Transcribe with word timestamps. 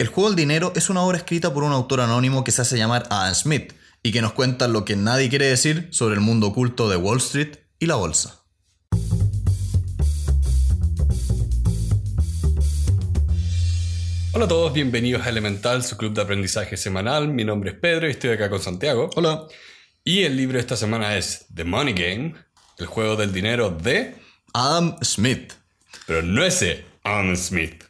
El 0.00 0.06
juego 0.06 0.30
del 0.30 0.36
dinero 0.36 0.72
es 0.74 0.88
una 0.88 1.02
obra 1.02 1.18
escrita 1.18 1.52
por 1.52 1.62
un 1.62 1.72
autor 1.72 2.00
anónimo 2.00 2.42
que 2.42 2.52
se 2.52 2.62
hace 2.62 2.78
llamar 2.78 3.06
Adam 3.10 3.34
Smith 3.34 3.74
y 4.02 4.12
que 4.12 4.22
nos 4.22 4.32
cuenta 4.32 4.66
lo 4.66 4.86
que 4.86 4.96
nadie 4.96 5.28
quiere 5.28 5.44
decir 5.44 5.88
sobre 5.90 6.14
el 6.14 6.22
mundo 6.22 6.46
oculto 6.46 6.88
de 6.88 6.96
Wall 6.96 7.18
Street 7.18 7.58
y 7.78 7.84
la 7.84 7.96
bolsa. 7.96 8.42
Hola 14.32 14.46
a 14.46 14.48
todos, 14.48 14.72
bienvenidos 14.72 15.26
a 15.26 15.28
Elemental, 15.28 15.84
su 15.84 15.98
club 15.98 16.14
de 16.14 16.22
aprendizaje 16.22 16.78
semanal. 16.78 17.28
Mi 17.28 17.44
nombre 17.44 17.72
es 17.72 17.76
Pedro 17.76 18.08
y 18.08 18.12
estoy 18.12 18.30
acá 18.30 18.48
con 18.48 18.60
Santiago. 18.60 19.10
Hola. 19.16 19.48
Y 20.02 20.22
el 20.22 20.34
libro 20.34 20.54
de 20.54 20.60
esta 20.60 20.78
semana 20.78 21.18
es 21.18 21.44
The 21.54 21.64
Money 21.64 21.92
Game, 21.92 22.36
el 22.78 22.86
juego 22.86 23.16
del 23.16 23.34
dinero 23.34 23.68
de... 23.68 24.14
Adam 24.54 24.96
Smith. 25.02 25.52
Pero 26.06 26.22
no 26.22 26.42
ese 26.42 26.86
Adam 27.04 27.36
Smith. 27.36 27.89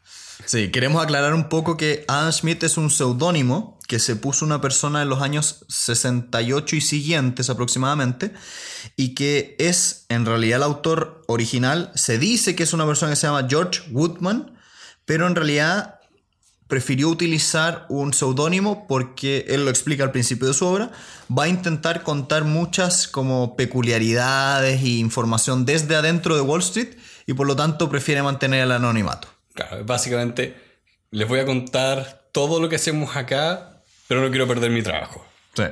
Sí, 0.51 0.73
queremos 0.73 1.01
aclarar 1.01 1.33
un 1.33 1.49
poco 1.49 1.77
que 1.77 2.05
Adam 2.09 2.33
Smith 2.33 2.65
es 2.65 2.77
un 2.77 2.91
seudónimo 2.91 3.79
que 3.87 4.01
se 4.01 4.17
puso 4.17 4.45
una 4.45 4.61
persona 4.61 5.01
en 5.01 5.09
los 5.09 5.23
años 5.23 5.65
68 5.69 6.75
y 6.75 6.81
siguientes 6.81 7.51
aproximadamente, 7.51 8.33
y 8.97 9.15
que 9.15 9.55
es 9.61 10.07
en 10.09 10.27
realidad 10.27 10.57
el 10.57 10.65
autor 10.65 11.23
original. 11.29 11.93
Se 11.95 12.19
dice 12.19 12.57
que 12.57 12.65
es 12.65 12.73
una 12.73 12.85
persona 12.85 13.13
que 13.13 13.17
se 13.17 13.29
llama 13.29 13.47
George 13.49 13.83
Woodman, 13.93 14.59
pero 15.05 15.29
en 15.29 15.37
realidad 15.37 16.01
prefirió 16.67 17.11
utilizar 17.11 17.87
un 17.89 18.13
seudónimo 18.13 18.89
porque 18.89 19.45
él 19.51 19.65
lo 19.65 19.71
explica 19.71 20.03
al 20.03 20.11
principio 20.11 20.49
de 20.49 20.55
su 20.55 20.67
obra, 20.67 20.91
va 21.31 21.45
a 21.45 21.49
intentar 21.49 22.03
contar 22.03 22.43
muchas 22.43 23.07
como 23.07 23.55
peculiaridades 23.55 24.83
e 24.83 24.99
información 24.99 25.65
desde 25.65 25.95
adentro 25.95 26.35
de 26.35 26.41
Wall 26.41 26.59
Street 26.59 26.97
y 27.29 27.35
por 27.35 27.47
lo 27.47 27.55
tanto 27.55 27.89
prefiere 27.89 28.21
mantener 28.25 28.65
el 28.65 28.73
anonimato. 28.73 29.29
Claro, 29.55 29.85
básicamente 29.85 30.55
les 31.11 31.29
voy 31.29 31.41
a 31.41 31.47
contar 31.47 32.29
todo 32.33 32.61
lo 32.61 32.69
que 32.69 32.77
hacemos 32.77 33.17
acá, 33.17 33.83
pero 34.09 34.21
no 34.21 34.31
quiero 34.31 34.47
perder 34.47 34.71
mi 34.71 34.83
trabajo. 34.83 35.25
Sí. 35.55 35.65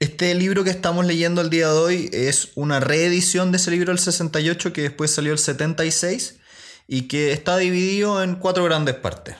Este 0.00 0.34
libro 0.34 0.62
que 0.62 0.70
estamos 0.70 1.04
leyendo 1.04 1.40
el 1.40 1.50
día 1.50 1.66
de 1.68 1.78
hoy 1.78 2.10
es 2.12 2.52
una 2.54 2.78
reedición 2.78 3.50
de 3.50 3.56
ese 3.56 3.72
libro 3.72 3.92
del 3.92 3.98
68 3.98 4.72
que 4.72 4.82
después 4.82 5.10
salió 5.10 5.32
el 5.32 5.38
76 5.38 6.38
y 6.86 7.02
que 7.02 7.32
está 7.32 7.56
dividido 7.58 8.22
en 8.22 8.36
cuatro 8.36 8.64
grandes 8.64 8.94
partes. 8.94 9.34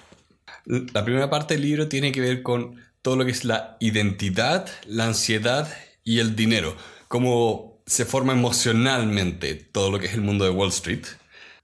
La 0.66 1.04
primera 1.04 1.30
parte 1.30 1.54
del 1.54 1.62
libro 1.62 1.88
tiene 1.88 2.12
que 2.12 2.20
ver 2.20 2.42
con 2.42 2.82
todo 3.02 3.16
lo 3.16 3.24
que 3.24 3.30
es 3.30 3.44
la 3.44 3.76
identidad, 3.80 4.68
la 4.86 5.06
ansiedad 5.06 5.72
y 6.04 6.18
el 6.18 6.36
dinero. 6.36 6.76
Cómo 7.06 7.80
se 7.86 8.04
forma 8.04 8.32
emocionalmente 8.32 9.54
todo 9.54 9.90
lo 9.90 9.98
que 9.98 10.06
es 10.06 10.14
el 10.14 10.20
mundo 10.20 10.44
de 10.44 10.50
Wall 10.50 10.68
Street. 10.70 11.06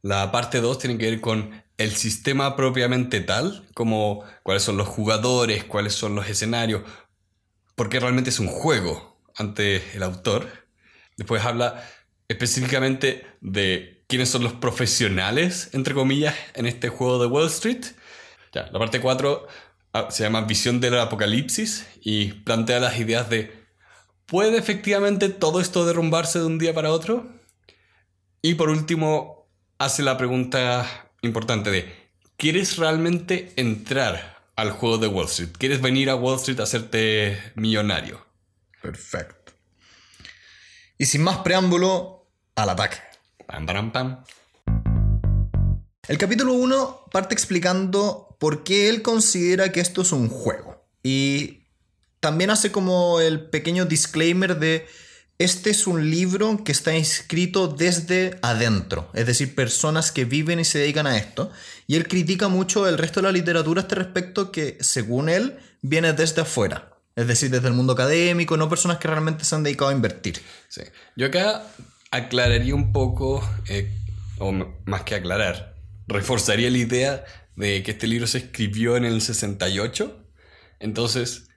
La 0.02 0.30
parte 0.30 0.60
2 0.60 0.78
tiene 0.78 0.98
que 0.98 1.10
ver 1.10 1.20
con 1.20 1.63
el 1.78 1.94
sistema 1.96 2.56
propiamente 2.56 3.20
tal, 3.20 3.66
como 3.74 4.24
cuáles 4.42 4.62
son 4.62 4.76
los 4.76 4.88
jugadores, 4.88 5.64
cuáles 5.64 5.94
son 5.94 6.14
los 6.14 6.28
escenarios, 6.28 6.82
porque 7.74 8.00
realmente 8.00 8.30
es 8.30 8.38
un 8.38 8.48
juego 8.48 9.20
ante 9.36 9.82
el 9.94 10.02
autor. 10.02 10.48
Después 11.16 11.44
habla 11.44 11.84
específicamente 12.28 13.26
de 13.40 14.04
quiénes 14.08 14.28
son 14.28 14.44
los 14.44 14.52
profesionales, 14.52 15.70
entre 15.72 15.94
comillas, 15.94 16.34
en 16.54 16.66
este 16.66 16.88
juego 16.88 17.18
de 17.18 17.26
Wall 17.26 17.48
Street 17.48 17.84
la 18.54 18.78
parte 18.78 19.00
4 19.00 19.46
ah, 19.92 20.08
se 20.10 20.22
llama 20.22 20.42
Visión 20.42 20.80
del 20.80 20.98
Apocalipsis 20.98 21.86
y 22.00 22.32
plantea 22.32 22.80
las 22.80 22.98
ideas 22.98 23.28
de 23.28 23.66
¿puede 24.26 24.58
efectivamente 24.58 25.28
todo 25.28 25.60
esto 25.60 25.84
derrumbarse 25.84 26.38
de 26.38 26.46
un 26.46 26.58
día 26.58 26.74
para 26.74 26.92
otro? 26.92 27.28
Y 28.42 28.54
por 28.54 28.68
último, 28.68 29.48
hace 29.78 30.02
la 30.02 30.16
pregunta 30.16 31.03
importante 31.24 31.70
de 31.70 31.92
¿quieres 32.36 32.76
realmente 32.76 33.52
entrar 33.56 34.42
al 34.56 34.70
juego 34.70 34.98
de 34.98 35.08
Wall 35.08 35.26
Street? 35.26 35.50
¿Quieres 35.58 35.80
venir 35.80 36.10
a 36.10 36.16
Wall 36.16 36.36
Street 36.36 36.60
a 36.60 36.64
hacerte 36.64 37.38
millonario? 37.54 38.24
Perfecto. 38.82 39.52
Y 40.98 41.06
sin 41.06 41.22
más 41.22 41.38
preámbulo, 41.38 42.28
al 42.54 42.70
ataque. 42.70 42.98
Pam, 43.46 43.66
pam, 43.66 43.92
pam. 43.92 44.24
El 46.06 46.18
capítulo 46.18 46.52
1 46.52 47.06
parte 47.10 47.34
explicando 47.34 48.36
por 48.38 48.62
qué 48.62 48.88
él 48.88 49.02
considera 49.02 49.72
que 49.72 49.80
esto 49.80 50.02
es 50.02 50.12
un 50.12 50.28
juego. 50.28 50.86
Y 51.02 51.64
también 52.20 52.50
hace 52.50 52.70
como 52.70 53.20
el 53.20 53.48
pequeño 53.48 53.86
disclaimer 53.86 54.58
de 54.58 54.86
este 55.38 55.70
es 55.70 55.86
un 55.86 56.10
libro 56.10 56.62
que 56.64 56.72
está 56.72 56.94
escrito 56.94 57.66
desde 57.66 58.38
adentro, 58.42 59.10
es 59.14 59.26
decir, 59.26 59.54
personas 59.54 60.12
que 60.12 60.24
viven 60.24 60.60
y 60.60 60.64
se 60.64 60.78
dedican 60.78 61.06
a 61.06 61.16
esto. 61.16 61.50
Y 61.86 61.96
él 61.96 62.06
critica 62.06 62.48
mucho 62.48 62.88
el 62.88 62.98
resto 62.98 63.20
de 63.20 63.24
la 63.24 63.32
literatura 63.32 63.80
a 63.80 63.82
este 63.82 63.96
respecto 63.96 64.52
que, 64.52 64.78
según 64.80 65.28
él, 65.28 65.58
viene 65.82 66.12
desde 66.12 66.42
afuera. 66.42 66.90
Es 67.16 67.26
decir, 67.26 67.50
desde 67.50 67.68
el 67.68 67.74
mundo 67.74 67.92
académico, 67.92 68.56
no 68.56 68.68
personas 68.68 68.98
que 68.98 69.08
realmente 69.08 69.44
se 69.44 69.54
han 69.54 69.62
dedicado 69.62 69.90
a 69.90 69.94
invertir. 69.94 70.40
Sí. 70.68 70.82
Yo 71.16 71.26
acá 71.26 71.64
aclararía 72.10 72.74
un 72.74 72.92
poco, 72.92 73.42
eh, 73.68 73.92
o 74.38 74.52
más 74.84 75.02
que 75.02 75.16
aclarar, 75.16 75.74
reforzaría 76.06 76.70
la 76.70 76.78
idea 76.78 77.24
de 77.56 77.82
que 77.82 77.92
este 77.92 78.06
libro 78.06 78.26
se 78.26 78.38
escribió 78.38 78.96
en 78.96 79.04
el 79.04 79.20
68. 79.20 80.26
Entonces, 80.80 81.48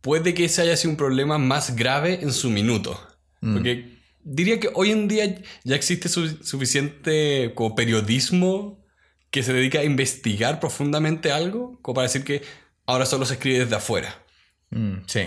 puede 0.00 0.34
que 0.34 0.44
ese 0.44 0.62
haya 0.62 0.76
sido 0.76 0.90
un 0.90 0.96
problema 0.96 1.38
más 1.38 1.76
grave 1.76 2.20
en 2.22 2.32
su 2.32 2.50
minuto. 2.50 3.00
Mm. 3.40 3.54
Porque 3.54 3.98
diría 4.22 4.60
que 4.60 4.70
hoy 4.74 4.90
en 4.90 5.08
día 5.08 5.40
ya 5.64 5.76
existe 5.76 6.08
suficiente 6.08 7.52
como 7.54 7.74
periodismo 7.74 8.84
que 9.30 9.42
se 9.42 9.52
dedica 9.52 9.80
a 9.80 9.84
investigar 9.84 10.60
profundamente 10.60 11.30
algo, 11.30 11.78
como 11.82 11.94
para 11.94 12.08
decir 12.08 12.24
que 12.24 12.42
ahora 12.86 13.06
solo 13.06 13.24
se 13.24 13.34
escribe 13.34 13.60
desde 13.60 13.76
afuera. 13.76 14.22
Mm, 14.70 14.94
sí. 15.06 15.20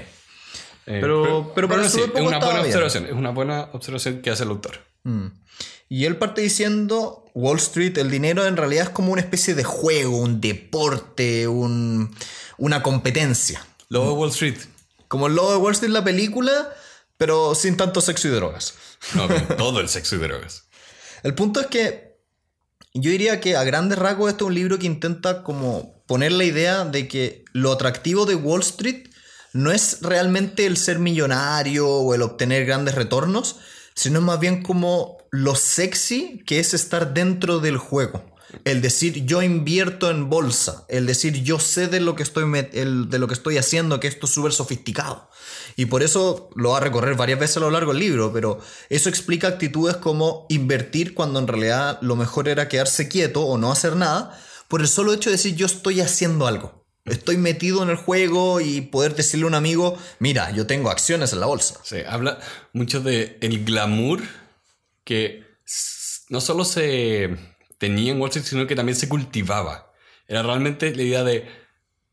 Eh, 0.85 0.99
pero, 0.99 1.53
pero, 1.55 1.81
es 1.81 1.95
una 1.95 2.39
buena 2.39 2.61
observación. 2.61 3.05
Es 3.05 3.13
una 3.13 3.29
buena 3.29 3.69
observación 3.71 4.21
que 4.21 4.29
hace 4.29 4.43
el 4.43 4.49
autor. 4.49 4.79
Mm. 5.03 5.27
Y 5.87 6.05
él 6.05 6.17
parte 6.17 6.41
diciendo, 6.41 7.25
Wall 7.33 7.57
Street, 7.57 7.97
el 7.97 8.09
dinero 8.09 8.45
en 8.45 8.57
realidad 8.57 8.85
es 8.85 8.89
como 8.89 9.13
una 9.13 9.21
especie 9.21 9.53
de 9.53 9.63
juego, 9.63 10.17
un 10.17 10.41
deporte, 10.41 11.47
una 11.47 12.83
competencia. 12.83 13.65
Lobo 13.93 14.07
de 14.07 14.13
Wall 14.13 14.29
Street. 14.31 14.57
Como 15.07 15.27
el 15.27 15.35
lobo 15.35 15.51
de 15.51 15.57
Wall 15.57 15.73
Street, 15.73 15.91
la 15.91 16.03
película, 16.03 16.73
pero 17.15 17.53
sin 17.53 17.77
tanto 17.77 18.01
sexo 18.01 18.27
y 18.27 18.31
drogas. 18.31 18.73
No, 19.13 19.27
todo 19.55 19.79
el 19.81 19.87
sexo 19.87 20.15
y 20.15 20.19
drogas. 20.19 20.63
El 21.23 21.35
punto 21.35 21.61
es 21.61 21.67
que 21.67 22.17
yo 22.93 23.11
diría 23.11 23.39
que 23.39 23.55
a 23.55 23.63
grandes 23.63 23.97
rasgos 23.97 24.31
esto 24.31 24.45
es 24.45 24.47
un 24.49 24.55
libro 24.55 24.79
que 24.79 24.87
intenta 24.87 25.43
como 25.43 26.03
poner 26.05 26.31
la 26.31 26.43
idea 26.43 26.83
de 26.85 27.07
que 27.07 27.45
lo 27.53 27.71
atractivo 27.71 28.25
de 28.25 28.35
Wall 28.35 28.61
Street 28.61 29.09
no 29.53 29.71
es 29.71 29.99
realmente 30.01 30.65
el 30.65 30.75
ser 30.75 30.99
millonario 30.99 31.87
o 31.87 32.13
el 32.15 32.23
obtener 32.23 32.65
grandes 32.65 32.95
retornos, 32.95 33.57
sino 33.93 34.19
más 34.19 34.39
bien 34.39 34.63
como 34.63 35.17
lo 35.29 35.55
sexy 35.55 36.43
que 36.45 36.59
es 36.59 36.73
estar 36.73 37.13
dentro 37.13 37.59
del 37.59 37.77
juego. 37.77 38.32
El 38.65 38.81
decir 38.81 39.25
yo 39.25 39.41
invierto 39.41 40.09
en 40.09 40.29
bolsa, 40.29 40.85
el 40.87 41.05
decir 41.05 41.43
yo 41.43 41.59
sé 41.59 41.87
de 41.87 41.99
lo 41.99 42.15
que 42.15 42.23
estoy, 42.23 42.49
de 42.51 43.19
lo 43.19 43.27
que 43.27 43.33
estoy 43.33 43.57
haciendo, 43.57 43.99
que 43.99 44.07
esto 44.07 44.25
es 44.25 44.31
súper 44.31 44.51
sofisticado. 44.51 45.29
Y 45.75 45.85
por 45.85 46.03
eso 46.03 46.49
lo 46.55 46.71
va 46.71 46.77
a 46.77 46.81
recorrer 46.81 47.15
varias 47.15 47.39
veces 47.39 47.57
a 47.57 47.61
lo 47.61 47.71
largo 47.71 47.91
del 47.91 47.99
libro, 47.99 48.31
pero 48.31 48.59
eso 48.89 49.09
explica 49.09 49.47
actitudes 49.47 49.97
como 49.97 50.45
invertir 50.49 51.13
cuando 51.13 51.39
en 51.39 51.47
realidad 51.47 51.99
lo 52.01 52.15
mejor 52.15 52.47
era 52.47 52.67
quedarse 52.67 53.07
quieto 53.07 53.41
o 53.41 53.57
no 53.57 53.71
hacer 53.71 53.95
nada, 53.95 54.39
por 54.67 54.81
el 54.81 54.87
solo 54.87 55.13
hecho 55.13 55.29
de 55.29 55.37
decir 55.37 55.55
yo 55.55 55.65
estoy 55.65 56.01
haciendo 56.01 56.47
algo. 56.47 56.83
Estoy 57.05 57.35
metido 57.37 57.83
en 57.83 57.89
el 57.89 57.97
juego 57.97 58.61
y 58.61 58.79
poder 58.81 59.13
decirle 59.15 59.43
a 59.43 59.47
un 59.47 59.55
amigo, 59.55 59.97
mira, 60.19 60.51
yo 60.51 60.67
tengo 60.67 60.89
acciones 60.89 61.33
en 61.33 61.41
la 61.41 61.47
bolsa. 61.47 61.79
Sí, 61.83 61.97
habla 62.07 62.39
mucho 62.71 63.01
de 63.01 63.37
el 63.41 63.65
glamour 63.65 64.21
que 65.03 65.43
no 66.29 66.39
solo 66.39 66.63
se 66.63 67.52
tenía 67.83 68.13
en 68.13 68.21
Wall 68.21 68.29
Street, 68.29 68.45
sino 68.45 68.65
que 68.65 68.77
también 68.77 68.95
se 68.95 69.09
cultivaba. 69.09 69.91
Era 70.25 70.41
realmente 70.41 70.95
la 70.95 71.03
idea 71.03 71.23
de, 71.25 71.49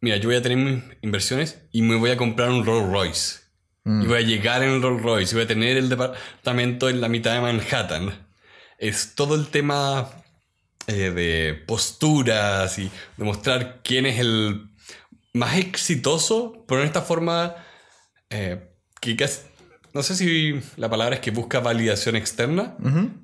mira, 0.00 0.16
yo 0.16 0.28
voy 0.28 0.36
a 0.36 0.42
tener 0.42 0.58
mis 0.58 0.82
inversiones 1.00 1.62
y 1.70 1.82
me 1.82 1.94
voy 1.94 2.10
a 2.10 2.16
comprar 2.16 2.50
un 2.50 2.66
Rolls 2.66 2.90
Royce. 2.92 3.40
Y 3.84 4.06
voy 4.06 4.18
a 4.18 4.20
llegar 4.20 4.64
en 4.64 4.70
el 4.70 4.82
Rolls 4.82 5.02
Royce 5.02 5.32
y 5.32 5.34
voy 5.36 5.44
a 5.44 5.46
tener 5.46 5.76
el 5.76 5.88
departamento 5.88 6.88
en 6.88 7.00
la 7.00 7.08
mitad 7.08 7.34
de 7.34 7.40
Manhattan. 7.40 8.26
Es 8.78 9.14
todo 9.14 9.36
el 9.36 9.46
tema 9.46 10.10
eh, 10.88 11.10
de 11.10 11.54
posturas 11.66 12.76
y 12.80 12.90
demostrar 13.16 13.80
quién 13.84 14.06
es 14.06 14.18
el 14.18 14.70
más 15.32 15.56
exitoso, 15.56 16.64
pero 16.66 16.80
en 16.80 16.88
esta 16.88 17.02
forma 17.02 17.54
eh, 18.28 18.74
que 19.00 19.16
no 19.94 20.02
sé 20.02 20.16
si 20.16 20.60
la 20.76 20.90
palabra 20.90 21.14
es 21.14 21.20
que 21.20 21.30
busca 21.30 21.60
validación 21.60 22.16
externa, 22.16 22.76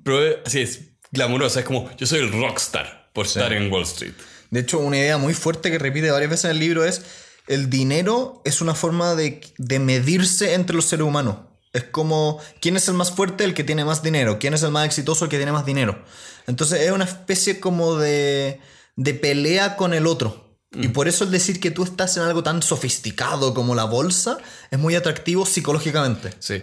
pero 0.03 0.19
así 0.45 0.61
es 0.61 0.96
glamurosa, 1.17 1.59
es 1.59 1.65
como 1.65 1.89
yo 1.97 2.07
soy 2.07 2.19
el 2.19 2.31
rockstar 2.31 3.09
por 3.13 3.25
estar 3.25 3.51
en 3.51 3.71
Wall 3.71 3.83
Street. 3.83 4.13
De 4.49 4.61
hecho, 4.61 4.79
una 4.79 4.97
idea 4.97 5.17
muy 5.17 5.33
fuerte 5.33 5.69
que 5.69 5.77
repite 5.77 6.09
varias 6.11 6.29
veces 6.29 6.45
en 6.45 6.51
el 6.51 6.59
libro 6.59 6.85
es 6.85 7.01
el 7.47 7.69
dinero 7.69 8.41
es 8.45 8.61
una 8.61 8.75
forma 8.75 9.15
de, 9.15 9.41
de 9.57 9.79
medirse 9.79 10.53
entre 10.53 10.75
los 10.75 10.85
seres 10.85 11.05
humanos. 11.05 11.37
Es 11.73 11.83
como, 11.83 12.39
¿quién 12.61 12.77
es 12.77 12.87
el 12.87 12.93
más 12.93 13.11
fuerte? 13.11 13.43
El 13.43 13.53
que 13.53 13.63
tiene 13.63 13.85
más 13.85 14.03
dinero. 14.03 14.39
¿Quién 14.39 14.53
es 14.53 14.63
el 14.63 14.71
más 14.71 14.85
exitoso? 14.85 15.25
El 15.25 15.31
que 15.31 15.37
tiene 15.37 15.51
más 15.51 15.65
dinero. 15.65 16.03
Entonces 16.45 16.81
es 16.81 16.91
una 16.91 17.05
especie 17.05 17.59
como 17.59 17.95
de, 17.95 18.59
de 18.95 19.13
pelea 19.13 19.75
con 19.75 19.93
el 19.93 20.07
otro. 20.07 20.47
Y 20.73 20.89
por 20.89 21.07
eso 21.07 21.23
el 21.23 21.31
decir 21.31 21.59
que 21.59 21.71
tú 21.71 21.83
estás 21.83 22.17
en 22.17 22.23
algo 22.23 22.43
tan 22.43 22.61
sofisticado 22.61 23.53
como 23.53 23.73
la 23.73 23.85
bolsa 23.85 24.37
es 24.69 24.77
muy 24.77 24.95
atractivo 24.95 25.45
psicológicamente. 25.45 26.33
Sí. 26.39 26.61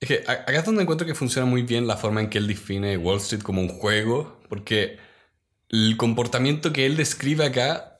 Es 0.00 0.08
que 0.08 0.24
acá 0.26 0.52
es 0.58 0.64
donde 0.64 0.82
encuentro 0.82 1.06
que 1.06 1.14
funciona 1.14 1.46
muy 1.46 1.62
bien 1.62 1.86
la 1.86 1.96
forma 1.96 2.20
en 2.20 2.28
que 2.28 2.38
él 2.38 2.46
define 2.46 2.96
Wall 2.98 3.18
Street 3.18 3.42
como 3.42 3.60
un 3.62 3.68
juego, 3.68 4.40
porque 4.48 4.98
el 5.70 5.96
comportamiento 5.96 6.72
que 6.72 6.86
él 6.86 6.96
describe 6.96 7.44
acá 7.46 7.98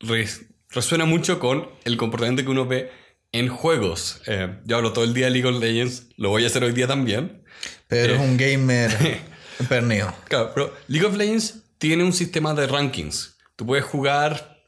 res- 0.00 0.46
resuena 0.70 1.04
mucho 1.06 1.40
con 1.40 1.68
el 1.84 1.96
comportamiento 1.96 2.44
que 2.44 2.50
uno 2.50 2.66
ve 2.66 2.90
en 3.32 3.48
juegos. 3.48 4.22
Eh, 4.26 4.58
yo 4.64 4.76
hablo 4.76 4.92
todo 4.92 5.04
el 5.04 5.12
día 5.12 5.26
de 5.26 5.32
League 5.32 5.48
of 5.48 5.60
Legends, 5.60 6.06
lo 6.16 6.28
voy 6.28 6.44
a 6.44 6.46
hacer 6.46 6.62
hoy 6.62 6.72
día 6.72 6.86
también. 6.86 7.42
Pero 7.88 8.14
es 8.14 8.20
un 8.20 8.36
gamer 8.36 9.20
pernido. 9.68 10.14
Claro, 10.28 10.52
pero 10.54 10.72
League 10.86 11.06
of 11.06 11.16
Legends 11.16 11.64
tiene 11.78 12.04
un 12.04 12.12
sistema 12.12 12.54
de 12.54 12.66
rankings. 12.68 13.36
Tú 13.56 13.66
puedes 13.66 13.84
jugar 13.84 14.62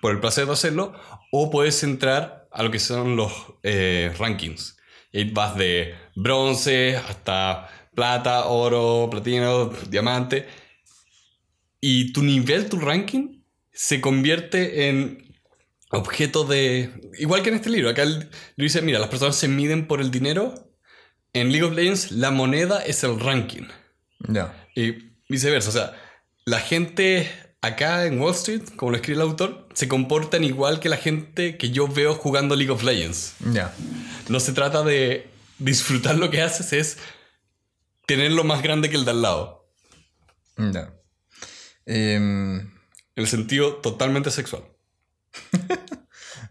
por 0.00 0.12
el 0.12 0.20
placer 0.20 0.46
de 0.46 0.52
hacerlo 0.52 0.94
o 1.30 1.50
puedes 1.50 1.82
entrar 1.82 2.48
a 2.50 2.62
lo 2.62 2.70
que 2.70 2.78
son 2.78 3.16
los 3.16 3.32
eh, 3.62 4.12
rankings. 4.18 4.75
Vas 5.24 5.56
de 5.56 5.94
bronce 6.14 6.96
hasta 6.96 7.68
plata, 7.94 8.46
oro, 8.46 9.08
platino, 9.10 9.70
diamante. 9.88 10.46
Y 11.80 12.12
tu 12.12 12.22
nivel, 12.22 12.68
tu 12.68 12.78
ranking, 12.78 13.42
se 13.72 14.00
convierte 14.00 14.88
en 14.88 15.34
objeto 15.90 16.44
de... 16.44 16.92
Igual 17.18 17.42
que 17.42 17.50
en 17.50 17.56
este 17.56 17.70
libro. 17.70 17.90
Acá 17.90 18.02
él 18.02 18.28
dice, 18.56 18.82
mira, 18.82 18.98
las 18.98 19.08
personas 19.08 19.36
se 19.36 19.48
miden 19.48 19.86
por 19.86 20.00
el 20.00 20.10
dinero. 20.10 20.72
En 21.32 21.50
League 21.50 21.64
of 21.64 21.74
Legends 21.74 22.12
la 22.12 22.30
moneda 22.30 22.84
es 22.84 23.04
el 23.04 23.20
ranking. 23.20 23.66
Ya. 24.28 24.66
Y 24.74 25.12
viceversa, 25.28 25.68
o 25.68 25.72
sea, 25.72 25.92
la 26.44 26.60
gente 26.60 27.30
acá 27.66 28.06
en 28.06 28.20
Wall 28.20 28.34
Street, 28.34 28.62
como 28.76 28.92
lo 28.92 28.96
escribe 28.96 29.16
el 29.16 29.28
autor, 29.28 29.68
se 29.74 29.88
comportan 29.88 30.44
igual 30.44 30.80
que 30.80 30.88
la 30.88 30.96
gente 30.96 31.56
que 31.58 31.70
yo 31.70 31.88
veo 31.88 32.14
jugando 32.14 32.56
League 32.56 32.72
of 32.72 32.82
Legends. 32.82 33.34
Ya. 33.52 33.74
No 34.28 34.40
se 34.40 34.52
trata 34.52 34.82
de 34.82 35.30
disfrutar 35.58 36.16
lo 36.16 36.30
que 36.30 36.42
haces, 36.42 36.72
es 36.72 36.98
tenerlo 38.06 38.44
más 38.44 38.62
grande 38.62 38.90
que 38.90 38.96
el 38.96 39.04
de 39.04 39.10
al 39.10 39.22
lado. 39.22 39.68
Ya. 40.56 40.94
Em, 41.84 42.72
el 43.14 43.28
sentido 43.28 43.76
totalmente 43.76 44.30
sexual. 44.30 44.64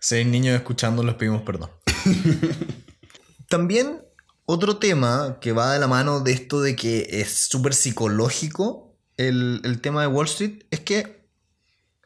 Si 0.01 0.13
hay 0.13 0.25
niños 0.25 0.55
escuchando, 0.55 1.01
les 1.03 1.15
pedimos 1.15 1.41
perdón. 1.41 1.71
También 3.49 4.03
otro 4.45 4.77
tema 4.77 5.39
que 5.41 5.51
va 5.51 5.73
de 5.73 5.79
la 5.79 5.87
mano 5.87 6.19
de 6.19 6.31
esto 6.31 6.61
de 6.61 6.75
que 6.75 7.07
es 7.09 7.47
súper 7.49 7.73
psicológico 7.73 8.84
el, 9.17 9.61
el 9.63 9.81
tema 9.81 10.01
de 10.01 10.07
Wall 10.07 10.25
Street 10.27 10.63
es 10.71 10.81
que 10.81 11.25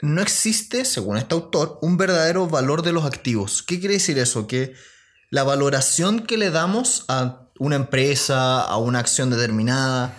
no 0.01 0.21
existe, 0.21 0.85
según 0.85 1.17
este 1.17 1.35
autor, 1.35 1.77
un 1.81 1.97
verdadero 1.97 2.47
valor 2.47 2.81
de 2.83 2.93
los 2.93 3.05
activos. 3.05 3.63
¿Qué 3.63 3.79
quiere 3.79 3.95
decir 3.95 4.17
eso? 4.17 4.47
Que 4.47 4.73
la 5.29 5.43
valoración 5.43 6.21
que 6.21 6.37
le 6.37 6.49
damos 6.51 7.05
a 7.07 7.49
una 7.59 7.75
empresa, 7.75 8.61
a 8.61 8.77
una 8.77 8.99
acción 8.99 9.29
determinada, 9.29 10.15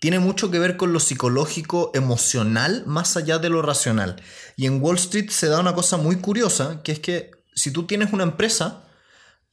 tiene 0.00 0.18
mucho 0.18 0.50
que 0.50 0.58
ver 0.58 0.76
con 0.76 0.92
lo 0.92 1.00
psicológico, 1.00 1.90
emocional, 1.94 2.84
más 2.86 3.16
allá 3.16 3.38
de 3.38 3.48
lo 3.48 3.62
racional. 3.62 4.22
Y 4.56 4.66
en 4.66 4.80
Wall 4.80 4.96
Street 4.96 5.30
se 5.30 5.48
da 5.48 5.60
una 5.60 5.74
cosa 5.74 5.96
muy 5.96 6.16
curiosa, 6.16 6.82
que 6.82 6.92
es 6.92 7.00
que 7.00 7.30
si 7.54 7.70
tú 7.70 7.86
tienes 7.86 8.12
una 8.12 8.24
empresa, 8.24 8.84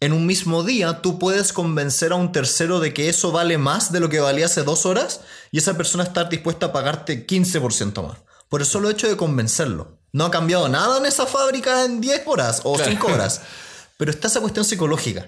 en 0.02 0.12
un 0.14 0.26
mismo 0.26 0.64
día 0.64 1.02
tú 1.02 1.18
puedes 1.20 1.54
convencer 1.54 2.12
a 2.12 2.16
un 2.16 2.32
tercero 2.34 2.80
de 2.82 2.94
que 2.94 3.08
eso 3.08 3.32
vale 3.32 3.58
más 3.58 3.92
de 3.94 4.00
lo 4.02 4.10
que 4.10 4.20
valía 4.20 4.48
hace 4.48 4.64
dos 4.64 4.86
horas 4.86 5.22
y 5.52 5.60
esa 5.60 5.78
persona 5.78 6.04
está 6.04 6.26
dispuesta 6.26 6.66
a 6.68 6.72
pagarte 6.74 7.26
15% 7.26 8.06
más. 8.06 8.18
Por 8.50 8.60
el 8.62 8.68
solo 8.68 8.90
hecho 8.90 9.08
de 9.08 9.16
convencerlo. 9.16 10.00
No 10.12 10.26
ha 10.26 10.32
cambiado 10.32 10.68
nada 10.68 10.98
en 10.98 11.06
esa 11.06 11.26
fábrica 11.26 11.86
en 11.86 12.02
10 12.02 12.24
horas 12.26 12.62
o 12.66 12.74
Claro. 12.76 12.92
5 12.92 13.08
horas. 13.08 13.42
Pero 13.98 14.12
está 14.12 14.28
esa 14.28 14.42
cuestión 14.42 14.66
psicológica. 14.66 15.28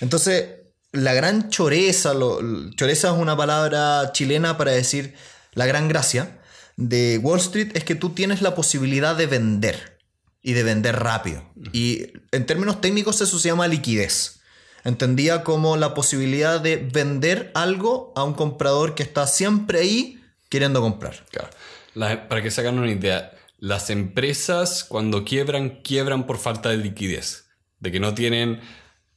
Entonces, 0.00 0.44
la 0.92 1.14
gran 1.14 1.48
choreza, 1.50 2.14
lo- 2.14 2.38
choreza 2.76 3.08
es 3.08 3.14
una 3.14 3.36
palabra 3.36 4.12
chilena 4.12 4.56
para 4.56 4.70
decir 4.72 5.14
la 5.54 5.66
gran 5.66 5.88
gracia 5.88 6.38
de 6.76 7.18
Wall 7.18 7.40
Street 7.40 7.72
es 7.74 7.84
que 7.84 7.94
tú 7.96 8.10
tienes 8.10 8.40
la 8.42 8.54
posibilidad 8.54 9.16
de 9.16 9.26
vender 9.26 9.98
y 10.42 10.52
de 10.54 10.62
vender 10.62 10.96
rápido. 10.98 11.42
Y 11.72 12.08
en 12.32 12.46
términos 12.46 12.80
técnicos 12.80 13.20
eso 13.20 13.38
se 13.38 13.48
llama 13.48 13.68
liquidez. 13.68 14.40
Entendía 14.84 15.42
como 15.44 15.76
la 15.76 15.92
posibilidad 15.94 16.60
de 16.60 16.76
vender 16.76 17.50
algo 17.54 18.12
a 18.16 18.24
un 18.24 18.32
comprador 18.34 18.94
que 18.94 19.02
está 19.02 19.26
siempre 19.26 19.80
ahí 19.80 20.22
queriendo 20.48 20.80
comprar. 20.80 21.26
Claro. 21.30 21.50
La- 21.94 22.28
para 22.28 22.42
que 22.42 22.50
se 22.50 22.60
hagan 22.62 22.78
una 22.78 22.90
idea, 22.90 23.32
las 23.58 23.90
empresas 23.90 24.84
cuando 24.84 25.24
quiebran, 25.24 25.82
quiebran 25.82 26.26
por 26.26 26.38
falta 26.38 26.70
de 26.70 26.78
liquidez. 26.78 27.46
De 27.78 27.92
que 27.92 28.00
no 28.00 28.14
tienen 28.14 28.60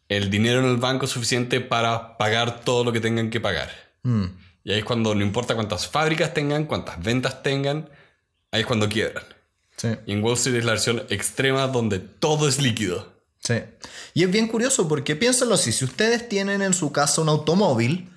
el 0.10 0.30
dinero 0.30 0.60
en 0.60 0.66
el 0.66 0.78
banco 0.78 1.08
suficiente 1.08 1.62
para 1.62 2.18
pagar 2.18 2.62
todo 2.62 2.84
lo 2.84 2.92
que 2.92 3.00
tengan 3.00 3.30
que 3.30 3.40
pagar. 3.40 3.72
Mm, 4.04 4.26
Y 4.66 4.72
ahí 4.74 4.80
es 4.80 4.86
cuando 4.86 5.16
no 5.16 5.22
importa 5.24 5.56
cuántas 5.56 5.88
fábricas 5.88 6.34
tengan, 6.34 6.66
cuántas 6.66 7.02
ventas 7.02 7.42
tengan, 7.44 7.90
ahí 8.52 8.62
es 8.62 8.68
cuando 8.68 8.88
quiebran. 8.90 9.24
Sí. 9.78 9.90
Y 10.06 10.14
en 10.14 10.24
Wall 10.24 10.36
Street 10.36 10.58
es 10.58 10.66
la 10.66 10.72
versión 10.74 11.04
extrema 11.10 11.68
donde 11.68 12.00
todo 12.00 12.48
es 12.48 12.62
líquido. 12.62 13.14
Sí. 13.40 13.56
Y 14.14 14.24
es 14.24 14.32
bien 14.32 14.48
curioso 14.48 14.88
porque 14.88 15.16
piénsenlo 15.16 15.56
así, 15.56 15.72
si 15.72 15.86
ustedes 15.86 16.30
tienen 16.30 16.62
en 16.62 16.74
su 16.74 16.92
casa 16.92 17.22
un 17.22 17.30
automóvil, 17.30 18.10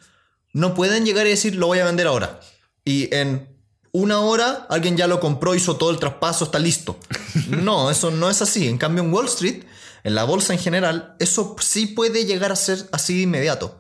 no 0.52 0.74
pueden 0.74 1.04
llegar 1.04 1.26
y 1.26 1.30
decir 1.30 1.56
lo 1.56 1.66
voy 1.66 1.80
a 1.80 1.84
vender 1.84 2.06
ahora. 2.06 2.40
Y 2.84 3.14
en 3.14 3.48
una 3.92 4.20
hora 4.20 4.66
alguien 4.68 4.96
ya 4.96 5.06
lo 5.06 5.20
compró, 5.20 5.54
hizo 5.54 5.76
todo 5.76 5.90
el 5.90 5.98
traspaso, 5.98 6.44
está 6.44 6.58
listo. 6.58 6.98
No, 7.48 7.90
eso 7.90 8.10
no 8.10 8.30
es 8.30 8.40
así. 8.40 8.66
En 8.66 8.78
cambio 8.78 9.04
en 9.04 9.12
Wall 9.12 9.26
Street, 9.26 9.64
en 10.04 10.14
la 10.14 10.24
bolsa 10.24 10.54
en 10.54 10.58
general, 10.58 11.14
eso 11.18 11.56
sí 11.60 11.86
puede 11.88 12.24
llegar 12.24 12.50
a 12.50 12.56
ser 12.56 12.88
así 12.92 13.16
de 13.16 13.22
inmediato. 13.22 13.78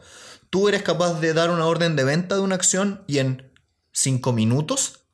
Tú 0.50 0.68
eres 0.68 0.82
capaz 0.82 1.20
de 1.20 1.32
dar 1.32 1.50
una 1.50 1.66
orden 1.66 1.96
de 1.96 2.04
venta 2.04 2.34
de 2.34 2.42
una 2.42 2.54
acción 2.54 3.02
y 3.06 3.18
en 3.18 3.50
cinco 3.92 4.32
minutos 4.32 5.05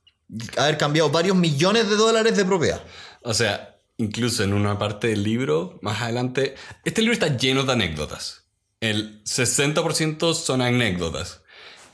haber 0.57 0.79
cambiado 0.79 1.11
varios 1.11 1.37
millones 1.37 1.89
de 1.89 1.97
dólares 1.97 2.37
de 2.37 2.45
propiedad. 2.45 2.83
O 3.23 3.35
sea, 3.35 3.79
incluso 3.97 4.45
en 4.45 4.53
una 4.53 4.79
parte 4.79 5.09
del 5.09 5.23
libro, 5.23 5.79
más 5.83 6.03
adelante, 6.03 6.55
este 6.85 7.03
libro 7.03 7.15
está 7.15 7.37
lleno 7.37 7.65
de 7.65 7.73
anécdotas. 7.73 8.45
El 8.81 9.23
60% 9.25 10.35
son 10.35 10.63
anécdotas. 10.63 11.43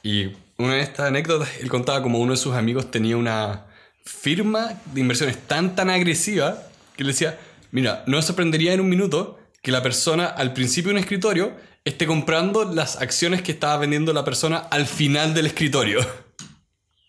Y 0.02 0.32
una 0.56 0.74
de 0.74 0.80
estas 0.80 1.06
anécdotas, 1.06 1.48
él 1.60 1.68
contaba 1.68 2.02
como 2.02 2.18
uno 2.18 2.32
de 2.32 2.38
sus 2.38 2.54
amigos 2.54 2.90
tenía 2.90 3.16
una 3.16 3.66
firma 4.04 4.80
de 4.94 5.00
inversiones 5.00 5.46
tan 5.46 5.76
tan 5.76 5.90
agresiva 5.90 6.62
que 6.96 7.04
le 7.04 7.10
decía, 7.10 7.38
mira, 7.72 8.04
no 8.06 8.20
sorprendería 8.22 8.72
en 8.72 8.80
un 8.80 8.88
minuto 8.88 9.38
que 9.62 9.70
la 9.70 9.82
persona 9.82 10.26
al 10.26 10.52
principio 10.54 10.88
de 10.88 10.94
un 10.94 11.00
escritorio 11.00 11.52
esté 11.84 12.06
comprando 12.06 12.64
las 12.64 13.00
acciones 13.00 13.42
que 13.42 13.52
estaba 13.52 13.76
vendiendo 13.76 14.12
la 14.12 14.24
persona 14.24 14.58
al 14.58 14.86
final 14.86 15.34
del 15.34 15.46
escritorio. 15.46 16.00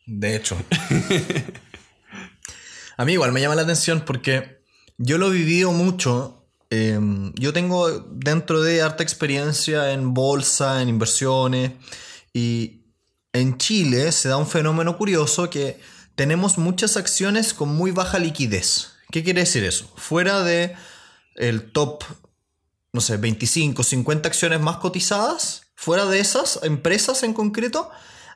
De 0.10 0.36
hecho. 0.36 0.58
A 2.98 3.06
mí 3.06 3.13
igual 3.13 3.32
me 3.32 3.42
llama 3.42 3.56
la 3.56 3.62
atención 3.62 4.04
porque 4.06 4.63
yo 4.98 5.18
lo 5.18 5.28
he 5.28 5.36
vivido 5.36 5.72
mucho. 5.72 6.48
eh, 6.72 7.00
yo 7.36 7.54
tengo 7.54 8.00
dentro 8.12 8.62
de 8.62 8.82
harta 8.82 9.04
experiencia 9.04 9.92
en 9.94 10.13
bolsa, 10.13 10.82
en 10.82 10.89
inversiones. 10.89 11.74
Y 12.34 12.82
en 13.34 13.58
Chile 13.58 14.12
se 14.12 14.30
da 14.30 14.38
un 14.38 14.48
fenómeno 14.48 14.98
curioso 14.98 15.50
que 15.50 15.80
tenemos 16.16 16.58
muchas 16.58 16.98
acciones 16.98 17.54
con 17.54 17.70
muy 17.70 17.92
baja 17.92 18.18
liquidez. 18.20 18.94
¿Qué 19.12 19.24
quiere 19.24 19.42
decir 19.42 19.63
eso? 19.63 19.92
Fuera 19.96 20.44
de 20.44 20.75
el 21.36 21.72
top, 21.72 22.04
no 22.94 23.01
sé, 23.01 23.18
25, 23.18 23.84
50 23.84 24.28
acciones 24.28 24.60
más 24.60 24.78
cotizadas, 24.78 25.68
fuera 25.75 26.06
de 26.06 26.20
esas 26.20 26.60
empresas 26.63 27.24
en 27.24 27.34
concreto, 27.34 27.89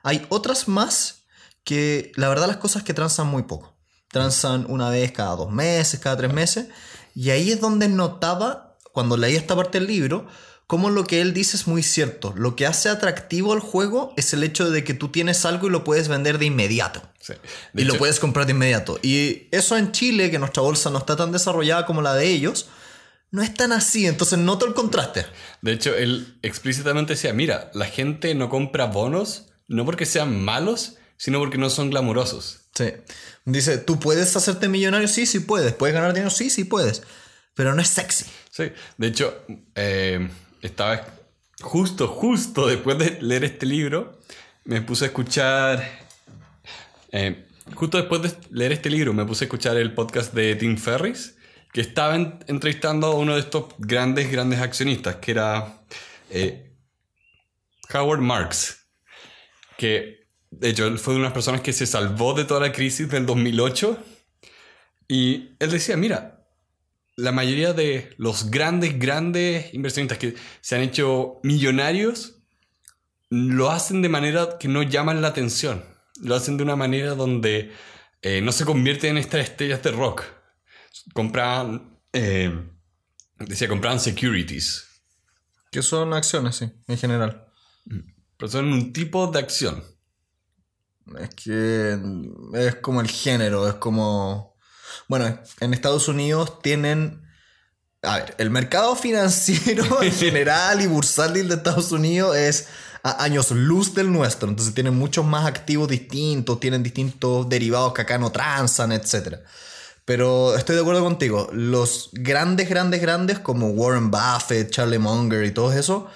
hay 0.03 0.25
otras 0.29 0.67
más 0.67 1.22
que 1.63 2.11
la 2.15 2.29
verdad 2.29 2.47
las 2.47 2.57
cosas 2.57 2.83
que 2.83 2.93
transan 2.93 3.27
muy 3.27 3.43
poco. 3.43 3.75
Transan 4.09 4.65
una 4.69 4.89
vez 4.89 5.11
cada 5.11 5.35
dos 5.35 5.51
meses, 5.51 5.99
cada 5.99 6.17
tres 6.17 6.33
meses. 6.33 6.67
Y 7.15 7.29
ahí 7.29 7.51
es 7.51 7.59
donde 7.59 7.87
notaba, 7.87 8.77
cuando 8.91 9.17
leí 9.17 9.35
esta 9.35 9.55
parte 9.55 9.79
del 9.79 9.87
libro, 9.87 10.27
cómo 10.67 10.89
lo 10.89 11.05
que 11.05 11.21
él 11.21 11.33
dice 11.33 11.57
es 11.57 11.67
muy 11.67 11.83
cierto. 11.83 12.33
Lo 12.35 12.55
que 12.55 12.65
hace 12.65 12.89
atractivo 12.89 13.53
al 13.53 13.59
juego 13.59 14.13
es 14.17 14.33
el 14.33 14.43
hecho 14.43 14.69
de 14.69 14.83
que 14.83 14.93
tú 14.93 15.09
tienes 15.09 15.45
algo 15.45 15.67
y 15.67 15.71
lo 15.71 15.83
puedes 15.83 16.07
vender 16.07 16.37
de 16.37 16.45
inmediato. 16.45 17.01
Sí. 17.19 17.33
Y 17.73 17.83
lo 17.85 17.97
puedes 17.97 18.19
comprar 18.19 18.45
de 18.45 18.51
inmediato. 18.51 18.99
Y 19.01 19.47
eso 19.51 19.77
en 19.77 19.91
Chile, 19.91 20.29
que 20.29 20.39
nuestra 20.39 20.61
bolsa 20.61 20.89
no 20.89 20.99
está 20.99 21.15
tan 21.15 21.31
desarrollada 21.31 21.85
como 21.85 22.01
la 22.01 22.13
de 22.13 22.27
ellos, 22.27 22.67
no 23.31 23.41
es 23.41 23.53
tan 23.53 23.71
así. 23.71 24.05
Entonces 24.05 24.37
noto 24.37 24.67
el 24.67 24.73
contraste. 24.73 25.25
De 25.61 25.73
hecho, 25.73 25.95
él 25.95 26.37
explícitamente 26.43 27.13
decía, 27.13 27.33
mira, 27.33 27.71
la 27.73 27.85
gente 27.85 28.35
no 28.35 28.49
compra 28.49 28.85
bonos 28.85 29.47
no 29.67 29.85
porque 29.85 30.05
sean 30.05 30.43
malos, 30.43 30.95
sino 31.17 31.39
porque 31.39 31.57
no 31.57 31.69
son 31.69 31.89
glamurosos. 31.89 32.61
Sí. 32.75 32.85
Dice, 33.45 33.77
¿tú 33.77 33.99
puedes 33.99 34.35
hacerte 34.35 34.67
millonario? 34.67 35.07
Sí, 35.07 35.25
sí 35.25 35.39
puedes. 35.39 35.73
¿Puedes 35.73 35.93
ganar 35.93 36.13
dinero? 36.13 36.29
Sí, 36.31 36.49
sí 36.49 36.63
puedes. 36.63 37.03
Pero 37.55 37.75
no 37.75 37.81
es 37.81 37.87
sexy. 37.89 38.25
Sí, 38.49 38.71
de 38.97 39.07
hecho, 39.07 39.43
eh, 39.75 40.29
estaba 40.61 41.05
justo, 41.61 42.07
justo 42.07 42.67
después 42.67 42.97
de 42.97 43.17
leer 43.21 43.43
este 43.43 43.65
libro, 43.65 44.19
me 44.65 44.81
puse 44.81 45.05
a 45.05 45.07
escuchar... 45.07 46.07
eh, 47.11 47.47
justo 47.75 47.97
después 47.97 48.21
de 48.21 48.31
leer 48.51 48.71
este 48.73 48.89
libro 48.89 49.13
me 49.13 49.25
puse 49.25 49.45
a 49.45 49.47
escuchar 49.47 49.77
el 49.77 49.93
podcast 49.93 50.33
de 50.33 50.55
Tim 50.55 50.77
Ferris, 50.77 51.35
que 51.71 51.81
estaba 51.81 52.15
en- 52.15 52.39
entrevistando 52.47 53.07
a 53.07 53.15
uno 53.15 53.35
de 53.35 53.41
estos 53.41 53.65
grandes, 53.77 54.31
grandes 54.31 54.59
accionistas, 54.59 55.17
que 55.17 55.31
era 55.31 55.81
eh, 56.29 56.75
Howard 57.93 58.21
Marks, 58.21 58.87
que 59.77 60.22
de 60.59 60.69
hecho 60.69 60.87
él 60.87 60.99
fue 60.99 61.13
de 61.13 61.19
unas 61.19 61.33
personas 61.33 61.61
que 61.61 61.73
se 61.73 61.85
salvó 61.85 62.33
de 62.33 62.45
toda 62.45 62.59
la 62.59 62.71
crisis 62.71 63.09
del 63.09 63.25
2008. 63.25 63.97
Y 65.07 65.55
él 65.59 65.71
decía, 65.71 65.97
mira, 65.97 66.45
la 67.15 67.31
mayoría 67.31 67.73
de 67.73 68.13
los 68.17 68.49
grandes, 68.49 68.97
grandes 68.97 69.73
inversionistas 69.73 70.17
que 70.17 70.35
se 70.61 70.75
han 70.75 70.81
hecho 70.81 71.39
millonarios 71.43 72.39
lo 73.29 73.71
hacen 73.71 74.03
de 74.03 74.09
manera 74.09 74.57
que 74.59 74.67
no 74.67 74.83
llaman 74.83 75.21
la 75.21 75.29
atención. 75.29 75.83
Lo 76.21 76.35
hacen 76.35 76.55
de 76.55 76.63
una 76.63 76.75
manera 76.75 77.15
donde 77.15 77.71
eh, 78.21 78.41
no 78.41 78.51
se 78.51 78.63
convierten 78.63 79.11
en 79.11 79.17
estas 79.17 79.41
estrellas 79.41 79.81
de 79.81 79.91
rock. 79.91 80.23
Compraban, 81.13 81.99
eh, 82.13 82.53
decía, 83.39 83.67
compraban 83.67 83.99
securities. 83.99 84.87
Que 85.71 85.81
son 85.81 86.13
acciones, 86.13 86.57
sí, 86.57 86.69
en 86.87 86.97
general. 86.97 87.47
Pero 88.37 88.51
son 88.51 88.71
un 88.71 88.93
tipo 88.93 89.25
de 89.25 89.39
acción. 89.39 89.83
Es 91.19 91.29
que 91.35 91.99
es 92.53 92.75
como 92.75 93.01
el 93.01 93.07
género, 93.07 93.67
es 93.67 93.75
como... 93.75 94.55
Bueno, 95.07 95.39
en 95.59 95.73
Estados 95.73 96.07
Unidos 96.07 96.61
tienen... 96.61 97.21
A 98.01 98.17
ver, 98.17 98.35
el 98.37 98.49
mercado 98.49 98.95
financiero 98.97 100.01
en 100.01 100.11
general 100.13 100.81
y 100.81 100.87
bursátil 100.87 101.47
de 101.47 101.55
Estados 101.55 101.91
Unidos 101.91 102.35
es 102.35 102.67
a 103.03 103.23
años 103.23 103.51
luz 103.51 103.93
del 103.93 104.11
nuestro. 104.11 104.49
Entonces 104.49 104.73
tienen 104.73 104.95
muchos 104.95 105.25
más 105.25 105.45
activos 105.45 105.87
distintos, 105.87 106.59
tienen 106.59 106.83
distintos 106.83 107.47
derivados 107.49 107.93
que 107.93 108.01
acá 108.01 108.17
no 108.17 108.31
transan, 108.31 108.91
etc. 108.91 109.39
Pero 110.05 110.55
estoy 110.55 110.75
de 110.75 110.81
acuerdo 110.81 111.03
contigo. 111.03 111.49
Los 111.53 112.09
grandes, 112.13 112.69
grandes, 112.69 113.01
grandes 113.01 113.39
como 113.39 113.69
Warren 113.69 114.09
Buffett, 114.09 114.71
Charlie 114.71 114.99
Munger 114.99 115.45
y 115.45 115.51
todo 115.51 115.71
eso, 115.73 116.07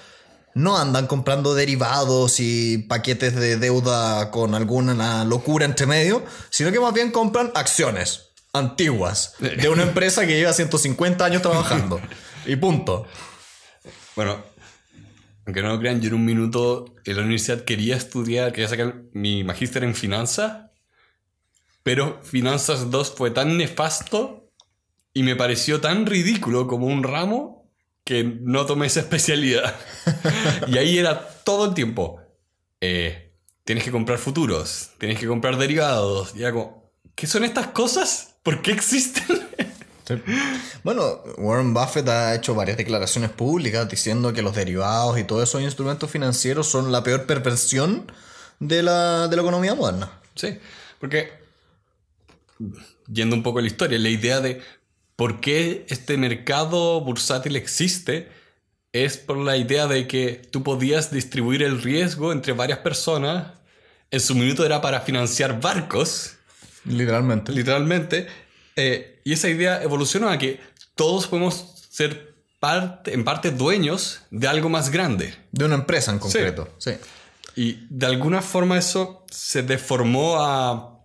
no 0.58 0.76
andan 0.76 1.06
comprando 1.06 1.54
derivados 1.54 2.40
y 2.40 2.78
paquetes 2.78 3.36
de 3.36 3.56
deuda 3.56 4.32
con 4.32 4.56
alguna 4.56 5.24
locura 5.24 5.64
entre 5.64 5.86
medio, 5.86 6.24
sino 6.50 6.72
que 6.72 6.80
más 6.80 6.92
bien 6.92 7.12
compran 7.12 7.52
acciones 7.54 8.30
antiguas 8.52 9.34
de 9.38 9.68
una 9.68 9.84
empresa 9.84 10.26
que 10.26 10.36
lleva 10.36 10.52
150 10.52 11.24
años 11.24 11.42
trabajando. 11.42 12.00
Y 12.44 12.56
punto. 12.56 13.06
Bueno, 14.16 14.42
aunque 15.46 15.62
no 15.62 15.68
lo 15.68 15.78
crean, 15.78 16.00
yo 16.00 16.08
en 16.08 16.14
un 16.14 16.24
minuto 16.24 16.86
en 17.04 17.16
la 17.16 17.22
universidad 17.22 17.62
quería 17.64 17.96
estudiar, 17.96 18.50
quería 18.50 18.68
sacar 18.68 19.02
mi 19.12 19.44
magíster 19.44 19.84
en 19.84 19.94
finanzas, 19.94 20.70
pero 21.84 22.20
Finanzas 22.24 22.90
2 22.90 23.14
fue 23.16 23.30
tan 23.30 23.56
nefasto 23.56 24.50
y 25.14 25.22
me 25.22 25.36
pareció 25.36 25.80
tan 25.80 26.04
ridículo 26.04 26.66
como 26.66 26.86
un 26.86 27.04
ramo 27.04 27.57
que 28.08 28.24
no 28.24 28.64
tomé 28.64 28.86
esa 28.86 29.00
especialidad. 29.00 29.74
y 30.66 30.78
ahí 30.78 30.96
era 30.96 31.28
todo 31.44 31.66
el 31.66 31.74
tiempo. 31.74 32.22
eh, 32.80 33.34
tienes 33.64 33.84
que 33.84 33.90
comprar 33.90 34.16
futuros, 34.16 34.92
tienes 34.96 35.18
que 35.18 35.26
comprar 35.26 35.58
derivados. 35.58 36.34
Y 36.34 36.40
era 36.40 36.52
como, 36.52 36.90
¿qué 37.14 37.26
son 37.26 37.44
estas 37.44 37.66
cosas? 37.66 38.36
¿Por 38.42 38.62
qué 38.62 38.72
existen? 38.72 39.46
Bueno, 40.84 41.20
Warren 41.36 41.74
Buffett 41.74 42.08
ha 42.08 42.34
hecho 42.34 42.54
varias 42.54 42.78
declaraciones 42.78 43.28
públicas 43.28 43.86
diciendo 43.90 44.32
que 44.32 44.40
los 44.40 44.54
derivados 44.54 45.18
y 45.18 45.24
todos 45.24 45.46
esos 45.46 45.60
instrumentos 45.60 46.10
financieros 46.10 46.66
son 46.66 46.90
la 46.90 47.04
peor 47.04 47.26
perversión 47.26 48.10
de 48.58 48.82
la, 48.82 49.28
de 49.28 49.36
la 49.36 49.42
economía 49.42 49.74
moderna. 49.74 50.10
Sí, 50.34 50.58
porque 50.98 51.30
yendo 53.06 53.36
un 53.36 53.42
poco 53.42 53.58
a 53.58 53.60
la 53.60 53.68
historia, 53.68 53.98
la 53.98 54.08
idea 54.08 54.40
de 54.40 54.62
por 55.18 55.40
qué 55.40 55.84
este 55.88 56.16
mercado 56.16 57.00
bursátil 57.00 57.56
existe 57.56 58.28
es 58.92 59.16
por 59.16 59.36
la 59.36 59.56
idea 59.56 59.88
de 59.88 60.06
que 60.06 60.40
tú 60.52 60.62
podías 60.62 61.10
distribuir 61.10 61.64
el 61.64 61.82
riesgo 61.82 62.30
entre 62.30 62.52
varias 62.52 62.78
personas. 62.78 63.48
En 64.12 64.20
su 64.20 64.36
minuto 64.36 64.64
era 64.64 64.80
para 64.80 65.00
financiar 65.00 65.60
barcos, 65.60 66.36
Literalmente. 66.84 67.50
literalmente. 67.50 68.28
eh, 68.76 69.20
y 69.24 69.32
esa 69.32 69.48
idea 69.48 69.82
evolucionó 69.82 70.28
a 70.28 70.38
que 70.38 70.60
todos 70.94 71.26
podemos 71.26 71.74
ser 71.90 72.36
parte, 72.60 73.12
en 73.12 73.24
parte 73.24 73.50
dueños 73.50 74.20
de 74.30 74.46
algo 74.46 74.68
más 74.68 74.90
grande. 74.90 75.34
De 75.50 75.64
una 75.64 75.74
empresa 75.74 76.12
en 76.12 76.20
concreto. 76.20 76.68
Sí. 76.78 76.92
Y 77.56 77.86
de 77.90 78.06
alguna 78.06 78.40
forma 78.40 78.78
eso 78.78 79.26
se 79.32 79.64
deformó 79.64 80.36
a 80.40 80.96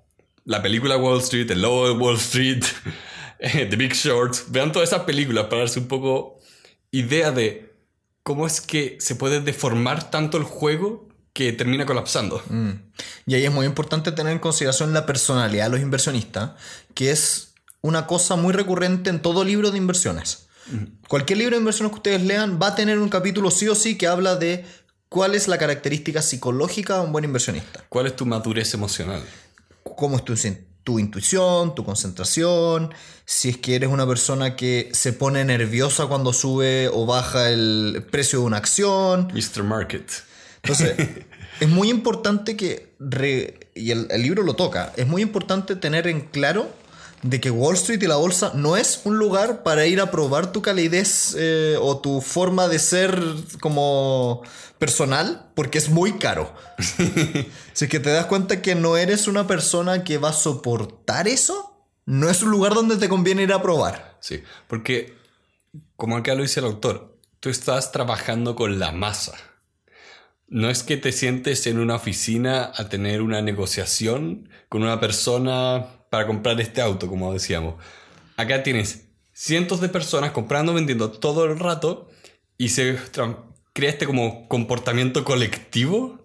la 0.46 0.62
película 0.62 0.98
Wall 0.98 1.20
Street, 1.22 1.50
el 1.50 1.64
logo 1.64 1.88
de 1.88 1.94
Wall 1.96 2.18
Street, 2.18 2.64
The 3.70 3.76
Big 3.76 3.94
Short. 3.94 4.36
Vean 4.50 4.72
todas 4.72 4.90
esas 4.90 5.04
películas 5.04 5.46
para 5.46 5.60
darse 5.60 5.80
un 5.80 5.88
poco 5.88 6.40
idea 6.92 7.32
de 7.32 7.76
cómo 8.24 8.48
es 8.48 8.62
que 8.62 8.98
se 9.02 9.16
puede 9.16 9.42
deformar 9.42 10.10
tanto 10.10 10.38
el 10.38 10.44
juego 10.44 11.10
que 11.34 11.52
termina 11.52 11.86
colapsando. 11.86 12.42
Y 13.26 13.36
ahí 13.36 13.46
es 13.46 13.52
muy 13.52 13.66
importante 13.66 14.12
tener 14.12 14.32
en 14.32 14.40
consideración 14.40 14.94
la 14.94 15.06
personalidad 15.06 15.66
de 15.66 15.72
los 15.72 15.82
inversionistas, 15.82 16.52
que 16.94 17.12
es 17.12 17.56
una 17.82 18.08
cosa 18.08 18.36
muy 18.36 18.54
recurrente 18.54 19.10
en 19.10 19.22
todo 19.22 19.44
libro 19.44 19.72
de 19.72 19.78
inversiones. 19.78 20.48
Cualquier 21.10 21.40
libro 21.40 21.56
de 21.56 21.60
inversiones 21.60 21.92
que 21.92 21.98
ustedes 21.98 22.22
lean 22.22 22.60
va 22.62 22.68
a 22.68 22.76
tener 22.76 23.00
un 23.00 23.10
capítulo 23.10 23.52
sí 23.52 23.68
o 23.68 23.76
sí 23.76 23.98
que 23.98 24.08
habla 24.08 24.36
de 24.36 24.64
cuál 25.10 25.36
es 25.36 25.50
la 25.50 25.58
característica 25.58 26.22
psicológica 26.22 27.00
de 27.00 27.06
un 27.06 27.12
buen 27.12 27.26
inversionista. 27.26 27.84
¿Cuál 27.90 28.06
es 28.06 28.16
tu 28.16 28.26
madurez 28.26 28.74
emocional? 28.74 29.22
cómo 29.96 30.18
es 30.18 30.26
tu, 30.26 30.34
tu 30.84 31.00
intuición, 31.00 31.76
tu 31.76 31.84
concentración, 31.86 32.94
si 33.26 33.50
es 33.50 33.58
que 33.58 33.76
eres 33.76 33.90
una 33.90 34.06
persona 34.08 34.56
que 34.56 34.90
se 34.94 35.14
pone 35.14 35.44
nerviosa 35.46 36.08
cuando 36.08 36.34
sube 36.34 36.90
o 36.90 37.06
baja 37.06 37.50
el 37.50 38.06
precio 38.12 38.40
de 38.40 38.46
una 38.46 38.58
acción. 38.58 39.30
Mr. 39.34 39.64
Market. 39.64 40.10
Entonces, 40.62 40.96
es 41.60 41.70
muy 41.70 41.90
importante 41.90 42.56
que, 42.58 42.94
re- 43.00 43.60
y 43.76 43.92
el, 43.92 44.08
el 44.12 44.22
libro 44.22 44.44
lo 44.44 44.56
toca, 44.56 44.92
es 44.98 45.08
muy 45.08 45.22
importante 45.22 45.76
tener 45.76 46.08
en 46.08 46.22
claro 46.22 46.70
de 47.24 47.40
que 47.40 47.50
Wall 47.50 47.76
Street 47.76 48.04
y 48.04 48.08
la 48.08 48.18
bolsa 48.18 48.52
no 48.54 48.78
es 48.78 49.02
un 49.06 49.18
lugar 49.18 49.64
para 49.64 49.86
ir 49.86 50.02
a 50.02 50.12
probar 50.12 50.52
tu 50.52 50.62
calidez 50.62 51.36
eh, 51.38 51.78
o 51.82 52.00
tu 52.00 52.22
forma 52.22 52.68
de 52.68 52.80
ser 52.80 53.18
como 53.62 54.44
personal, 54.78 55.50
porque 55.56 55.78
es 55.78 55.90
muy 55.90 56.20
caro. 56.20 56.54
si 57.74 57.86
es 57.86 57.90
que 57.90 58.02
te 58.02 58.12
das 58.12 58.26
cuenta 58.26 58.62
que 58.62 58.76
no 58.76 58.98
eres 58.98 59.28
una 59.28 59.48
persona 59.48 60.04
que 60.04 60.18
va 60.18 60.30
a 60.30 60.34
soportar 60.34 61.28
eso, 61.28 61.88
no 62.06 62.30
es 62.30 62.44
un 62.44 62.52
lugar 62.52 62.74
donde 62.74 62.98
te 62.98 63.08
conviene 63.08 63.44
ir 63.44 63.54
a 63.54 63.62
probar. 63.62 64.18
Sí, 64.20 64.44
porque 64.68 65.16
como 65.96 66.18
acá 66.18 66.36
lo 66.36 66.42
dice 66.42 66.60
el 66.60 66.66
autor, 66.66 67.18
tú 67.40 67.50
estás 67.50 67.94
trabajando 67.94 68.56
con 68.56 68.80
la 68.80 68.92
masa. 68.92 69.36
No 70.50 70.70
es 70.70 70.84
que 70.84 70.98
te 70.98 71.14
sientes 71.14 71.66
en 71.66 71.80
una 71.80 71.96
oficina 71.96 72.72
a 72.76 72.90
tener 72.90 73.22
una 73.22 73.42
negociación 73.42 74.50
con 74.68 74.84
una 74.84 75.00
persona 75.00 76.03
para 76.14 76.28
comprar 76.28 76.62
este 76.62 76.80
auto, 76.80 77.08
como 77.08 77.34
decíamos. 77.34 77.74
Acá 78.38 78.62
tienes 78.62 79.06
cientos 79.32 79.82
de 79.82 79.90
personas 79.90 80.30
comprando, 80.30 80.72
vendiendo 80.72 81.10
todo 81.10 81.46
el 81.46 81.58
rato 81.58 82.08
y 82.56 82.70
se 82.70 83.00
crea 83.74 83.90
este 83.90 84.06
como 84.06 84.48
comportamiento 84.48 85.24
colectivo 85.24 86.20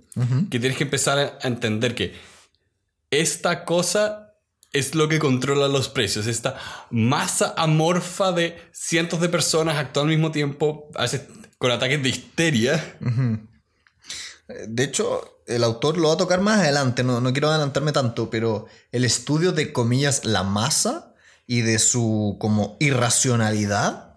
que 0.51 0.61
tienes 0.61 0.77
que 0.77 0.85
empezar 0.85 1.19
a- 1.19 1.39
entender 1.49 1.95
que 1.95 2.13
esta 3.11 3.65
cosa 3.65 4.35
es 4.75 4.95
lo 4.95 5.09
que 5.09 5.19
controla 5.19 5.69
los 5.69 5.89
precios. 5.89 6.27
Esta 6.27 6.59
masa 6.91 7.55
amorfa 7.57 8.31
de 8.33 8.59
cientos 8.73 9.23
de 9.23 9.31
personas 9.31 9.79
actuando 9.79 10.11
al 10.13 10.19
mismo 10.19 10.33
tiempo, 10.33 10.91
a 10.97 11.03
veces 11.05 11.23
con 11.57 11.71
ataques 11.71 12.03
de 12.03 12.11
histeria. 12.11 12.99
De 14.67 14.85
hecho, 14.85 15.38
el 15.49 15.65
autor 15.65 15.99
lo 15.99 16.09
va 16.09 16.15
a 16.15 16.19
tocar 16.19 16.41
más 16.41 16.61
adelante, 16.61 17.03
no, 17.03 17.21
no 17.21 17.33
quiero 17.33 17.49
adelantarme 17.51 17.93
tanto, 17.93 18.31
pero 18.31 18.67
el 18.93 19.05
estudio 19.05 19.53
de 19.53 19.73
comillas 19.73 20.25
la 20.25 20.43
masa 20.45 21.15
y 21.47 21.63
de 21.63 21.79
su 21.79 22.37
como 22.39 22.77
irracionalidad 22.81 24.17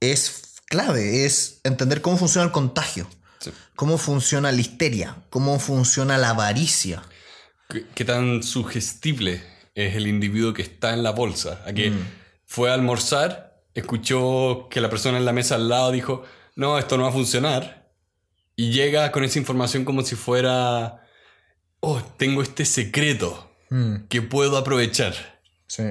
es 0.00 0.60
clave, 0.66 1.24
es 1.26 1.60
entender 1.64 2.00
cómo 2.00 2.16
funciona 2.16 2.46
el 2.46 2.52
contagio, 2.52 3.06
Sí. 3.38 3.50
cómo 3.74 3.98
funciona 3.98 4.52
la 4.52 4.60
histeria, 4.60 5.16
cómo 5.28 5.58
funciona 5.58 6.16
la 6.16 6.30
avaricia. 6.30 7.02
¿Qué, 7.68 7.86
qué 7.94 8.04
tan 8.04 8.42
sugestible 8.42 9.42
es 9.74 9.96
el 9.96 10.06
individuo 10.06 10.52
que 10.54 10.62
está 10.62 10.94
en 10.94 11.02
la 11.02 11.10
bolsa? 11.10 11.60
A 11.66 11.72
que 11.72 11.92
fue 12.46 12.70
a 12.70 12.74
almorzar, 12.74 13.64
escuchó 13.74 14.68
que 14.70 14.80
la 14.80 14.88
persona 14.90 15.18
en 15.18 15.24
la 15.24 15.32
mesa 15.32 15.56
al 15.56 15.68
lado 15.68 15.90
dijo, 15.90 16.22
no, 16.54 16.78
esto 16.78 16.96
no 16.96 17.02
va 17.04 17.08
a 17.08 17.12
funcionar. 17.12 17.81
Y 18.56 18.72
llega 18.72 19.10
con 19.12 19.24
esa 19.24 19.38
información 19.38 19.84
como 19.84 20.02
si 20.02 20.14
fuera, 20.16 21.06
oh, 21.80 22.00
tengo 22.16 22.42
este 22.42 22.64
secreto 22.64 23.48
Mm, 23.70 24.06
que 24.08 24.20
puedo 24.20 24.58
aprovechar. 24.58 25.14
sí. 25.66 25.84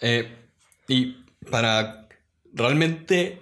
Eh, 0.00 0.36
y 0.88 1.16
para 1.50 2.08
realmente 2.52 3.40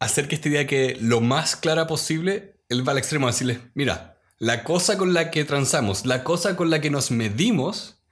hacer 0.00 0.26
que 0.26 0.34
esta 0.36 0.48
idea 0.48 0.66
quede 0.66 0.96
lo 1.00 1.20
más 1.20 1.54
clara 1.54 1.86
posible, 1.86 2.56
él 2.68 2.86
va 2.86 2.92
al 2.92 2.98
extremo 2.98 3.26
de 3.26 3.32
decirles, 3.32 3.58
mira, 3.74 4.18
La 4.38 4.64
cosa 4.64 4.98
con 4.98 5.14
la 5.14 5.30
que 5.30 5.44
transamos, 5.44 6.04
la 6.04 6.22
cosa 6.24 6.56
con 6.56 6.68
la 6.68 6.80
que 6.80 6.90
nos 6.90 7.10
medimos, 7.10 8.02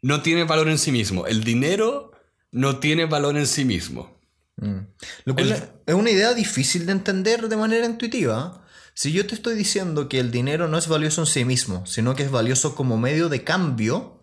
no 0.00 0.22
tiene 0.22 0.44
valor 0.44 0.68
en 0.68 0.78
sí 0.78 0.90
mismo. 0.90 1.26
El 1.26 1.44
dinero 1.44 2.10
no 2.50 2.78
tiene 2.80 3.04
valor 3.04 3.36
en 3.36 3.46
sí 3.46 3.64
mismo. 3.64 4.18
Mm. 4.56 4.78
Lo 5.24 5.34
cual 5.34 5.70
es 5.86 5.94
una 5.94 6.10
idea 6.10 6.34
difícil 6.34 6.86
de 6.86 6.92
entender 6.92 7.48
de 7.48 7.56
manera 7.56 7.86
intuitiva. 7.86 8.64
Si 8.94 9.12
yo 9.12 9.26
te 9.26 9.34
estoy 9.34 9.54
diciendo 9.54 10.08
que 10.08 10.20
el 10.20 10.30
dinero 10.30 10.68
no 10.68 10.76
es 10.78 10.86
valioso 10.88 11.22
en 11.22 11.26
sí 11.26 11.44
mismo, 11.44 11.86
sino 11.86 12.14
que 12.14 12.22
es 12.24 12.30
valioso 12.30 12.74
como 12.74 12.98
medio 12.98 13.28
de 13.28 13.42
cambio, 13.42 14.22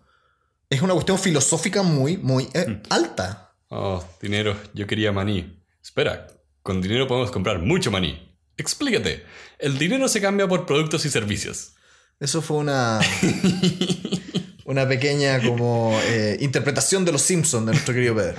es 0.70 0.80
una 0.82 0.94
cuestión 0.94 1.18
filosófica 1.18 1.82
muy, 1.82 2.16
muy 2.16 2.48
eh, 2.54 2.66
Mm. 2.68 2.82
alta. 2.90 3.54
Oh, 3.68 4.04
dinero, 4.22 4.56
yo 4.74 4.86
quería 4.86 5.10
maní. 5.12 5.60
Espera, 5.82 6.26
con 6.62 6.80
dinero 6.80 7.06
podemos 7.08 7.30
comprar 7.30 7.58
mucho 7.60 7.90
maní. 7.90 8.36
Explícate. 8.56 9.24
El 9.58 9.78
dinero 9.78 10.06
se 10.08 10.20
cambia 10.20 10.46
por 10.46 10.66
productos 10.66 11.04
y 11.04 11.10
servicios. 11.10 11.72
Eso 12.20 12.42
fue 12.42 12.58
una. 12.58 13.00
una 14.64 14.86
pequeña 14.86 15.40
como 15.42 15.98
eh, 16.04 16.36
interpretación 16.40 17.04
de 17.04 17.12
los 17.12 17.22
Simpsons 17.22 17.66
de 17.66 17.72
nuestro 17.72 17.94
querido 17.94 18.14
Pedro. 18.14 18.36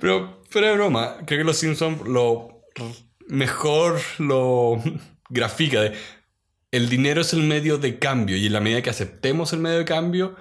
Pero, 0.00 0.42
fuera 0.50 0.68
de 0.68 0.74
broma, 0.74 1.16
creo 1.26 1.40
que 1.40 1.44
los 1.44 1.56
Simpsons 1.58 2.06
lo 2.06 2.62
mejor 3.28 4.00
lo 4.18 4.82
grafica 5.28 5.80
de 5.82 5.94
el 6.70 6.88
dinero 6.88 7.22
es 7.22 7.32
el 7.32 7.42
medio 7.42 7.78
de 7.78 7.98
cambio 7.98 8.36
y 8.36 8.46
en 8.46 8.52
la 8.52 8.60
medida 8.60 8.82
que 8.82 8.90
aceptemos 8.90 9.52
el 9.52 9.60
medio 9.60 9.78
de 9.78 9.84
cambio 9.84 10.36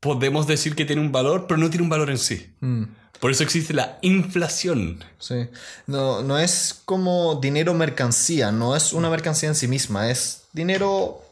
podemos 0.00 0.46
decir 0.46 0.74
que 0.74 0.84
tiene 0.84 1.02
un 1.02 1.12
valor, 1.12 1.46
pero 1.46 1.58
no 1.58 1.68
tiene 1.70 1.84
un 1.84 1.90
valor 1.90 2.10
en 2.10 2.18
sí. 2.18 2.54
Mm, 2.60 2.84
Por 3.20 3.30
eso 3.30 3.42
existe 3.42 3.74
la 3.74 3.98
inflación. 4.02 5.04
sí. 5.18 5.48
No, 5.86 6.22
no 6.22 6.38
es 6.38 6.80
como 6.84 7.36
dinero 7.36 7.74
mercancía, 7.74 8.50
no 8.50 8.74
es 8.74 8.92
una 8.92 9.10
mercancía 9.10 9.50
en 9.50 9.54
sí 9.54 9.68
misma, 9.68 10.10
es 10.10 10.44
dinero 10.52 11.22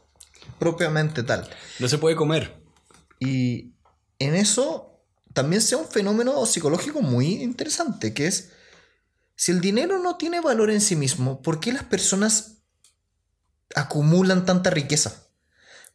propiamente 0.59 1.23
tal. 1.23 1.49
No 1.79 1.89
se 1.89 1.99
puede 1.99 2.15
comer. 2.15 2.55
Y 3.19 3.73
en 4.19 4.35
eso 4.35 4.88
también 5.39 5.63
sea 5.63 5.79
un 5.79 5.87
fenómeno 5.87 6.45
psicológico 6.47 7.01
muy 7.01 7.45
interesante, 7.45 8.13
que 8.13 8.27
es, 8.27 8.51
si 9.37 9.53
el 9.53 9.61
dinero 9.61 10.01
no 10.01 10.17
tiene 10.17 10.41
valor 10.41 10.69
en 10.69 10.81
sí 10.81 10.97
mismo, 10.97 11.43
¿por 11.43 11.61
qué 11.61 11.73
las 11.73 11.85
personas 11.85 12.57
acumulan 13.77 14.45
tanta 14.45 14.71
riqueza? 14.71 15.29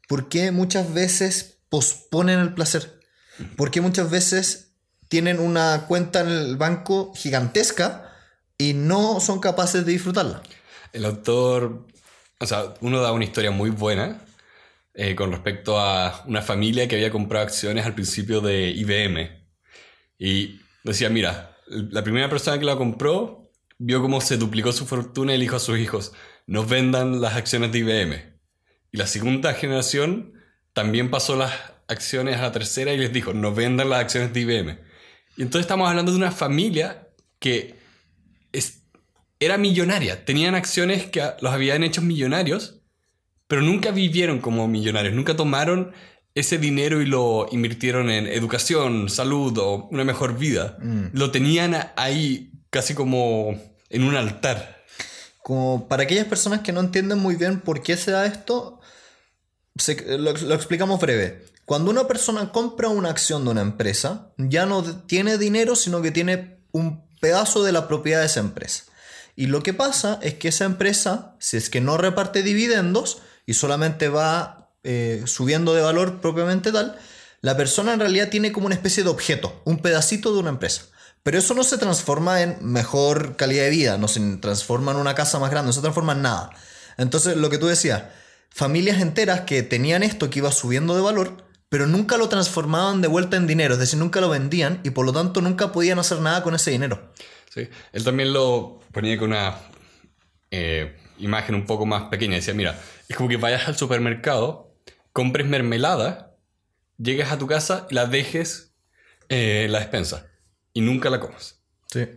¿Por 0.07 0.29
qué 0.29 0.51
muchas 0.51 0.93
veces 0.93 1.57
posponen 1.67 2.39
el 2.39 2.53
placer? 2.53 3.01
¿Por 3.57 3.69
qué 3.69 3.81
muchas 3.81 4.09
veces 4.09 4.75
tienen 5.09 5.41
una 5.41 5.87
cuenta 5.89 6.21
en 6.21 6.29
el 6.29 6.55
banco 6.55 7.11
gigantesca 7.13 8.13
y 8.57 8.71
no 8.71 9.19
son 9.19 9.41
capaces 9.41 9.85
de 9.85 9.91
disfrutarla? 9.91 10.41
El 10.93 11.03
autor, 11.03 11.85
o 12.39 12.47
sea, 12.47 12.75
uno 12.79 13.01
da 13.01 13.11
una 13.11 13.25
historia 13.25 13.51
muy 13.51 13.71
buena 13.71 14.21
eh, 14.93 15.15
con 15.15 15.31
respecto 15.31 15.79
a 15.79 16.23
una 16.27 16.41
familia 16.41 16.87
que 16.87 16.95
había 16.95 17.11
comprado 17.11 17.45
acciones 17.45 17.85
al 17.85 17.95
principio 17.95 18.41
de 18.41 18.69
IBM. 18.69 19.47
Y 20.17 20.59
decía, 20.83 21.09
mira, 21.09 21.57
la 21.67 22.03
primera 22.03 22.29
persona 22.29 22.59
que 22.59 22.65
la 22.65 22.75
compró 22.75 23.51
vio 23.79 24.01
cómo 24.01 24.21
se 24.21 24.37
duplicó 24.37 24.71
su 24.71 24.85
fortuna 24.85 25.35
y 25.35 25.39
dijo 25.39 25.55
a 25.55 25.59
sus 25.59 25.79
hijos, 25.79 26.13
no 26.45 26.65
vendan 26.65 27.21
las 27.21 27.35
acciones 27.35 27.71
de 27.71 27.79
IBM. 27.79 28.33
Y 28.91 28.97
la 28.97 29.07
segunda 29.07 29.53
generación 29.53 30.33
también 30.73 31.09
pasó 31.09 31.35
las 31.35 31.51
acciones 31.87 32.37
a 32.37 32.43
la 32.43 32.51
tercera 32.51 32.93
y 32.93 32.97
les 32.97 33.11
dijo, 33.11 33.33
no 33.33 33.53
vendan 33.53 33.89
las 33.89 33.99
acciones 34.01 34.33
de 34.33 34.41
IBM. 34.41 34.79
Y 35.35 35.41
entonces 35.41 35.61
estamos 35.61 35.89
hablando 35.89 36.11
de 36.11 36.17
una 36.17 36.31
familia 36.31 37.09
que 37.39 37.75
es- 38.51 38.83
era 39.39 39.57
millonaria. 39.57 40.25
Tenían 40.25 40.55
acciones 40.55 41.07
que 41.07 41.21
los 41.41 41.51
habían 41.51 41.83
hecho 41.83 42.01
millonarios, 42.01 42.82
pero 43.47 43.61
nunca 43.61 43.91
vivieron 43.91 44.39
como 44.39 44.67
millonarios. 44.67 45.13
Nunca 45.13 45.35
tomaron 45.35 45.91
ese 46.35 46.57
dinero 46.57 47.01
y 47.01 47.05
lo 47.05 47.47
invirtieron 47.51 48.09
en 48.09 48.25
educación, 48.27 49.09
salud 49.09 49.57
o 49.59 49.87
una 49.91 50.03
mejor 50.03 50.37
vida. 50.37 50.77
Lo 51.13 51.31
tenían 51.31 51.75
ahí 51.95 52.51
casi 52.69 52.93
como 52.95 53.55
en 53.89 54.03
un 54.03 54.15
altar. 54.15 54.83
Como 55.43 55.87
para 55.87 56.03
aquellas 56.03 56.25
personas 56.25 56.61
que 56.61 56.71
no 56.71 56.79
entienden 56.79 57.19
muy 57.19 57.35
bien 57.35 57.59
por 57.59 57.83
qué 57.83 57.97
se 57.97 58.11
da 58.11 58.25
esto, 58.25 58.79
se- 59.75 60.17
lo, 60.17 60.31
lo 60.33 60.55
explicamos 60.55 60.99
breve. 60.99 61.45
Cuando 61.65 61.91
una 61.91 62.07
persona 62.07 62.51
compra 62.51 62.89
una 62.89 63.09
acción 63.09 63.45
de 63.45 63.51
una 63.51 63.61
empresa, 63.61 64.33
ya 64.37 64.65
no 64.65 64.83
tiene 64.83 65.37
dinero, 65.37 65.75
sino 65.75 66.01
que 66.01 66.11
tiene 66.11 66.59
un 66.71 67.03
pedazo 67.19 67.63
de 67.63 67.71
la 67.71 67.87
propiedad 67.87 68.19
de 68.21 68.25
esa 68.25 68.39
empresa. 68.39 68.83
Y 69.35 69.47
lo 69.47 69.63
que 69.63 69.73
pasa 69.73 70.19
es 70.21 70.33
que 70.35 70.49
esa 70.49 70.65
empresa, 70.65 71.35
si 71.39 71.57
es 71.57 71.69
que 71.69 71.81
no 71.81 71.97
reparte 71.97 72.43
dividendos 72.43 73.21
y 73.45 73.53
solamente 73.53 74.09
va 74.09 74.71
eh, 74.83 75.23
subiendo 75.25 75.73
de 75.73 75.81
valor 75.81 76.21
propiamente 76.21 76.71
tal, 76.71 76.97
la 77.41 77.57
persona 77.57 77.93
en 77.93 77.99
realidad 77.99 78.29
tiene 78.29 78.51
como 78.51 78.65
una 78.67 78.75
especie 78.75 79.03
de 79.03 79.09
objeto, 79.09 79.61
un 79.65 79.79
pedacito 79.79 80.33
de 80.33 80.39
una 80.39 80.49
empresa. 80.49 80.83
Pero 81.23 81.37
eso 81.37 81.53
no 81.53 81.63
se 81.63 81.77
transforma 81.77 82.41
en 82.41 82.57
mejor 82.61 83.37
calidad 83.37 83.63
de 83.63 83.69
vida, 83.69 83.97
no 83.97 84.07
se 84.07 84.19
transforma 84.37 84.91
en 84.91 84.97
una 84.97 85.15
casa 85.15 85.39
más 85.39 85.51
grande, 85.51 85.67
no 85.67 85.73
se 85.73 85.81
transforma 85.81 86.13
en 86.13 86.21
nada. 86.21 86.49
Entonces, 86.97 87.37
lo 87.37 87.49
que 87.49 87.57
tú 87.57 87.67
decías, 87.67 88.03
familias 88.49 89.01
enteras 89.01 89.41
que 89.41 89.63
tenían 89.63 90.03
esto 90.03 90.29
que 90.29 90.39
iba 90.39 90.51
subiendo 90.51 90.95
de 90.95 91.01
valor, 91.01 91.45
pero 91.69 91.87
nunca 91.87 92.17
lo 92.17 92.29
transformaban 92.29 93.01
de 93.01 93.07
vuelta 93.07 93.37
en 93.37 93.47
dinero, 93.47 93.73
es 93.73 93.79
decir, 93.79 93.97
nunca 93.97 94.21
lo 94.21 94.29
vendían 94.29 94.79
y 94.83 94.91
por 94.91 95.05
lo 95.05 95.13
tanto 95.13 95.41
nunca 95.41 95.71
podían 95.71 95.97
hacer 95.97 96.19
nada 96.19 96.43
con 96.43 96.55
ese 96.55 96.71
dinero. 96.71 97.11
¿sí? 97.53 97.67
Él 97.93 98.03
también 98.03 98.31
lo 98.31 98.81
ponía 98.91 99.17
con 99.17 99.31
una 99.31 99.57
eh, 100.51 100.95
imagen 101.17 101.55
un 101.55 101.65
poco 101.65 101.85
más 101.85 102.03
pequeña. 102.09 102.35
Decía, 102.35 102.53
mira, 102.53 102.79
es 103.07 103.15
como 103.15 103.29
que 103.29 103.37
vayas 103.37 103.67
al 103.67 103.75
supermercado, 103.77 104.75
compres 105.11 105.47
mermelada, 105.47 106.35
llegues 106.97 107.31
a 107.31 107.37
tu 107.37 107.47
casa 107.47 107.87
y 107.89 107.95
la 107.95 108.05
dejes 108.05 108.73
eh, 109.29 109.63
en 109.65 109.71
la 109.71 109.79
despensa 109.79 110.27
y 110.73 110.81
nunca 110.81 111.09
la 111.09 111.19
comas. 111.19 111.59
Sí. 111.91 112.07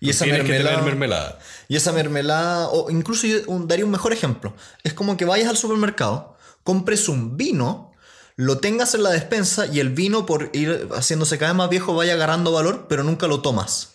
Y 0.00 0.10
esa 0.10 0.26
mermelada, 0.26 0.82
mermelada. 0.82 1.38
y 1.68 1.76
esa 1.76 1.92
mermelada, 1.92 2.68
o 2.68 2.90
incluso 2.90 3.26
yo 3.26 3.38
un- 3.46 3.66
daría 3.68 3.84
un 3.84 3.90
mejor 3.90 4.12
ejemplo. 4.12 4.54
Es 4.82 4.92
como 4.92 5.16
que 5.16 5.24
vayas 5.24 5.48
al 5.48 5.56
supermercado, 5.56 6.36
compres 6.62 7.08
un 7.08 7.36
vino, 7.36 7.92
lo 8.36 8.58
tengas 8.58 8.94
en 8.94 9.04
la 9.04 9.10
despensa 9.10 9.66
y 9.66 9.80
el 9.80 9.90
vino 9.90 10.26
por 10.26 10.50
ir 10.52 10.88
haciéndose 10.92 11.38
cada 11.38 11.52
vez 11.52 11.56
más 11.56 11.70
viejo 11.70 11.94
vaya 11.94 12.14
agarrando 12.14 12.52
valor, 12.52 12.86
pero 12.88 13.04
nunca 13.04 13.26
lo 13.28 13.40
tomas. 13.40 13.94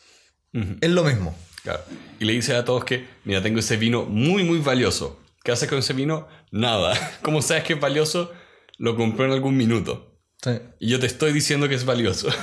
Es 0.81 0.89
lo 0.89 1.03
mismo. 1.03 1.35
Claro. 1.63 1.83
Y 2.19 2.25
le 2.25 2.33
dice 2.33 2.55
a 2.55 2.65
todos 2.65 2.85
que, 2.85 3.07
mira, 3.25 3.41
tengo 3.41 3.59
ese 3.59 3.77
vino 3.77 4.05
muy, 4.05 4.43
muy 4.43 4.59
valioso. 4.59 5.19
¿Qué 5.43 5.51
haces 5.51 5.69
con 5.69 5.79
ese 5.79 5.93
vino? 5.93 6.27
Nada. 6.51 7.17
¿Cómo 7.21 7.41
sabes 7.41 7.63
que 7.63 7.73
es 7.73 7.79
valioso? 7.79 8.31
Lo 8.77 8.95
compré 8.95 9.25
en 9.25 9.31
algún 9.31 9.57
minuto. 9.57 10.19
Sí. 10.41 10.51
Y 10.79 10.89
yo 10.89 10.99
te 10.99 11.05
estoy 11.05 11.33
diciendo 11.33 11.67
que 11.67 11.75
es 11.75 11.85
valioso. 11.85 12.29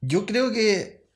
Yo 0.00 0.26
creo 0.26 0.52
que 0.52 1.08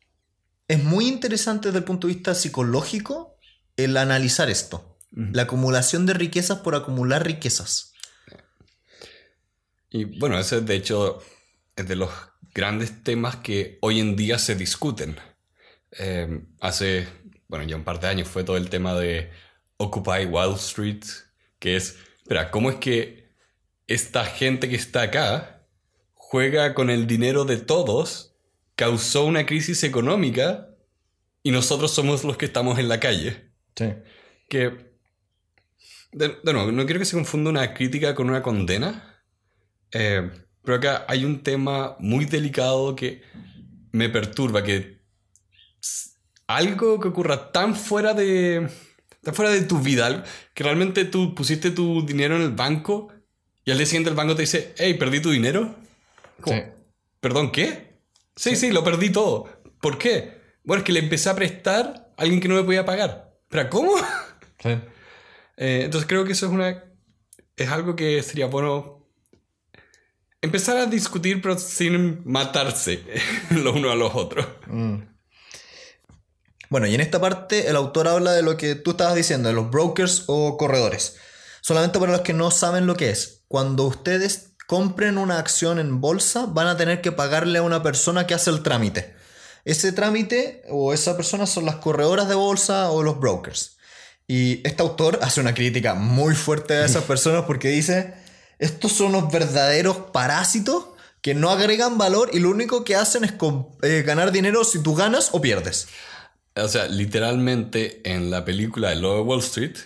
es 0.67 0.83
muy 0.83 1.07
interesante 1.07 1.69
desde 1.69 1.79
el 1.79 1.85
punto 1.85 2.09
de 2.09 2.15
vista 2.15 2.35
psicológico 2.35 3.39
el 3.77 3.97
analizar 3.97 4.51
esto. 4.51 4.99
La 5.13 5.43
acumulación 5.43 6.05
de 6.07 6.15
riquezas 6.15 6.59
por 6.59 6.75
acumular 6.75 7.25
riquezas. 7.25 7.93
Y 9.91 10.05
bueno, 10.05 10.39
ese 10.39 10.63
de 10.63 10.75
hecho 10.75 11.23
es 11.77 11.87
de 11.87 11.97
los 11.97 12.11
grandes 12.55 13.05
temas 13.05 13.37
que 13.37 13.79
hoy 13.83 14.01
en 14.01 14.17
día 14.17 14.39
se 14.39 14.55
discuten. 14.55 15.17
Eh, 15.99 16.43
hace, 16.61 17.07
bueno, 17.49 17.65
ya 17.65 17.77
un 17.77 17.85
par 17.85 18.01
de 18.01 18.09
años 18.09 18.29
fue 18.29 18.45
todo 18.45 18.57
el 18.57 18.71
tema 18.71 18.95
de 18.95 19.31
Occupy 19.77 20.27
Wall 20.27 20.55
Street, 20.55 21.03
que 21.59 21.77
es, 21.77 21.99
espera, 22.23 22.51
¿cómo 22.51 22.71
es 22.71 22.77
que 22.77 23.29
esta 23.87 24.25
gente 24.25 24.69
que 24.69 24.77
está 24.77 25.03
acá 25.03 25.67
juega 26.15 26.75
con 26.75 26.89
el 26.89 27.07
dinero 27.07 27.45
de 27.45 27.59
todos, 27.59 28.35
causó 28.75 29.25
una 29.25 29.45
crisis 29.45 29.85
económica 29.85 30.69
y 31.43 31.51
nosotros 31.51 31.93
somos 31.93 32.25
los 32.25 32.37
que 32.37 32.47
estamos 32.47 32.79
en 32.79 32.89
la 32.89 33.01
calle? 33.01 33.53
Sí. 33.77 33.87
que 34.49 34.93
de, 36.13 36.37
de 36.43 36.53
nuevo, 36.53 36.71
no 36.73 36.85
quiero 36.85 36.99
que 36.99 37.07
se 37.07 37.17
confunda 37.17 37.51
una 37.51 37.73
crítica 37.73 38.15
con 38.15 38.29
una 38.29 38.43
condena, 38.43 39.25
eh, 39.93 40.31
pero 40.63 40.77
acá 40.77 41.05
hay 41.09 41.25
un 41.25 41.43
tema 41.43 41.97
muy 41.99 42.25
delicado 42.25 42.95
que 42.95 43.23
me 43.93 44.09
perturba, 44.09 44.63
que 44.63 45.02
algo 46.47 47.01
que 47.01 47.09
ocurra 47.09 47.53
tan 47.53 47.75
fuera 47.77 48.15
de 48.15 48.69
tan 49.23 49.35
fuera 49.35 49.51
de 49.53 49.63
tu 49.63 49.79
vida, 49.79 50.25
que 50.53 50.65
realmente 50.65 51.05
tú 51.05 51.35
pusiste 51.35 51.71
tu 51.71 52.05
dinero 52.05 52.37
en 52.37 52.43
el 52.43 52.51
banco 52.51 53.13
y 53.65 53.71
al 53.71 53.79
día 53.79 53.87
siguiente 53.87 54.11
el 54.11 54.17
banco 54.17 54.35
te 54.35 54.43
dice, 54.43 54.75
hey, 54.77 54.95
perdí 54.95 55.21
tu 55.21 55.31
dinero. 55.31 55.77
Como, 56.41 56.57
Sí. 56.57 56.63
¿Perdón, 57.21 57.53
qué? 57.53 58.01
Sí, 58.35 58.57
sí, 58.57 58.73
lo 58.73 58.83
perdí 58.83 59.11
todo. 59.11 59.49
¿Por 59.81 59.97
qué? 59.97 60.41
Bueno, 60.65 60.81
es 60.81 60.85
que 60.85 60.93
le 60.93 60.99
empecé 60.99 61.31
a 61.31 61.37
prestar 61.37 62.11
a 62.17 62.23
alguien 62.23 62.41
que 62.41 62.49
no 62.49 62.57
me 62.57 62.65
podía 62.65 62.85
pagar. 62.85 63.33
¿Pero 63.49 63.71
cómo? 63.71 63.93
Sí. 64.63 64.71
Eh, 65.59 65.83
entonces 65.85 66.09
creo 66.09 66.25
que 66.25 66.33
eso 66.33 66.47
es 66.47 66.53
una. 66.53 66.83
Es 67.57 67.69
algo 67.69 67.95
que 67.95 68.23
sería 68.23 68.47
bueno 68.47 69.07
empezar 70.41 70.79
a 70.79 70.87
discutir, 70.87 71.43
pero 71.43 71.59
sin 71.59 72.23
matarse 72.25 73.05
los 73.51 73.77
unos 73.77 73.93
a 73.93 73.95
los 73.95 74.15
otros. 74.15 74.47
Bueno, 76.73 76.87
y 76.87 76.95
en 76.95 77.03
esta 77.03 77.21
parte 77.21 77.69
el 77.69 77.77
autor 77.77 78.09
habla 78.09 78.33
de 78.33 78.41
lo 78.41 78.57
que 78.57 78.75
tú 78.75 78.93
estabas 78.93 79.15
diciendo, 79.15 79.51
de 79.51 79.55
los 79.55 79.71
brokers 79.71 80.25
o 80.27 80.57
corredores. 80.57 81.17
Solamente 81.61 81.99
para 81.99 82.13
los 82.13 82.23
que 82.23 82.33
no 82.33 82.51
saben 82.51 82.87
lo 82.87 82.97
que 82.97 83.11
es. 83.11 83.43
Cuando 83.47 83.85
ustedes 83.85 84.55
compren 84.67 85.19
una 85.19 85.39
acción 85.39 85.79
en 85.79 86.01
bolsa, 86.01 86.47
van 86.47 86.69
a 86.69 86.79
tener 86.79 87.03
que 87.03 87.13
pagarle 87.13 87.59
a 87.59 87.63
una 87.63 87.83
persona 87.83 88.27
que 88.27 88.33
hace 88.33 88.49
el 88.49 88.63
trámite. 88.63 89.15
Ese 89.67 89.93
trámite 89.93 90.63
o 90.71 90.95
esa 90.95 91.15
persona 91.15 91.47
son 91.47 91.67
las 91.67 91.77
corredoras 91.77 92.27
de 92.27 92.37
bolsa 92.37 92.89
o 92.91 93.03
los 93.03 93.21
brokers. 93.21 93.77
Y 94.27 94.67
este 94.67 94.83
autor 94.83 95.19
hace 95.21 95.43
una 95.43 95.53
crítica 95.53 95.93
muy 95.93 96.35
fuerte 96.35 96.73
a 96.73 96.87
esas 96.87 97.05
personas 97.05 97.45
porque 97.45 97.69
dice, 97.69 98.15
estos 98.59 98.93
son 98.93 99.13
los 99.13 99.31
verdaderos 99.31 99.99
parásitos 100.15 100.87
que 101.21 101.35
no 101.35 101.51
agregan 101.51 101.99
valor 101.99 102.31
y 102.33 102.39
lo 102.39 102.49
único 102.49 102.83
que 102.83 102.97
hacen 102.97 103.25
es 103.25 103.35
eh, 103.83 104.03
ganar 104.07 104.33
dinero 104.33 104.65
si 104.65 104.83
tú 104.83 104.95
ganas 104.95 105.29
o 105.33 105.43
pierdes. 105.43 105.89
O 106.55 106.69
sea, 106.69 106.87
literalmente 106.87 108.01
en 108.05 108.31
la 108.31 108.45
película 108.45 108.91
de 108.91 108.97
Lower 108.97 109.23
Wall 109.23 109.41
Street 109.41 109.77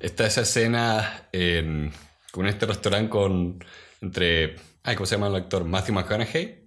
está 0.00 0.26
esa 0.26 0.42
escena 0.42 1.28
en, 1.32 1.92
con 2.30 2.46
este 2.46 2.66
restaurante 2.66 3.10
con 3.10 3.64
entre, 4.00 4.56
ay, 4.82 4.94
¿cómo 4.94 5.06
se 5.06 5.16
llama 5.16 5.28
el 5.28 5.36
actor? 5.36 5.64
Matthew 5.64 5.94
McConaughey, 5.94 6.66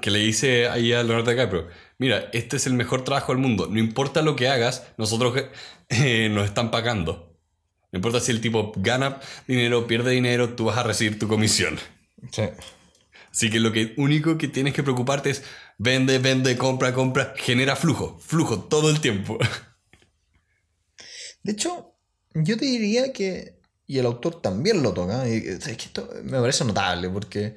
que, 0.00 0.10
le 0.10 0.18
dice 0.18 0.68
ahí 0.68 0.92
a 0.92 1.02
Leonardo 1.02 1.30
DiCaprio, 1.30 1.68
mira, 1.98 2.30
este 2.32 2.56
es 2.56 2.66
el 2.66 2.74
mejor 2.74 3.04
trabajo 3.04 3.32
del 3.32 3.40
mundo, 3.40 3.68
no 3.70 3.78
importa 3.78 4.22
lo 4.22 4.34
que 4.34 4.48
hagas, 4.48 4.88
nosotros 4.96 5.44
eh, 5.88 6.28
nos 6.30 6.46
están 6.46 6.70
pagando. 6.70 7.38
No 7.92 7.98
importa 7.98 8.20
si 8.20 8.32
el 8.32 8.40
tipo 8.40 8.72
gana 8.76 9.20
dinero, 9.46 9.86
pierde 9.86 10.12
dinero, 10.12 10.54
tú 10.54 10.64
vas 10.64 10.78
a 10.78 10.82
recibir 10.82 11.18
tu 11.18 11.28
comisión. 11.28 11.78
Sí. 12.30 12.44
Así 13.32 13.50
que 13.50 13.60
lo 13.60 13.72
que 13.72 13.94
único 13.96 14.36
que 14.36 14.46
tienes 14.46 14.74
que 14.74 14.82
preocuparte 14.82 15.30
es 15.30 15.42
vende, 15.78 16.18
vende, 16.18 16.56
compra, 16.58 16.92
compra, 16.92 17.32
genera 17.36 17.76
flujo, 17.76 18.18
flujo 18.20 18.64
todo 18.64 18.90
el 18.90 19.00
tiempo. 19.00 19.38
De 21.42 21.52
hecho, 21.52 21.94
yo 22.34 22.56
te 22.56 22.66
diría 22.66 23.12
que, 23.12 23.58
y 23.86 23.98
el 23.98 24.06
autor 24.06 24.40
también 24.40 24.82
lo 24.82 24.92
toca, 24.92 25.26
y 25.28 25.36
es 25.36 25.64
que 25.64 25.72
esto 25.72 26.08
me 26.24 26.38
parece 26.40 26.64
notable 26.64 27.08
porque 27.08 27.56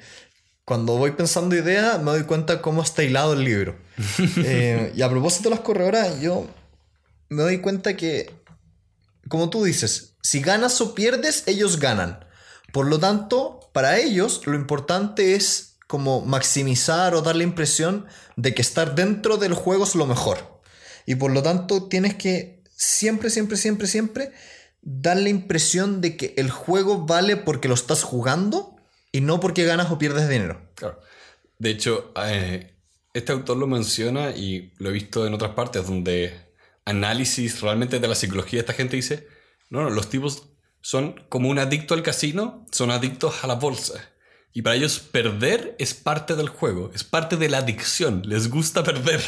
cuando 0.64 0.98
voy 0.98 1.12
pensando 1.12 1.56
ideas 1.56 2.02
me 2.02 2.12
doy 2.12 2.24
cuenta 2.24 2.62
cómo 2.62 2.82
está 2.82 3.04
hilado 3.04 3.34
el 3.34 3.44
libro. 3.44 3.78
Eh, 4.38 4.94
y 4.96 5.02
a 5.02 5.10
propósito 5.10 5.50
de 5.50 5.56
las 5.56 5.64
corredoras, 5.64 6.20
yo 6.22 6.48
me 7.30 7.44
doy 7.44 7.60
cuenta 7.60 7.96
que, 7.96 8.32
como 9.28 9.50
tú 9.50 9.64
dices, 9.64 10.16
si 10.22 10.42
ganas 10.42 10.80
o 10.82 10.96
pierdes, 10.96 11.44
ellos 11.48 11.80
ganan. 11.80 12.26
Por 12.74 12.88
lo 12.88 13.00
tanto, 13.00 13.65
para 13.76 14.00
ellos 14.00 14.48
lo 14.48 14.56
importante 14.56 15.36
es 15.36 15.76
como 15.86 16.22
maximizar 16.22 17.14
o 17.14 17.22
dar 17.22 17.36
la 17.36 17.44
impresión 17.44 18.06
de 18.38 18.56
que 18.56 18.62
estar 18.62 18.96
dentro 18.96 19.36
del 19.36 19.54
juego 19.54 19.84
es 19.84 19.96
lo 19.96 20.06
mejor. 20.06 20.62
Y 21.06 21.16
por 21.16 21.32
lo 21.32 21.44
tanto 21.44 21.90
tienes 21.90 22.16
que 22.16 22.64
siempre, 22.74 23.30
siempre, 23.30 23.58
siempre, 23.58 23.88
siempre 23.88 24.32
dar 24.82 25.18
la 25.18 25.28
impresión 25.28 26.00
de 26.00 26.16
que 26.16 26.34
el 26.38 26.52
juego 26.52 27.06
vale 27.06 27.36
porque 27.36 27.68
lo 27.68 27.74
estás 27.74 28.04
jugando 28.04 28.78
y 29.12 29.20
no 29.20 29.42
porque 29.42 29.66
ganas 29.66 29.92
o 29.92 29.98
pierdes 29.98 30.30
dinero. 30.30 30.62
De 31.60 31.70
hecho, 31.70 32.14
eh, 32.16 32.78
este 33.14 33.34
autor 33.34 33.58
lo 33.58 33.68
menciona 33.68 34.30
y 34.30 34.72
lo 34.78 34.88
he 34.88 34.94
visto 34.94 35.28
en 35.28 35.34
otras 35.34 35.52
partes 35.52 35.86
donde 35.86 36.34
análisis 36.86 37.60
realmente 37.60 38.00
de 38.00 38.08
la 38.08 38.16
psicología 38.16 38.62
esta 38.62 38.72
gente 38.72 38.96
dice, 38.96 39.28
no, 39.70 39.82
no, 39.82 39.90
los 39.90 40.10
tipos 40.10 40.55
son 40.86 41.20
como 41.30 41.50
un 41.50 41.58
adicto 41.58 41.96
al 41.96 42.04
casino, 42.04 42.64
son 42.72 42.92
adictos 42.92 43.44
a 43.44 43.48
la 43.48 43.56
bolsa. 43.56 44.08
Y 44.54 44.62
para 44.62 44.76
ellos 44.76 45.00
perder 45.00 45.76
es 45.80 45.96
parte 45.96 46.36
del 46.36 46.48
juego, 46.48 46.92
es 46.94 47.04
parte 47.04 47.38
de 47.38 47.50
la 47.50 47.58
adicción, 47.58 48.22
les 48.24 48.52
gusta 48.52 48.84
perder. 48.84 49.22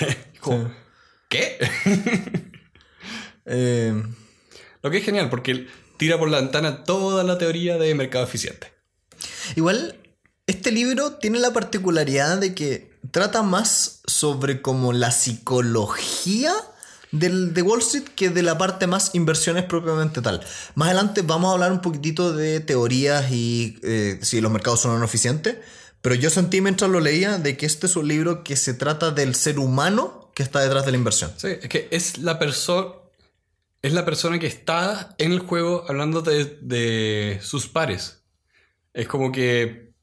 ¿Qué? 1.29 1.57
Eh, 3.49 3.93
Lo 4.83 4.91
que 4.91 4.97
es 4.97 5.05
genial, 5.05 5.29
porque 5.29 5.67
tira 5.95 6.19
por 6.19 6.29
la 6.29 6.41
ventana 6.41 6.83
toda 6.83 7.23
la 7.23 7.37
teoría 7.37 7.77
de 7.77 7.95
mercado 7.95 8.25
eficiente. 8.25 8.73
Igual, 9.55 9.95
este 10.47 10.69
libro 10.69 11.13
tiene 11.13 11.39
la 11.39 11.53
particularidad 11.53 12.39
de 12.39 12.53
que 12.53 12.99
trata 13.09 13.43
más 13.43 14.01
sobre 14.05 14.61
como 14.61 14.91
la 14.91 15.11
psicología 15.11 16.51
del, 17.11 17.53
de 17.53 17.61
Wall 17.61 17.79
Street 17.79 18.05
que 18.15 18.29
de 18.29 18.43
la 18.43 18.57
parte 18.57 18.87
más 18.87 19.11
inversiones 19.13 19.63
propiamente 19.63 20.21
tal. 20.21 20.41
Más 20.75 20.87
adelante 20.87 21.21
vamos 21.21 21.49
a 21.49 21.53
hablar 21.53 21.71
un 21.71 21.81
poquitito 21.81 22.33
de 22.33 22.59
teorías 22.59 23.31
y 23.31 23.79
eh, 23.83 24.19
si 24.21 24.41
los 24.41 24.51
mercados 24.51 24.81
son 24.81 24.91
o 24.91 24.99
no 24.99 25.05
eficientes, 25.05 25.57
pero 26.01 26.15
yo 26.15 26.29
sentí 26.29 26.61
mientras 26.61 26.89
lo 26.89 26.99
leía 26.99 27.37
de 27.37 27.57
que 27.57 27.65
este 27.65 27.87
es 27.87 27.95
un 27.95 28.07
libro 28.07 28.43
que 28.43 28.55
se 28.55 28.73
trata 28.73 29.11
del 29.11 29.35
ser 29.35 29.59
humano 29.59 30.31
que 30.35 30.43
está 30.43 30.59
detrás 30.59 30.85
de 30.85 30.91
la 30.91 30.97
inversión. 30.97 31.31
Sí, 31.37 31.47
es 31.47 31.69
que 31.69 31.87
es 31.91 32.17
la 32.19 32.39
persona... 32.39 32.93
Es 33.83 33.93
la 33.93 34.05
persona 34.05 34.39
que 34.39 34.47
está 34.47 35.13
en 35.19 35.31
el 35.31 35.39
juego 35.39 35.85
hablando 35.87 36.23
de, 36.23 36.57
de 36.61 37.39
sus 37.43 37.67
pares. 37.67 38.23
Es 38.91 39.07
como 39.07 39.31
que, 39.31 39.93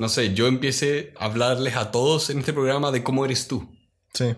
no 0.00 0.08
sé, 0.08 0.34
yo 0.34 0.48
empiece 0.48 1.14
a 1.16 1.26
hablarles 1.26 1.76
a 1.76 1.92
todos 1.92 2.30
en 2.30 2.40
este 2.40 2.52
programa 2.52 2.90
de 2.90 3.04
cómo 3.04 3.24
eres 3.24 3.46
tú. 3.46 3.72
Sí 4.12 4.34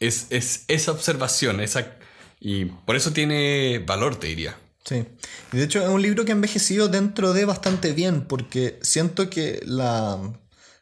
es, 0.00 0.64
esa 0.68 0.92
observación, 0.92 1.60
esa, 1.60 1.96
y 2.40 2.66
por 2.66 2.96
eso 2.96 3.12
tiene 3.12 3.82
valor, 3.86 4.16
te 4.16 4.28
diría. 4.28 4.56
Sí, 4.84 5.04
y 5.52 5.56
de 5.56 5.64
hecho 5.64 5.82
es 5.82 5.88
un 5.88 6.00
libro 6.00 6.24
que 6.24 6.32
ha 6.32 6.34
envejecido 6.34 6.88
dentro 6.88 7.32
de 7.32 7.44
bastante 7.44 7.92
bien, 7.92 8.22
porque 8.22 8.78
siento 8.82 9.28
que 9.30 9.60
la, 9.64 10.18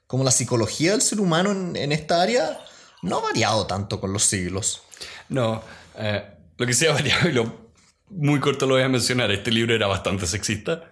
como 0.07 0.25
la 0.25 0.31
psicología 0.31 0.93
del 0.93 1.01
ser 1.01 1.21
humano 1.21 1.53
en, 1.53 1.93
esta 1.93 2.21
área 2.21 2.61
no 3.03 3.19
ha 3.19 3.23
variado 3.23 3.67
tanto 3.67 4.01
con 4.01 4.13
los 4.13 4.25
siglos. 4.25 4.83
No, 5.31 5.63
eh, 5.97 6.23
lo 6.59 6.67
que 6.67 6.75
sí 6.75 6.87
ha 6.87 6.93
variado, 6.93 7.29
y 7.29 7.33
lo 7.33 7.65
muy 8.11 8.41
corto 8.41 8.67
lo 8.67 8.75
voy 8.75 8.83
a 8.83 8.89
mencionar, 8.89 9.31
este 9.31 9.51
libro 9.51 9.75
era 9.75 9.87
bastante 9.87 10.27
sexista. 10.27 10.91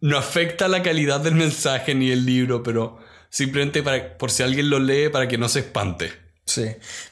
No 0.00 0.18
afecta 0.18 0.68
la 0.68 0.82
calidad 0.82 1.20
del 1.20 1.34
mensaje 1.34 1.94
ni 1.94 2.10
el 2.10 2.24
libro, 2.24 2.62
pero 2.62 2.98
simplemente 3.28 3.82
para, 3.82 4.16
por 4.16 4.30
si 4.30 4.42
alguien 4.42 4.70
lo 4.70 4.78
lee 4.78 5.08
para 5.10 5.28
que 5.28 5.38
no 5.38 5.48
se 5.48 5.60
espante. 5.60 6.25
Sí. 6.46 6.66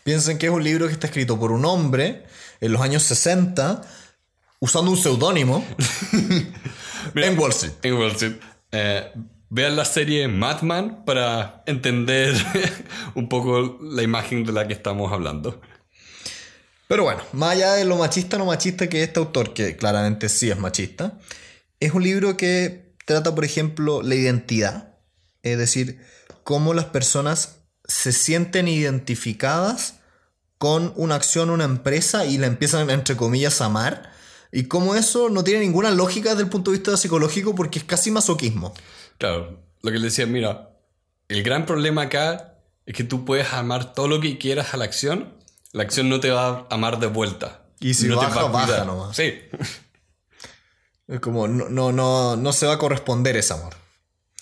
Piensen 0.04 0.38
que 0.38 0.46
es 0.46 0.52
un 0.52 0.62
libro 0.62 0.86
que 0.86 0.92
está 0.92 1.08
escrito 1.08 1.38
por 1.38 1.52
un 1.52 1.64
hombre 1.64 2.24
en 2.60 2.72
los 2.72 2.80
años 2.80 3.02
60 3.02 3.82
usando 4.60 4.90
un 4.90 4.96
seudónimo 4.96 5.64
en 7.14 7.38
Wall 7.38 7.50
Street. 7.50 7.72
En 7.82 7.94
Wall 7.94 8.12
Street. 8.12 8.36
Eh, 8.72 9.12
vean 9.50 9.76
la 9.76 9.84
serie 9.84 10.26
Madman 10.28 11.04
para 11.04 11.62
entender 11.66 12.34
un 13.14 13.28
poco 13.28 13.78
la 13.82 14.02
imagen 14.02 14.44
de 14.44 14.52
la 14.52 14.66
que 14.66 14.72
estamos 14.72 15.12
hablando. 15.12 15.60
Pero 16.86 17.04
bueno, 17.04 17.22
más 17.32 17.52
allá 17.52 17.74
de 17.74 17.84
lo 17.84 17.96
machista 17.96 18.36
o 18.36 18.38
no 18.38 18.46
machista 18.46 18.88
que 18.88 19.02
este 19.02 19.18
autor, 19.18 19.52
que 19.52 19.76
claramente 19.76 20.28
sí 20.28 20.50
es 20.50 20.58
machista, 20.58 21.18
es 21.80 21.92
un 21.92 22.02
libro 22.02 22.36
que 22.36 22.94
trata, 23.04 23.34
por 23.34 23.44
ejemplo, 23.44 24.02
la 24.02 24.14
identidad. 24.14 24.94
Es 25.42 25.58
decir, 25.58 26.00
cómo 26.42 26.72
las 26.72 26.86
personas 26.86 27.63
se 27.86 28.12
sienten 28.12 28.68
identificadas 28.68 30.00
con 30.58 30.92
una 30.96 31.16
acción, 31.16 31.50
una 31.50 31.64
empresa 31.64 32.24
y 32.24 32.38
la 32.38 32.46
empiezan, 32.46 32.88
entre 32.90 33.16
comillas, 33.16 33.60
a 33.60 33.66
amar. 33.66 34.12
Y 34.50 34.64
como 34.64 34.94
eso 34.94 35.28
no 35.28 35.44
tiene 35.44 35.60
ninguna 35.60 35.90
lógica 35.90 36.30
desde 36.30 36.44
el 36.44 36.48
punto 36.48 36.70
de 36.70 36.78
vista 36.78 36.96
psicológico 36.96 37.54
porque 37.54 37.78
es 37.78 37.84
casi 37.84 38.10
masoquismo. 38.10 38.72
Claro, 39.18 39.60
lo 39.82 39.90
que 39.90 39.98
le 39.98 40.04
decía, 40.06 40.26
mira, 40.26 40.70
el 41.28 41.42
gran 41.42 41.66
problema 41.66 42.02
acá 42.02 42.54
es 42.86 42.94
que 42.94 43.04
tú 43.04 43.24
puedes 43.24 43.52
amar 43.52 43.92
todo 43.94 44.08
lo 44.08 44.20
que 44.20 44.38
quieras 44.38 44.74
a 44.74 44.76
la 44.76 44.84
acción, 44.84 45.34
la 45.72 45.82
acción 45.82 46.08
no 46.08 46.20
te 46.20 46.30
va 46.30 46.66
a 46.70 46.74
amar 46.74 47.00
de 47.00 47.08
vuelta. 47.08 47.62
Y 47.80 47.94
si 47.94 48.06
no 48.06 48.16
baja, 48.16 48.46
te 48.46 48.48
baja 48.50 48.84
nomás. 48.84 49.16
Sí. 49.16 49.34
Es 51.08 51.20
como, 51.20 51.48
no, 51.48 51.68
no, 51.68 51.92
no, 51.92 52.36
no 52.36 52.52
se 52.52 52.66
va 52.66 52.74
a 52.74 52.78
corresponder 52.78 53.36
ese 53.36 53.52
amor. 53.52 53.74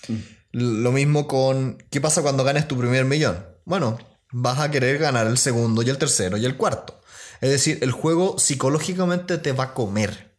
Mm. 0.07 0.13
Lo 0.53 0.91
mismo 0.91 1.27
con, 1.27 1.83
¿qué 1.89 1.99
pasa 1.99 2.21
cuando 2.21 2.43
ganes 2.43 2.67
tu 2.67 2.77
primer 2.77 3.05
millón? 3.05 3.45
Bueno, 3.65 3.97
vas 4.31 4.59
a 4.59 4.69
querer 4.69 4.99
ganar 4.99 5.27
el 5.27 5.37
segundo 5.37 5.81
y 5.81 5.89
el 5.89 5.97
tercero 5.97 6.37
y 6.37 6.45
el 6.45 6.57
cuarto. 6.57 7.01
Es 7.41 7.49
decir, 7.49 7.79
el 7.81 7.91
juego 7.91 8.37
psicológicamente 8.37 9.37
te 9.39 9.51
va 9.51 9.65
a 9.65 9.73
comer. 9.73 10.37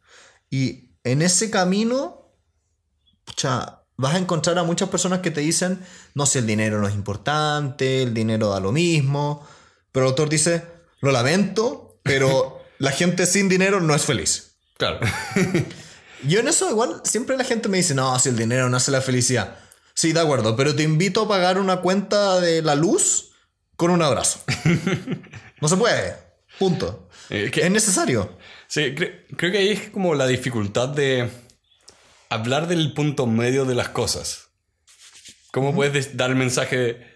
Y 0.49 0.97
en 1.03 1.21
ese 1.21 1.51
camino, 1.51 2.33
vas 3.97 4.15
a 4.15 4.19
encontrar 4.19 4.57
a 4.59 4.63
muchas 4.63 4.89
personas 4.89 5.19
que 5.19 5.33
te 5.33 5.41
dicen, 5.41 5.85
no 6.15 6.27
sé, 6.27 6.39
el 6.39 6.47
dinero 6.47 6.81
no 6.81 6.89
es 6.89 6.95
importante, 6.95 8.03
el 8.03 8.15
dinero 8.15 8.51
da 8.51 8.61
lo 8.61 8.73
mismo. 8.73 9.47
Pero 9.91 10.07
el 10.07 10.11
autor 10.11 10.29
dice, 10.29 10.63
lo 11.01 11.11
lamento, 11.11 11.99
pero 12.05 12.63
la 12.79 12.93
gente 12.93 13.27
sin 13.27 13.49
dinero 13.49 13.81
no 13.81 13.95
es 13.95 14.03
feliz. 14.03 14.57
Claro. 14.79 15.01
Yo 16.27 16.41
en 16.41 16.49
eso 16.49 16.71
igual 16.71 17.03
siempre 17.05 17.37
la 17.37 17.45
gente 17.45 17.69
me 17.69 17.79
dice, 17.79 17.95
no, 17.95 18.19
si 18.19 18.29
el 18.29 18.37
dinero 18.37 18.69
no 18.71 18.77
hace 18.77 18.93
la 18.93 19.01
felicidad. 19.01 19.59
Sí, 19.95 20.13
de 20.13 20.21
acuerdo, 20.21 20.57
pero 20.57 20.75
te 20.75 20.83
invito 20.83 21.23
a 21.23 21.29
pagar 21.29 21.59
una 21.59 21.77
cuenta 21.77 22.41
de 22.41 22.63
la 22.63 22.75
luz 22.75 23.31
con 23.77 23.91
un 23.91 24.03
abrazo. 24.03 24.41
no 25.61 25.69
se 25.69 25.77
puede. 25.77 26.17
Punto. 26.59 27.09
es 27.31 27.71
necesario. 27.71 28.37
Sí, 28.67 28.95
creo 28.95 29.53
que 29.53 29.59
ahí 29.59 29.71
es 29.71 29.91
como 29.91 30.15
la 30.15 30.27
dificultad 30.27 30.89
de 30.89 31.31
hablar 32.29 32.67
del 32.67 32.93
punto 32.93 33.27
medio 33.27 33.65
de 33.65 33.75
las 33.75 33.89
cosas. 33.89 34.49
¿Cómo 35.53 35.75
puedes 35.75 36.17
dar 36.17 36.31
el 36.31 36.37
mensaje 36.37 37.07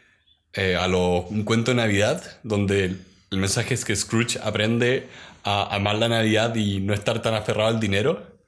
eh, 0.52 0.76
a 0.76 0.86
lo, 0.86 1.22
un 1.22 1.42
cuento 1.44 1.72
de 1.72 1.76
Navidad 1.76 2.38
donde 2.44 2.84
el, 2.84 3.04
el 3.30 3.38
mensaje 3.38 3.74
es 3.74 3.84
que 3.84 3.96
Scrooge 3.96 4.38
aprende 4.42 5.08
a 5.42 5.74
amar 5.74 5.96
la 5.96 6.08
Navidad 6.08 6.54
y 6.54 6.80
no 6.80 6.94
estar 6.94 7.22
tan 7.22 7.34
aferrado 7.34 7.68
al 7.68 7.80
dinero? 7.80 8.38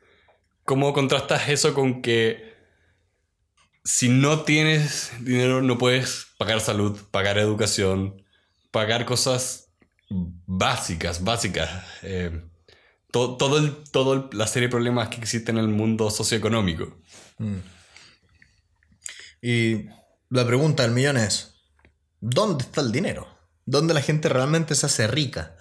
¿Cómo 0.64 0.92
contrastas 0.92 1.48
eso 1.48 1.74
con 1.74 2.02
que 2.02 2.49
si 3.84 4.08
no 4.08 4.42
tienes 4.42 5.10
dinero 5.20 5.62
no 5.62 5.78
puedes 5.78 6.26
pagar 6.38 6.60
salud, 6.60 6.98
pagar 7.10 7.38
educación, 7.38 8.22
pagar 8.70 9.04
cosas 9.04 9.68
básicas, 10.08 11.24
básicas? 11.24 11.70
Eh, 12.02 12.42
todo, 13.10 13.58
el, 13.58 13.74
todo 13.90 14.30
la 14.32 14.46
serie 14.46 14.68
de 14.68 14.72
problemas 14.72 15.08
que 15.08 15.16
existen 15.16 15.58
en 15.58 15.64
el 15.64 15.70
mundo 15.70 16.10
socioeconómico. 16.10 16.96
Y 19.42 19.86
la 20.28 20.46
pregunta 20.46 20.82
del 20.82 20.92
millón 20.92 21.16
es, 21.16 21.54
¿dónde 22.20 22.64
está 22.64 22.80
el 22.80 22.92
dinero? 22.92 23.26
¿Dónde 23.64 23.94
la 23.94 24.02
gente 24.02 24.28
realmente 24.28 24.74
se 24.74 24.86
hace 24.86 25.06
rica? 25.06 25.56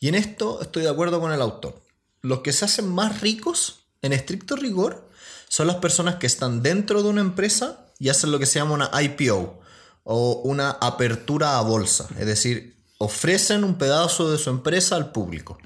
Y 0.00 0.08
en 0.08 0.14
esto 0.14 0.62
estoy 0.62 0.84
de 0.84 0.90
acuerdo 0.90 1.20
con 1.20 1.32
el 1.32 1.42
autor. 1.42 1.82
Los 2.20 2.40
que 2.40 2.52
se 2.52 2.64
hacen 2.64 2.88
más 2.88 3.20
ricos, 3.20 3.88
en 4.02 4.12
estricto 4.12 4.56
rigor, 4.56 5.07
son 5.48 5.66
las 5.66 5.76
personas 5.76 6.16
que 6.16 6.26
están 6.26 6.62
dentro 6.62 7.02
de 7.02 7.08
una 7.08 7.20
empresa 7.20 7.86
y 7.98 8.08
hacen 8.08 8.30
lo 8.30 8.38
que 8.38 8.46
se 8.46 8.58
llama 8.58 8.74
una 8.74 9.02
IPO 9.02 9.60
o 10.04 10.42
una 10.44 10.70
apertura 10.70 11.58
a 11.58 11.62
bolsa. 11.62 12.08
Es 12.18 12.26
decir, 12.26 12.78
ofrecen 12.98 13.64
un 13.64 13.76
pedazo 13.76 14.30
de 14.30 14.38
su 14.38 14.50
empresa 14.50 14.96
al 14.96 15.12
público. 15.12 15.58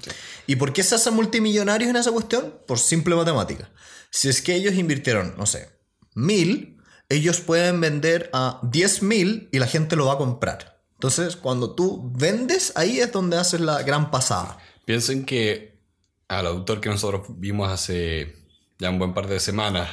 ¿Y 0.47 0.55
por 0.55 0.73
qué 0.73 0.83
se 0.83 0.95
hacen 0.95 1.13
multimillonarios 1.13 1.89
en 1.89 1.95
esa 1.95 2.11
cuestión? 2.11 2.53
Por 2.67 2.79
simple 2.79 3.15
matemática. 3.15 3.69
Si 4.09 4.29
es 4.29 4.41
que 4.41 4.55
ellos 4.55 4.75
invirtieron, 4.75 5.35
no 5.37 5.45
sé, 5.45 5.69
mil, 6.13 6.77
ellos 7.09 7.41
pueden 7.41 7.81
vender 7.81 8.29
a 8.33 8.59
diez 8.63 9.01
mil 9.01 9.49
y 9.51 9.59
la 9.59 9.67
gente 9.67 9.95
lo 9.95 10.07
va 10.07 10.13
a 10.13 10.17
comprar. 10.17 10.81
Entonces, 10.93 11.35
cuando 11.35 11.75
tú 11.75 12.11
vendes, 12.15 12.71
ahí 12.75 12.99
es 12.99 13.11
donde 13.11 13.37
haces 13.37 13.59
la 13.59 13.83
gran 13.83 14.11
pasada. 14.11 14.57
Piensen 14.85 15.25
que 15.25 15.79
al 16.27 16.47
autor 16.47 16.79
que 16.79 16.89
nosotros 16.89 17.27
vimos 17.29 17.69
hace 17.69 18.42
ya 18.79 18.89
un 18.89 18.99
buen 18.99 19.13
par 19.13 19.27
de 19.27 19.39
semanas, 19.39 19.89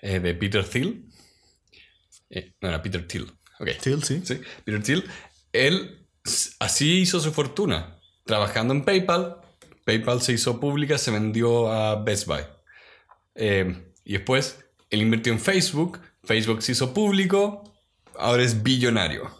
eh, 0.00 0.20
de 0.20 0.34
Peter 0.34 0.64
Thiel, 0.64 1.06
eh, 2.30 2.54
no 2.60 2.68
era 2.68 2.82
Peter 2.82 3.06
Thiel, 3.06 3.30
ok. 3.60 3.68
Thiel, 3.80 4.02
sí. 4.02 4.22
Sí, 4.24 4.40
Peter 4.64 4.82
Thiel, 4.82 5.04
él 5.52 6.06
así 6.58 7.00
hizo 7.00 7.20
su 7.20 7.32
fortuna, 7.32 7.98
trabajando 8.24 8.74
en 8.74 8.84
PayPal. 8.84 9.38
PayPal 9.84 10.22
se 10.22 10.32
hizo 10.32 10.60
pública, 10.60 10.96
se 10.98 11.10
vendió 11.10 11.70
a 11.72 12.02
Best 12.02 12.26
Buy. 12.26 12.42
Eh, 13.34 13.92
y 14.04 14.12
después 14.14 14.58
él 14.90 15.02
invirtió 15.02 15.32
en 15.32 15.40
Facebook, 15.40 16.00
Facebook 16.22 16.62
se 16.62 16.72
hizo 16.72 16.94
público, 16.94 17.74
ahora 18.18 18.42
es 18.42 18.62
billonario. 18.62 19.30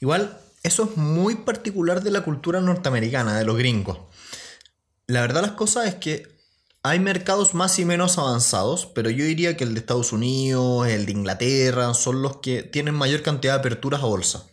Igual, 0.00 0.38
eso 0.62 0.84
es 0.84 0.96
muy 0.96 1.36
particular 1.36 2.02
de 2.02 2.10
la 2.10 2.22
cultura 2.22 2.60
norteamericana, 2.60 3.38
de 3.38 3.44
los 3.44 3.56
gringos. 3.56 3.98
La 5.06 5.20
verdad 5.20 5.42
las 5.42 5.52
cosas 5.52 5.86
es 5.86 5.94
que 5.96 6.39
hay 6.82 6.98
mercados 6.98 7.54
más 7.54 7.78
y 7.78 7.84
menos 7.84 8.18
avanzados, 8.18 8.86
pero 8.86 9.10
yo 9.10 9.24
diría 9.24 9.56
que 9.56 9.64
el 9.64 9.74
de 9.74 9.80
Estados 9.80 10.12
Unidos, 10.12 10.88
el 10.88 11.06
de 11.06 11.12
Inglaterra, 11.12 11.92
son 11.94 12.22
los 12.22 12.38
que 12.38 12.62
tienen 12.62 12.94
mayor 12.94 13.22
cantidad 13.22 13.54
de 13.54 13.60
aperturas 13.60 14.02
a 14.02 14.06
bolsa. 14.06 14.46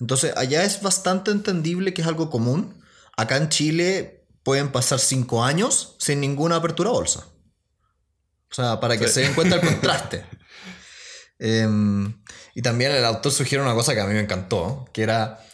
Entonces, 0.00 0.32
allá 0.36 0.64
es 0.64 0.80
bastante 0.80 1.30
entendible 1.30 1.92
que 1.92 2.02
es 2.02 2.08
algo 2.08 2.30
común. 2.30 2.82
Acá 3.16 3.36
en 3.36 3.48
Chile 3.48 4.26
pueden 4.42 4.72
pasar 4.72 4.98
cinco 4.98 5.44
años 5.44 5.96
sin 5.98 6.20
ninguna 6.20 6.56
apertura 6.56 6.90
a 6.90 6.94
bolsa. 6.94 7.26
O 8.50 8.54
sea, 8.54 8.80
para 8.80 8.96
que 8.96 9.08
se 9.08 9.20
den 9.20 9.34
cuenta 9.34 9.56
el 9.56 9.60
contraste. 9.68 10.24
Em, 11.38 12.22
y 12.54 12.62
también 12.62 12.92
el 12.92 13.04
autor 13.04 13.32
sugiere 13.32 13.62
una 13.62 13.74
cosa 13.74 13.94
que 13.94 14.00
a 14.00 14.06
mí 14.06 14.14
me 14.14 14.20
encantó, 14.20 14.86
que 14.92 15.02
era 15.02 15.44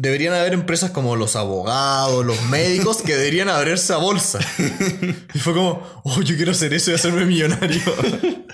deberían 0.00 0.34
haber 0.34 0.52
empresas 0.52 0.90
como 0.92 1.16
los 1.16 1.34
abogados, 1.36 2.24
los 2.24 2.40
médicos, 2.44 3.02
que 3.02 3.16
deberían 3.16 3.48
abrirse 3.48 3.92
a 3.92 3.98
bolsa. 3.98 4.38
Y 5.34 5.38
fue 5.38 5.52
como, 5.52 6.02
oh, 6.04 6.22
yo 6.22 6.36
quiero 6.36 6.52
hacer 6.52 6.72
eso 6.72 6.90
y 6.90 6.94
hacerme 6.94 7.24
millonario. 7.24 7.80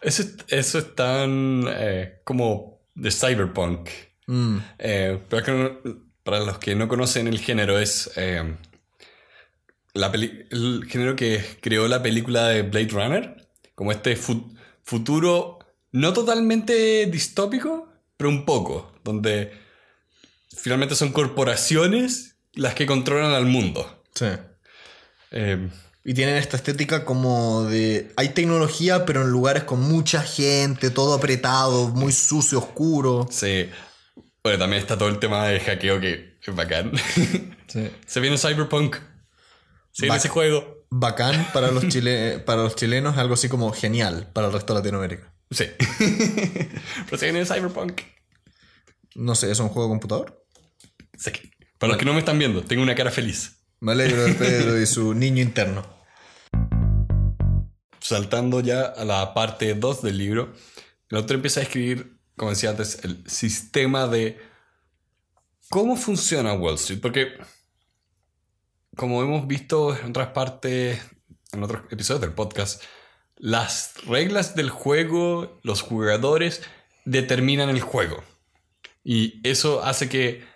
Eso, 0.00 0.24
eso 0.48 0.78
es 0.78 0.96
tan 0.96 1.64
eh, 1.68 2.20
como 2.24 2.80
de 2.92 3.12
cyberpunk. 3.12 3.88
Mm. 4.26 4.56
Eh, 4.80 5.22
pero 5.28 5.80
para 6.24 6.40
los 6.40 6.58
que 6.58 6.74
no 6.74 6.88
conocen 6.88 7.28
el 7.28 7.38
género, 7.38 7.78
es 7.78 8.10
eh, 8.16 8.56
la 9.94 10.08
el 10.08 10.86
género 10.88 11.14
que 11.14 11.44
creó 11.60 11.86
la 11.86 12.02
película 12.02 12.48
de 12.48 12.62
Blade 12.62 12.88
Runner. 12.88 13.48
Como 13.76 13.92
este 13.92 14.16
futuro 14.16 15.60
no 15.92 16.12
totalmente 16.12 17.06
distópico, 17.06 17.88
pero 18.16 18.28
un 18.28 18.44
poco, 18.44 18.92
donde 19.04 19.52
finalmente 20.56 20.94
son 20.94 21.12
corporaciones 21.12 22.36
las 22.54 22.74
que 22.74 22.86
controlan 22.86 23.32
al 23.32 23.46
mundo. 23.46 24.02
Sí. 24.14 24.26
Eh, 25.30 25.68
y 26.04 26.14
tienen 26.14 26.36
esta 26.36 26.56
estética 26.56 27.04
como 27.04 27.62
de... 27.64 28.12
Hay 28.16 28.30
tecnología, 28.30 29.04
pero 29.06 29.22
en 29.22 29.30
lugares 29.30 29.64
con 29.64 29.80
mucha 29.80 30.22
gente, 30.22 30.90
todo 30.90 31.14
apretado, 31.14 31.88
muy 31.88 32.12
sucio, 32.12 32.58
oscuro. 32.58 33.26
sí. 33.30 33.68
Bueno, 34.44 34.58
también 34.58 34.82
está 34.82 34.98
todo 34.98 35.08
el 35.08 35.20
tema 35.20 35.46
de 35.46 35.60
hackeo 35.60 36.00
que 36.00 36.36
es 36.44 36.54
bacán. 36.54 36.92
Sí. 37.68 37.88
Se 38.06 38.20
viene 38.20 38.36
Cyberpunk. 38.36 38.96
Sí, 39.92 40.04
en 40.06 40.10
Bac- 40.10 40.16
ese 40.16 40.28
juego. 40.28 40.84
Bacán 40.90 41.46
para 41.54 41.70
los, 41.70 41.86
chile- 41.88 42.38
para 42.40 42.64
los 42.64 42.74
chilenos, 42.76 43.16
algo 43.16 43.32
así 43.34 43.48
como 43.48 43.72
genial 43.72 44.28
para 44.34 44.48
el 44.48 44.52
resto 44.52 44.74
de 44.74 44.80
Latinoamérica. 44.80 45.32
Sí. 45.50 45.66
Pero 47.06 47.16
se 47.18 47.30
viene 47.30 47.46
Cyberpunk. 47.46 48.02
No 49.14 49.34
sé, 49.34 49.50
¿es 49.50 49.58
un 49.60 49.68
juego 49.68 49.84
de 49.88 49.92
computador? 49.92 50.41
Para 51.78 51.92
los 51.92 51.98
que 51.98 52.04
no 52.04 52.12
me 52.12 52.20
están 52.20 52.38
viendo, 52.38 52.62
tengo 52.62 52.82
una 52.82 52.94
cara 52.94 53.10
feliz. 53.10 53.64
Me 53.80 53.92
alegro 53.92 54.22
de 54.22 54.34
Pedro 54.34 54.80
y 54.80 54.86
su 54.86 55.14
niño 55.14 55.42
interno. 55.42 55.84
Saltando 58.00 58.60
ya 58.60 58.82
a 58.82 59.04
la 59.04 59.34
parte 59.34 59.74
2 59.74 60.02
del 60.02 60.18
libro, 60.18 60.52
el 61.08 61.18
autor 61.18 61.36
empieza 61.36 61.60
a 61.60 61.64
escribir, 61.64 62.18
como 62.36 62.50
decía 62.50 62.70
antes, 62.70 63.00
el 63.02 63.28
sistema 63.28 64.06
de 64.06 64.40
cómo 65.68 65.96
funciona 65.96 66.52
Wall 66.52 66.76
Street. 66.76 67.00
Porque, 67.00 67.32
como 68.96 69.22
hemos 69.22 69.46
visto 69.46 69.96
en 69.96 70.10
otras 70.10 70.28
partes, 70.28 71.00
en 71.52 71.62
otros 71.62 71.82
episodios 71.90 72.20
del 72.20 72.32
podcast, 72.32 72.82
las 73.36 73.94
reglas 74.06 74.54
del 74.54 74.70
juego, 74.70 75.58
los 75.64 75.82
jugadores 75.82 76.62
determinan 77.04 77.68
el 77.68 77.80
juego. 77.80 78.22
Y 79.02 79.40
eso 79.42 79.82
hace 79.82 80.08
que 80.08 80.51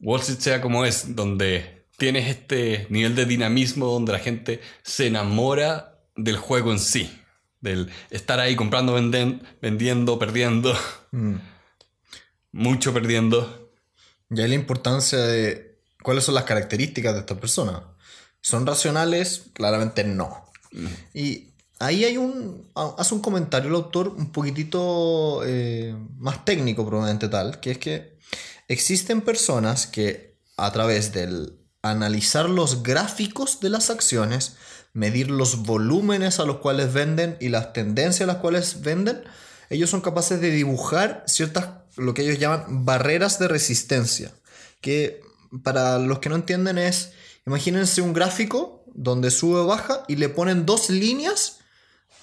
Wall 0.00 0.20
Street 0.20 0.40
sea 0.40 0.60
como 0.60 0.84
es, 0.84 1.14
donde 1.16 1.84
tienes 1.96 2.28
este 2.28 2.86
nivel 2.90 3.14
de 3.16 3.24
dinamismo 3.26 3.86
donde 3.86 4.12
la 4.12 4.18
gente 4.20 4.60
se 4.82 5.06
enamora 5.08 5.98
del 6.16 6.36
juego 6.36 6.72
en 6.72 6.78
sí. 6.78 7.10
Del 7.60 7.90
estar 8.10 8.38
ahí 8.38 8.54
comprando, 8.54 8.96
venden- 8.96 9.42
vendiendo, 9.60 10.18
perdiendo. 10.18 10.74
Mm. 11.10 11.34
Mucho 12.52 12.92
perdiendo. 12.94 13.72
Y 14.30 14.40
hay 14.40 14.48
la 14.48 14.54
importancia 14.54 15.18
de 15.18 15.80
cuáles 16.02 16.24
son 16.24 16.34
las 16.34 16.44
características 16.44 17.14
de 17.14 17.20
estas 17.20 17.38
personas. 17.38 17.82
¿Son 18.40 18.66
racionales? 18.66 19.46
Claramente 19.52 20.04
no. 20.04 20.44
Y 21.14 21.48
ahí 21.78 22.04
hay 22.04 22.16
un. 22.16 22.70
hace 22.74 23.14
un 23.14 23.20
comentario 23.20 23.68
el 23.68 23.74
autor 23.74 24.08
un 24.08 24.30
poquitito 24.30 25.42
eh, 25.44 25.94
más 26.18 26.44
técnico, 26.44 26.86
probablemente 26.86 27.28
tal, 27.28 27.58
que 27.60 27.72
es 27.72 27.78
que 27.78 28.17
existen 28.68 29.22
personas 29.22 29.86
que 29.86 30.38
a 30.56 30.70
través 30.72 31.12
del 31.12 31.58
analizar 31.82 32.48
los 32.48 32.82
gráficos 32.82 33.60
de 33.60 33.70
las 33.70 33.90
acciones, 33.90 34.56
medir 34.92 35.30
los 35.30 35.62
volúmenes 35.62 36.40
a 36.40 36.44
los 36.44 36.58
cuales 36.58 36.92
venden 36.92 37.36
y 37.40 37.48
las 37.48 37.72
tendencias 37.72 38.28
a 38.28 38.32
las 38.32 38.40
cuales 38.42 38.82
venden, 38.82 39.22
ellos 39.70 39.90
son 39.90 40.00
capaces 40.00 40.40
de 40.40 40.50
dibujar 40.50 41.24
ciertas, 41.26 41.68
lo 41.96 42.14
que 42.14 42.22
ellos 42.22 42.38
llaman 42.38 42.84
barreras 42.84 43.38
de 43.38 43.48
resistencia. 43.48 44.32
Que 44.80 45.20
para 45.62 45.98
los 45.98 46.18
que 46.18 46.28
no 46.28 46.34
entienden 46.34 46.78
es, 46.78 47.12
imagínense 47.46 48.00
un 48.02 48.12
gráfico 48.12 48.84
donde 48.94 49.30
sube 49.30 49.60
o 49.60 49.66
baja 49.66 50.04
y 50.08 50.16
le 50.16 50.28
ponen 50.28 50.66
dos 50.66 50.90
líneas 50.90 51.58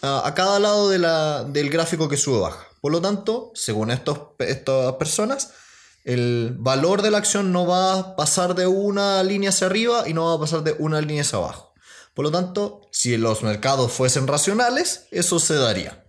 a, 0.01 0.33
cada 0.35 0.59
lado 0.59 0.89
de 0.89 0.99
la- 0.99 1.43
del 1.43 1.69
gráfico 1.69 2.09
que 2.09 2.17
sube 2.17 2.37
o 2.37 2.41
baja. 2.41 2.67
Por 2.81 2.91
lo 2.91 3.01
tanto, 3.01 3.51
según 3.55 3.89
estos, 3.91 4.19
estas 4.39 4.93
personas, 4.93 5.51
el 6.05 6.55
valor 6.57 7.01
de 7.01 7.11
la 7.11 7.17
acción 7.17 7.51
no 7.51 7.65
va 7.65 7.99
a 7.99 8.15
pasar 8.15 8.53
de 8.55 8.67
una 8.67 9.23
línea 9.23 9.49
hacia 9.49 9.67
arriba 9.67 10.07
y 10.07 10.13
no 10.13 10.25
va 10.25 10.35
a 10.35 10.39
pasar 10.39 10.63
de 10.63 10.75
una 10.77 11.01
línea 11.01 11.23
hacia 11.23 11.39
abajo. 11.39 11.73
Por 12.13 12.23
lo 12.23 12.31
tanto, 12.31 12.81
si 12.91 13.17
los 13.17 13.43
mercados 13.43 13.91
fuesen 13.91 14.27
racionales, 14.27 15.07
eso 15.11 15.39
se 15.39 15.55
daría. 15.55 16.05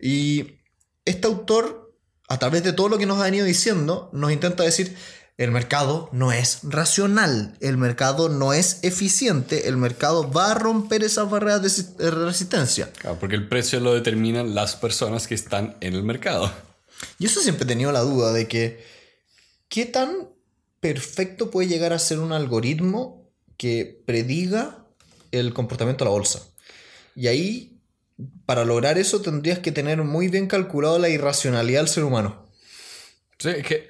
Y 0.00 0.58
este 1.06 1.28
autor, 1.28 1.96
a 2.28 2.38
través 2.38 2.64
de 2.64 2.72
todo 2.72 2.88
lo 2.88 2.98
que 2.98 3.06
nos 3.06 3.20
ha 3.20 3.24
venido 3.24 3.46
diciendo, 3.46 4.10
nos 4.12 4.32
intenta 4.32 4.64
decir, 4.64 4.96
el 5.38 5.52
mercado 5.52 6.10
no 6.12 6.32
es 6.32 6.60
racional, 6.62 7.56
el 7.60 7.76
mercado 7.76 8.28
no 8.28 8.52
es 8.52 8.80
eficiente, 8.82 9.68
el 9.68 9.76
mercado 9.76 10.30
va 10.30 10.50
a 10.50 10.54
romper 10.54 11.04
esas 11.04 11.30
barreras 11.30 11.96
de 11.96 12.10
resistencia. 12.10 12.90
Claro, 12.98 13.18
porque 13.20 13.36
el 13.36 13.48
precio 13.48 13.78
lo 13.80 13.94
determinan 13.94 14.54
las 14.54 14.76
personas 14.76 15.26
que 15.26 15.34
están 15.34 15.76
en 15.80 15.94
el 15.94 16.02
mercado. 16.02 16.50
Yo 17.18 17.28
eso 17.28 17.40
siempre 17.40 17.64
he 17.64 17.68
tenido 17.68 17.92
la 17.92 18.00
duda 18.00 18.32
de 18.32 18.48
que 18.48 18.95
qué 19.68 19.86
tan 19.86 20.28
perfecto 20.80 21.50
puede 21.50 21.68
llegar 21.68 21.92
a 21.92 21.98
ser 21.98 22.18
un 22.18 22.32
algoritmo 22.32 23.30
que 23.56 24.02
prediga 24.06 24.86
el 25.32 25.52
comportamiento 25.54 26.04
de 26.04 26.10
la 26.10 26.14
bolsa. 26.14 26.42
Y 27.14 27.28
ahí, 27.28 27.80
para 28.44 28.64
lograr 28.64 28.98
eso, 28.98 29.22
tendrías 29.22 29.58
que 29.58 29.72
tener 29.72 30.02
muy 30.02 30.28
bien 30.28 30.46
calculado 30.46 30.98
la 30.98 31.08
irracionalidad 31.08 31.80
del 31.80 31.88
ser 31.88 32.04
humano. 32.04 32.46
Sí, 33.38 33.48
es 33.48 33.66
que 33.66 33.88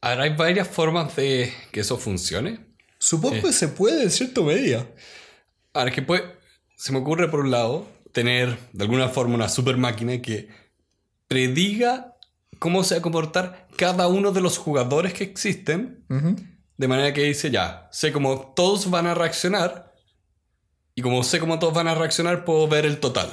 ahora 0.00 0.24
hay 0.24 0.34
varias 0.34 0.68
formas 0.68 1.14
de 1.16 1.52
que 1.72 1.80
eso 1.80 1.96
funcione. 1.96 2.66
Supongo 2.98 3.42
que 3.42 3.52
se 3.52 3.68
puede 3.68 4.02
en 4.02 4.10
cierta 4.10 4.40
medida. 4.40 4.88
Ahora, 5.72 5.90
que 5.90 6.02
puede, 6.02 6.24
se 6.76 6.92
me 6.92 6.98
ocurre 6.98 7.30
por 7.30 7.40
un 7.40 7.50
lado 7.50 7.86
tener 8.12 8.56
de 8.72 8.84
alguna 8.84 9.08
forma 9.08 9.34
una 9.34 9.48
super 9.48 9.76
máquina 9.76 10.20
que 10.22 10.48
prediga 11.28 12.15
cómo 12.58 12.84
se 12.84 12.94
va 12.94 12.98
a 13.00 13.02
comportar 13.02 13.68
cada 13.76 14.06
uno 14.08 14.32
de 14.32 14.40
los 14.40 14.58
jugadores 14.58 15.12
que 15.14 15.24
existen. 15.24 16.04
De 16.76 16.88
manera 16.88 17.12
que 17.12 17.22
dice, 17.22 17.50
ya, 17.50 17.88
sé 17.92 18.12
cómo 18.12 18.52
todos 18.54 18.90
van 18.90 19.06
a 19.06 19.14
reaccionar. 19.14 19.94
Y 20.94 21.02
como 21.02 21.22
sé 21.22 21.38
cómo 21.40 21.58
todos 21.58 21.74
van 21.74 21.88
a 21.88 21.94
reaccionar, 21.94 22.44
puedo 22.44 22.68
ver 22.68 22.86
el 22.86 23.00
total. 23.00 23.30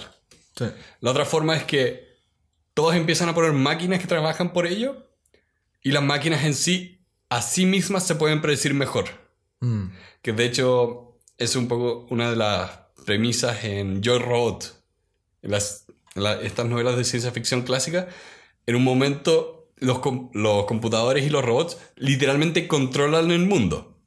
Sí. 0.58 0.66
La 1.02 1.12
otra 1.12 1.26
forma 1.26 1.56
es 1.56 1.64
que 1.64 2.08
todos 2.74 2.96
empiezan 2.96 3.30
a 3.30 3.34
poner 3.36 3.54
máquinas 3.54 4.00
que 4.00 4.08
trabajan 4.08 4.54
por 4.54 4.68
ello. 4.68 5.10
Y 5.82 5.92
las 5.92 6.04
máquinas 6.04 6.44
en 6.46 6.54
sí, 6.54 7.06
a 7.30 7.42
sí 7.42 7.66
mismas, 7.66 8.06
se 8.08 8.16
pueden 8.16 8.42
predecir 8.42 8.74
mejor. 8.74 9.06
Mm. 9.62 9.88
Que 10.22 10.32
de 10.34 10.46
hecho 10.46 11.20
es 11.38 11.56
un 11.56 11.68
poco 11.68 12.08
una 12.10 12.30
de 12.30 12.36
las 12.38 12.70
premisas 13.06 13.64
en 13.66 14.02
Yo 14.02 14.20
Robot. 14.20 14.82
En 15.42 15.52
las, 15.52 15.86
en 16.16 16.24
la- 16.24 16.42
estas 16.42 16.66
novelas 16.66 16.96
de 16.96 17.04
ciencia 17.04 17.32
ficción 17.32 17.64
clásica. 17.64 18.08
En 18.65 18.76
un 18.76 18.84
momento 18.84 19.71
los, 19.78 19.99
com- 19.99 20.30
los 20.34 20.65
computadores 20.65 21.26
y 21.26 21.30
los 21.30 21.43
robots 21.43 21.78
literalmente 21.95 22.67
controlan 22.67 23.32
el 23.32 23.45
mundo. 23.45 23.97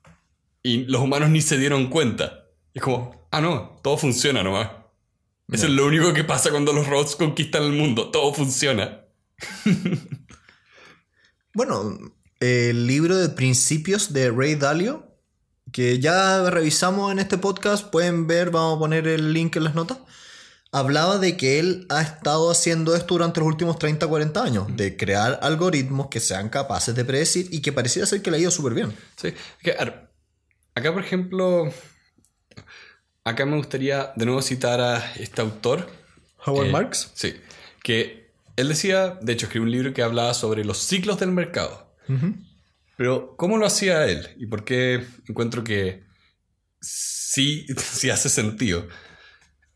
Y 0.62 0.84
los 0.84 1.00
humanos 1.02 1.30
ni 1.30 1.42
se 1.42 1.58
dieron 1.58 1.88
cuenta. 1.88 2.46
Es 2.74 2.82
como, 2.82 3.28
ah, 3.30 3.40
no, 3.40 3.78
todo 3.82 3.96
funciona 3.96 4.42
nomás. 4.42 4.70
Eso 5.52 5.66
es 5.66 5.72
lo 5.72 5.86
único 5.86 6.12
que 6.12 6.24
pasa 6.24 6.50
cuando 6.50 6.72
los 6.72 6.88
robots 6.88 7.14
conquistan 7.14 7.62
el 7.62 7.72
mundo. 7.72 8.10
Todo 8.10 8.34
funciona. 8.34 9.02
Bueno, 11.54 11.98
el 12.40 12.86
libro 12.86 13.16
de 13.16 13.30
principios 13.30 14.12
de 14.12 14.30
Ray 14.30 14.56
Dalio, 14.56 15.06
que 15.72 15.98
ya 15.98 16.50
revisamos 16.50 17.10
en 17.12 17.18
este 17.18 17.38
podcast, 17.38 17.90
pueden 17.90 18.26
ver, 18.26 18.50
vamos 18.50 18.76
a 18.76 18.78
poner 18.80 19.08
el 19.08 19.32
link 19.32 19.56
en 19.56 19.64
las 19.64 19.74
notas, 19.74 19.98
hablaba 20.78 21.18
de 21.18 21.38
que 21.38 21.58
él 21.58 21.86
ha 21.88 22.02
estado 22.02 22.50
haciendo 22.50 22.94
esto 22.94 23.14
durante 23.14 23.40
los 23.40 23.46
últimos 23.48 23.78
30, 23.78 24.06
40 24.06 24.42
años, 24.42 24.76
de 24.76 24.94
crear 24.94 25.38
algoritmos 25.40 26.08
que 26.08 26.20
sean 26.20 26.50
capaces 26.50 26.94
de 26.94 27.02
predecir 27.02 27.48
y 27.50 27.62
que 27.62 27.72
pareciera 27.72 28.06
ser 28.06 28.20
que 28.20 28.30
le 28.30 28.36
ha 28.36 28.40
ido 28.40 28.50
súper 28.50 28.74
bien. 28.74 28.94
Sí. 29.16 29.32
Acá, 30.74 30.92
por 30.92 31.02
ejemplo, 31.02 31.72
acá 33.24 33.46
me 33.46 33.56
gustaría 33.56 34.12
de 34.16 34.26
nuevo 34.26 34.42
citar 34.42 34.82
a 34.82 35.14
este 35.14 35.40
autor. 35.40 35.88
Howard 36.44 36.66
Eh, 36.66 36.72
Marks. 36.72 37.10
Sí. 37.14 37.36
Que 37.82 38.34
él 38.56 38.68
decía, 38.68 39.18
de 39.22 39.32
hecho, 39.32 39.46
escribió 39.46 39.64
un 39.64 39.72
libro 39.72 39.94
que 39.94 40.02
hablaba 40.02 40.34
sobre 40.34 40.62
los 40.66 40.76
ciclos 40.76 41.18
del 41.18 41.32
mercado. 41.32 41.96
Pero, 42.98 43.34
¿cómo 43.36 43.56
lo 43.56 43.64
hacía 43.64 44.04
él? 44.04 44.28
¿Y 44.36 44.44
por 44.44 44.64
qué 44.64 45.06
encuentro 45.26 45.64
que 45.64 46.04
sí, 46.82 47.64
sí 47.78 48.10
hace 48.10 48.28
sentido? 48.28 48.86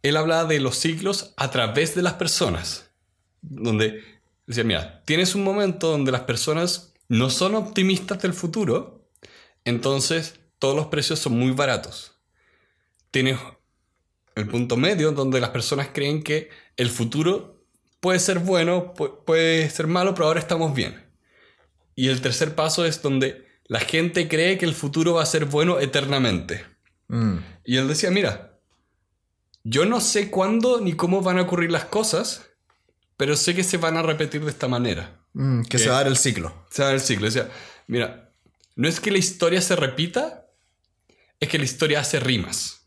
Él 0.03 0.17
hablaba 0.17 0.45
de 0.45 0.61
los 0.61 0.77
ciclos 0.77 1.35
a 1.37 1.51
través 1.51 1.95
de 1.95 2.03
las 2.03 2.15
personas. 2.15 2.91
Donde 3.43 4.03
decía, 4.47 4.65
mira, 4.65 5.03
tienes 5.05 5.35
un 5.35 5.45
momento 5.45 5.91
donde 5.91 6.13
las 6.13 6.23
personas 6.23 6.95
no 7.09 7.31
son 7.31 7.55
optimistas 7.55 8.21
del 8.23 8.33
futuro, 8.35 9.09
entonces 9.65 10.41
todos 10.59 10.77
los 10.77 10.87
precios 10.87 11.19
son 11.19 11.39
muy 11.39 11.53
baratos. 11.53 12.13
Tienes 13.11 13.39
el 14.37 14.47
punto 14.47 14.77
medio 14.77 15.13
donde 15.13 15.41
las 15.41 15.51
personas 15.51 15.89
creen 15.93 16.23
que 16.23 16.51
el 16.77 16.89
futuro 16.89 17.65
puede 18.01 18.19
ser 18.21 18.39
bueno, 18.39 18.95
pu- 18.95 19.25
puede 19.25 19.69
ser 19.71 19.87
malo, 19.87 20.15
pero 20.15 20.27
ahora 20.27 20.41
estamos 20.41 20.75
bien. 20.75 21.11
Y 21.95 22.09
el 22.09 22.21
tercer 22.21 22.55
paso 22.55 22.85
es 22.87 23.03
donde 23.03 23.47
la 23.65 23.81
gente 23.81 24.29
cree 24.29 24.57
que 24.57 24.65
el 24.65 24.75
futuro 24.75 25.15
va 25.15 25.23
a 25.23 25.27
ser 25.27 25.45
bueno 25.45 25.81
eternamente. 25.81 26.65
Mm. 27.09 27.37
Y 27.65 27.77
él 27.77 27.89
decía, 27.89 28.11
mira, 28.11 28.50
yo 29.65 29.85
no 29.85 30.01
sé 30.01 30.31
cuándo 30.31 30.81
ni 30.81 30.95
cómo 30.95 31.21
van 31.21 31.39
a 31.39 31.43
ocurrir 31.43 31.71
las 31.71 31.85
cosas, 31.85 32.47
pero 33.17 33.37
sé 33.37 33.55
que 33.55 33.65
se 33.65 33.77
van 33.77 33.97
a 33.97 34.03
repetir 34.03 34.45
de 34.45 34.51
esta 34.51 34.69
manera. 34.69 35.21
Mm, 35.35 35.63
que 35.63 35.79
se 35.79 35.89
va 35.89 35.97
a 35.97 35.99
dar 35.99 36.09
el 36.09 36.17
ciclo. 36.17 36.67
Se 36.71 36.83
da 36.83 36.93
el 36.93 37.01
ciclo. 37.01 37.27
Decía, 37.27 37.51
mira, 37.87 38.33
no 38.77 38.89
es 38.89 39.01
que 39.01 39.11
la 39.11 39.19
historia 39.19 39.61
se 39.61 39.77
repita, 39.77 40.47
es 41.39 41.49
que 41.49 41.59
la 41.59 41.65
historia 41.65 42.01
hace 42.01 42.21
rimas. 42.21 42.81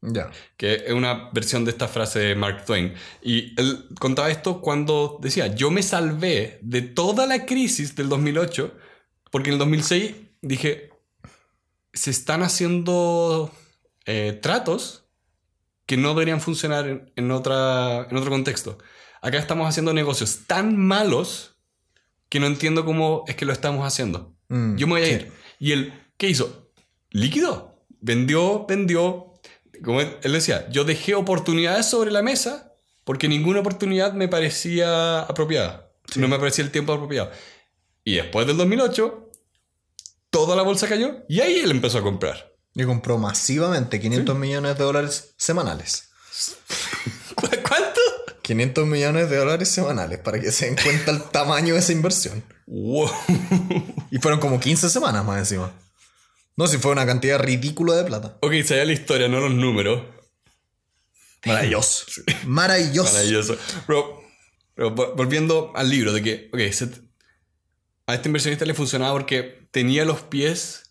Ya. 0.00 0.30
Que 0.56 0.84
es 0.86 0.92
una 0.92 1.30
versión 1.32 1.64
de 1.64 1.72
esta 1.72 1.88
frase 1.88 2.20
de 2.20 2.34
Mark 2.34 2.64
Twain. 2.64 2.94
Y 3.22 3.58
él 3.60 3.86
contaba 3.98 4.30
esto 4.30 4.60
cuando 4.60 5.18
decía, 5.20 5.48
yo 5.48 5.70
me 5.70 5.82
salvé 5.82 6.58
de 6.62 6.82
toda 6.82 7.26
la 7.26 7.44
crisis 7.46 7.96
del 7.96 8.08
2008, 8.08 8.74
porque 9.30 9.50
en 9.50 9.54
el 9.54 9.58
2006 9.58 10.14
dije, 10.42 10.90
se 11.92 12.10
están 12.10 12.42
haciendo 12.42 13.52
eh, 14.04 14.38
tratos 14.40 15.05
que 15.86 15.96
no 15.96 16.10
deberían 16.10 16.40
funcionar 16.40 16.88
en, 16.88 17.12
en 17.16 17.30
otra, 17.30 18.06
en 18.10 18.16
otro 18.16 18.30
contexto. 18.30 18.78
Acá 19.22 19.38
estamos 19.38 19.68
haciendo 19.68 19.92
negocios 19.92 20.40
tan 20.46 20.76
malos 20.76 21.56
que 22.28 22.40
no 22.40 22.46
entiendo 22.46 22.84
cómo 22.84 23.24
es 23.28 23.36
que 23.36 23.44
lo 23.44 23.52
estamos 23.52 23.86
haciendo. 23.86 24.34
Mm, 24.48 24.76
Yo 24.76 24.86
me 24.86 24.94
voy 24.94 25.02
a 25.02 25.06
sí. 25.06 25.12
ir. 25.12 25.32
¿Y 25.58 25.72
él 25.72 25.92
qué 26.16 26.28
hizo? 26.28 26.70
Líquido. 27.10 27.80
Vendió, 28.00 28.66
vendió. 28.66 29.32
Como 29.84 30.00
él, 30.00 30.16
decía, 30.22 30.68
yo 30.70 30.84
dejé 30.84 31.14
oportunidades 31.14 31.86
sobre 31.86 32.10
la 32.10 32.22
mesa 32.22 32.72
porque 33.04 33.28
ninguna 33.28 33.60
oportunidad 33.60 34.12
me 34.12 34.28
parecía 34.28 35.20
apropiada. 35.20 35.92
No 36.16 36.28
me 36.28 36.38
parecía 36.38 36.64
el 36.64 36.70
tiempo 36.70 36.92
apropiado. 36.92 37.30
Y 38.04 38.14
después 38.14 38.46
del 38.46 38.56
2008, 38.56 39.30
toda 40.30 40.56
la 40.56 40.62
bolsa 40.62 40.88
cayó 40.88 41.24
y 41.28 41.40
ahí 41.40 41.56
él 41.56 41.70
empezó 41.70 41.98
a 41.98 42.02
comprar. 42.02 42.52
Y 42.78 42.84
compró 42.84 43.16
masivamente 43.18 43.98
500 44.00 44.36
millones 44.36 44.76
de 44.78 44.84
dólares 44.84 45.32
semanales. 45.38 46.10
¿Cu- 47.34 47.48
¿Cuánto? 47.68 48.00
500 48.42 48.86
millones 48.86 49.28
de 49.30 49.36
dólares 49.38 49.68
semanales, 49.70 50.18
para 50.20 50.38
que 50.38 50.52
se 50.52 50.66
den 50.66 50.76
cuenta 50.76 51.10
el 51.10 51.22
tamaño 51.22 51.74
de 51.74 51.80
esa 51.80 51.92
inversión. 51.92 52.44
Wow. 52.66 53.10
Y 54.10 54.18
fueron 54.18 54.38
como 54.38 54.60
15 54.60 54.88
semanas 54.88 55.24
más 55.24 55.38
encima. 55.38 55.72
No, 56.56 56.66
si 56.68 56.78
fue 56.78 56.92
una 56.92 57.04
cantidad 57.06 57.38
ridícula 57.40 57.94
de 57.94 58.04
plata. 58.04 58.36
ok, 58.40 58.52
sabía 58.64 58.84
la 58.84 58.92
historia, 58.92 59.28
no 59.28 59.40
los 59.40 59.50
números. 59.52 60.02
Maravilloso. 61.44 62.04
Maravilloso. 62.46 63.12
Maravilloso. 63.12 63.56
Pero, 63.86 64.22
pero 64.74 64.94
vo- 64.94 65.14
volviendo 65.16 65.72
al 65.74 65.88
libro, 65.90 66.12
de 66.12 66.22
que, 66.22 66.50
ok, 66.52 66.72
se- 66.72 67.02
a 68.06 68.14
este 68.14 68.28
inversionista 68.28 68.64
le 68.64 68.74
funcionaba 68.74 69.12
porque 69.12 69.68
tenía 69.70 70.04
los 70.04 70.20
pies 70.22 70.85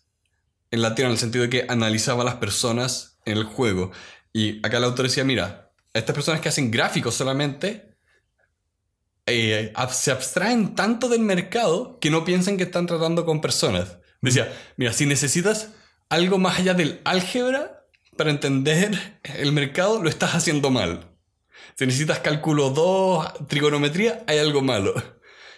en 0.70 0.82
la 0.82 0.94
tierra, 0.94 1.08
en 1.08 1.14
el 1.14 1.18
sentido 1.18 1.44
de 1.44 1.50
que 1.50 1.66
analizaba 1.68 2.22
a 2.22 2.26
las 2.26 2.36
personas 2.36 3.18
en 3.24 3.38
el 3.38 3.44
juego. 3.44 3.92
Y 4.32 4.58
acá 4.66 4.78
el 4.78 4.84
autor 4.84 5.06
decía, 5.06 5.24
mira, 5.24 5.72
estas 5.94 6.14
personas 6.14 6.40
que 6.40 6.48
hacen 6.48 6.70
gráficos 6.70 7.14
solamente 7.14 7.96
eh, 9.26 9.72
se 9.90 10.10
abstraen 10.12 10.74
tanto 10.74 11.08
del 11.08 11.20
mercado 11.20 11.98
que 12.00 12.10
no 12.10 12.24
piensan 12.24 12.56
que 12.56 12.64
están 12.64 12.86
tratando 12.86 13.24
con 13.24 13.40
personas. 13.40 13.98
Decía, 14.20 14.52
mira, 14.76 14.92
si 14.92 15.06
necesitas 15.06 15.70
algo 16.08 16.38
más 16.38 16.58
allá 16.58 16.74
del 16.74 17.00
álgebra 17.04 17.86
para 18.16 18.30
entender 18.30 19.18
el 19.24 19.52
mercado, 19.52 20.02
lo 20.02 20.08
estás 20.08 20.34
haciendo 20.34 20.70
mal. 20.70 21.16
Si 21.76 21.86
necesitas 21.86 22.20
cálculo 22.20 22.70
2, 22.70 23.48
trigonometría, 23.48 24.24
hay 24.26 24.38
algo 24.38 24.62
malo. 24.62 24.94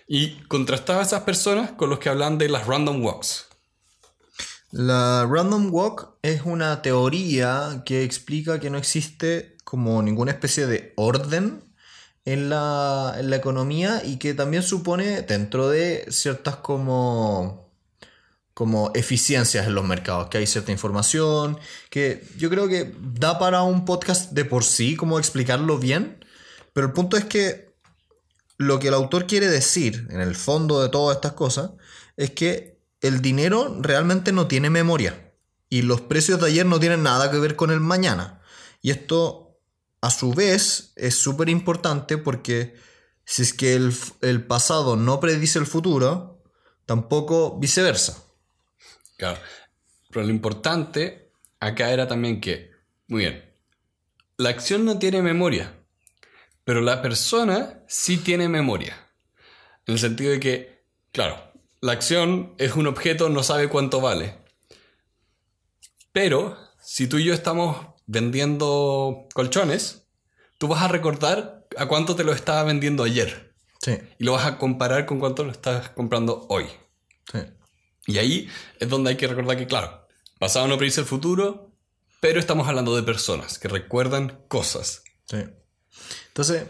Y 0.07 0.37
contrastaba 0.49 1.01
a 1.01 1.05
esas 1.05 1.23
personas 1.23 1.73
con 1.73 1.91
los 1.91 1.99
que 1.99 2.09
hablan 2.09 2.39
de 2.39 2.49
las 2.49 2.67
random 2.67 3.03
walks. 3.05 3.48
La 4.71 5.27
random 5.27 5.73
walk 5.73 6.19
es 6.21 6.43
una 6.45 6.83
teoría 6.83 7.83
que 7.87 8.05
explica 8.05 8.61
que 8.61 8.69
no 8.69 8.77
existe 8.77 9.57
como 9.65 10.03
ninguna 10.03 10.33
especie 10.33 10.67
de 10.67 10.93
orden 10.97 11.65
en 12.27 12.51
la, 12.51 13.15
en 13.19 13.31
la 13.31 13.37
economía 13.37 14.03
y 14.05 14.19
que 14.19 14.35
también 14.35 14.63
supone 14.63 15.23
dentro 15.23 15.71
de 15.71 16.05
ciertas 16.11 16.57
como, 16.57 17.73
como 18.53 18.91
eficiencias 18.95 19.67
en 19.67 19.75
los 19.75 19.87
mercados, 19.87 20.29
que 20.29 20.37
hay 20.37 20.47
cierta 20.47 20.71
información, 20.71 21.59
que 21.89 22.23
yo 22.37 22.51
creo 22.51 22.69
que 22.69 22.95
da 23.15 23.39
para 23.39 23.63
un 23.63 23.87
podcast 23.87 24.33
de 24.33 24.45
por 24.45 24.65
sí 24.65 24.97
como 24.97 25.19
explicarlo 25.19 25.79
bien, 25.79 26.23
pero 26.75 26.89
el 26.89 26.93
punto 26.93 27.17
es 27.17 27.25
que 27.25 27.73
lo 28.59 28.79
que 28.79 28.89
el 28.89 28.95
autor 28.95 29.27
quiere 29.27 29.49
decir 29.49 30.07
en 30.11 30.21
el 30.21 30.35
fondo 30.35 30.83
de 30.83 30.91
todas 30.91 31.17
estas 31.17 31.33
cosas 31.33 31.71
es 32.19 32.33
que 32.33 32.78
el 33.01 33.23
dinero 33.23 33.79
realmente 33.81 34.33
no 34.33 34.47
tiene 34.47 34.71
memoria 34.71 35.33
y 35.69 35.83
los 35.83 36.01
precios 36.01 36.41
de 36.41 36.47
ayer 36.47 36.67
no 36.67 36.81
tienen 36.81 37.03
nada 37.03 37.31
que 37.31 37.39
ver 37.39 37.57
con 37.57 37.71
el 37.71 37.81
mañana. 37.81 38.41
Y 38.81 38.91
esto, 38.91 39.61
a 40.01 40.11
su 40.11 40.33
vez, 40.33 40.93
es 40.97 41.17
súper 41.17 41.49
importante 41.49 42.19
porque 42.19 42.77
si 43.25 43.43
es 43.43 43.53
que 43.53 43.75
el, 43.75 43.95
el 44.23 44.47
pasado 44.47 44.97
no 44.97 45.21
predice 45.21 45.59
el 45.59 45.67
futuro, 45.67 46.43
tampoco 46.87 47.59
viceversa. 47.59 48.25
Claro. 49.19 49.39
Pero 50.11 50.25
lo 50.25 50.31
importante 50.31 51.33
acá 51.61 51.91
era 51.91 52.09
también 52.09 52.41
que, 52.41 52.71
muy 53.09 53.23
bien, 53.23 53.45
la 54.39 54.51
acción 54.51 54.85
no 54.85 54.99
tiene 54.99 55.21
memoria, 55.21 55.75
pero 56.65 56.81
la 56.81 57.03
persona 57.03 57.83
sí 57.89 58.19
tiene 58.19 58.49
memoria. 58.49 58.97
En 59.87 59.95
el 59.95 60.01
sentido 60.01 60.31
de 60.31 60.41
que, 60.41 60.85
claro, 61.13 61.48
la 61.81 61.93
acción 61.93 62.55
es 62.59 62.75
un 62.75 62.87
objeto, 62.87 63.29
no 63.29 63.43
sabe 63.43 63.69
cuánto 63.69 64.01
vale. 64.01 64.39
Pero 66.13 66.57
si 66.83 67.07
tú 67.07 67.19
y 67.19 67.25
yo 67.25 67.35
estamos 67.35 67.87
vendiendo 68.07 69.27
colchones, 69.35 70.07
tú 70.59 70.69
vas 70.69 70.83
a 70.83 70.89
recordar 70.89 71.67
a 71.77 71.87
cuánto 71.87 72.17
te 72.17 72.25
lo 72.25 72.33
estaba 72.33 72.63
vendiendo 72.65 73.05
ayer. 73.05 73.55
Sí, 73.81 73.97
Y 74.19 74.25
lo 74.25 74.33
vas 74.33 74.47
a 74.47 74.59
comparar 74.59 75.07
con 75.07 75.21
cuánto 75.21 75.45
lo 75.45 75.53
estás 75.53 75.91
comprando 75.91 76.47
hoy. 76.49 76.67
sí. 77.33 77.41
Y 78.07 78.17
ahí 78.17 78.49
es 78.81 78.89
donde 78.89 79.11
hay 79.11 79.17
que 79.17 79.27
recordar 79.27 79.59
que, 79.59 79.67
claro, 79.67 80.09
pasado 80.39 80.67
no 80.67 80.79
predice 80.79 81.01
el 81.03 81.07
futuro, 81.07 81.75
pero 82.21 82.41
estamos 82.41 82.67
hablando 82.67 82.97
de 82.97 83.03
personas 83.03 83.59
que 83.59 83.69
recuerdan 83.69 84.45
cosas. 84.49 85.03
Sí. 85.27 85.45
Entonces, 86.29 86.65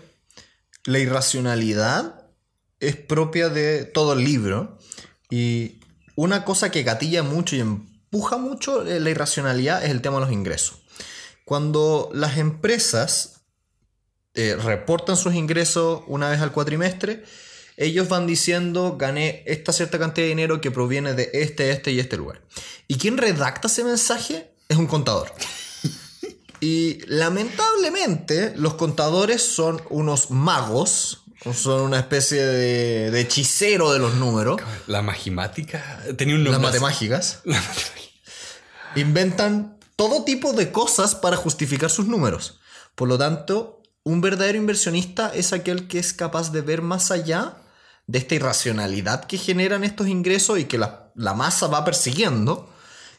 la 0.84 0.98
irracionalidad 0.98 2.26
es 2.80 2.96
propia 2.96 3.50
de 3.50 3.84
todo 3.84 4.14
el 4.14 4.24
libro 4.24 4.78
y 5.31 5.81
una 6.16 6.45
cosa 6.45 6.70
que 6.70 6.83
gatilla 6.83 7.22
mucho 7.22 7.57
y 7.57 7.61
empuja 7.61 8.39
mucho 8.39 8.87
eh, 8.87 9.01
la 9.01 9.11
irracionalidad 9.11 9.85
es 9.85 9.91
el 9.91 10.01
tema 10.01 10.16
de 10.16 10.22
los 10.22 10.33
ingresos. 10.33 10.79
Cuando 11.45 12.11
las 12.12 12.39
empresas 12.39 13.43
eh, 14.35 14.57
reportan 14.57 15.16
sus 15.16 15.35
ingresos 15.35 16.03
una 16.07 16.29
vez 16.29 16.41
al 16.41 16.53
cuatrimestre, 16.53 17.24
ellos 17.76 18.09
van 18.09 18.26
diciendo 18.26 18.97
gané 18.99 19.45
esta 19.47 19.72
cierta 19.72 19.99
cantidad 19.99 20.24
de 20.24 20.31
dinero 20.31 20.61
que 20.61 20.70
proviene 20.70 21.14
de 21.14 21.31
este, 21.33 21.70
este 21.70 21.93
y 21.93 22.01
este 22.01 22.16
lugar. 22.16 22.43
Y 22.89 22.99
quien 22.99 23.16
redacta 23.16 23.68
ese 23.68 23.85
mensaje 23.85 24.51
es 24.68 24.76
un 24.76 24.87
contador. 24.87 25.33
Y 26.61 26.99
lamentablemente 27.07 28.53
los 28.57 28.74
contadores 28.74 29.43
son 29.43 29.81
unos 29.91 30.33
magos, 30.33 31.22
son 31.55 31.82
una 31.82 31.99
especie 32.01 32.45
de, 32.45 33.11
de 33.11 33.20
hechicero 33.20 33.93
de 33.93 33.99
los 33.99 34.14
números, 34.14 34.61
La 34.86 35.03
magimática 35.03 36.01
tenía 36.16 36.34
un 36.34 36.45
las 36.45 36.53
nombre. 36.55 36.70
así. 36.70 36.80
matemáticas. 36.80 37.41
La. 37.45 37.61
Inventan 38.97 39.78
todo 39.97 40.24
tipo 40.24 40.53
de 40.53 40.72
cosas 40.72 41.14
para 41.14 41.36
justificar 41.36 41.91
sus 41.91 42.07
números. 42.07 42.61
Por 42.95 43.09
lo 43.09 43.18
tanto, 43.18 43.82
un 44.03 44.20
verdadero 44.20 44.59
inversionista 44.59 45.30
es 45.34 45.53
aquel 45.53 45.89
que 45.89 45.99
es 45.99 46.12
capaz 46.12 46.51
de 46.53 46.62
ver 46.62 46.82
más 46.82 47.11
allá 47.11 47.57
de 48.07 48.18
esta 48.18 48.34
irracionalidad 48.34 49.24
que 49.24 49.36
generan 49.36 49.84
estos 49.84 50.09
ingresos 50.09 50.59
y 50.59 50.64
que 50.64 50.78
la, 50.78 51.12
la 51.14 51.34
masa 51.34 51.66
va 51.66 51.84
persiguiendo 51.84 52.72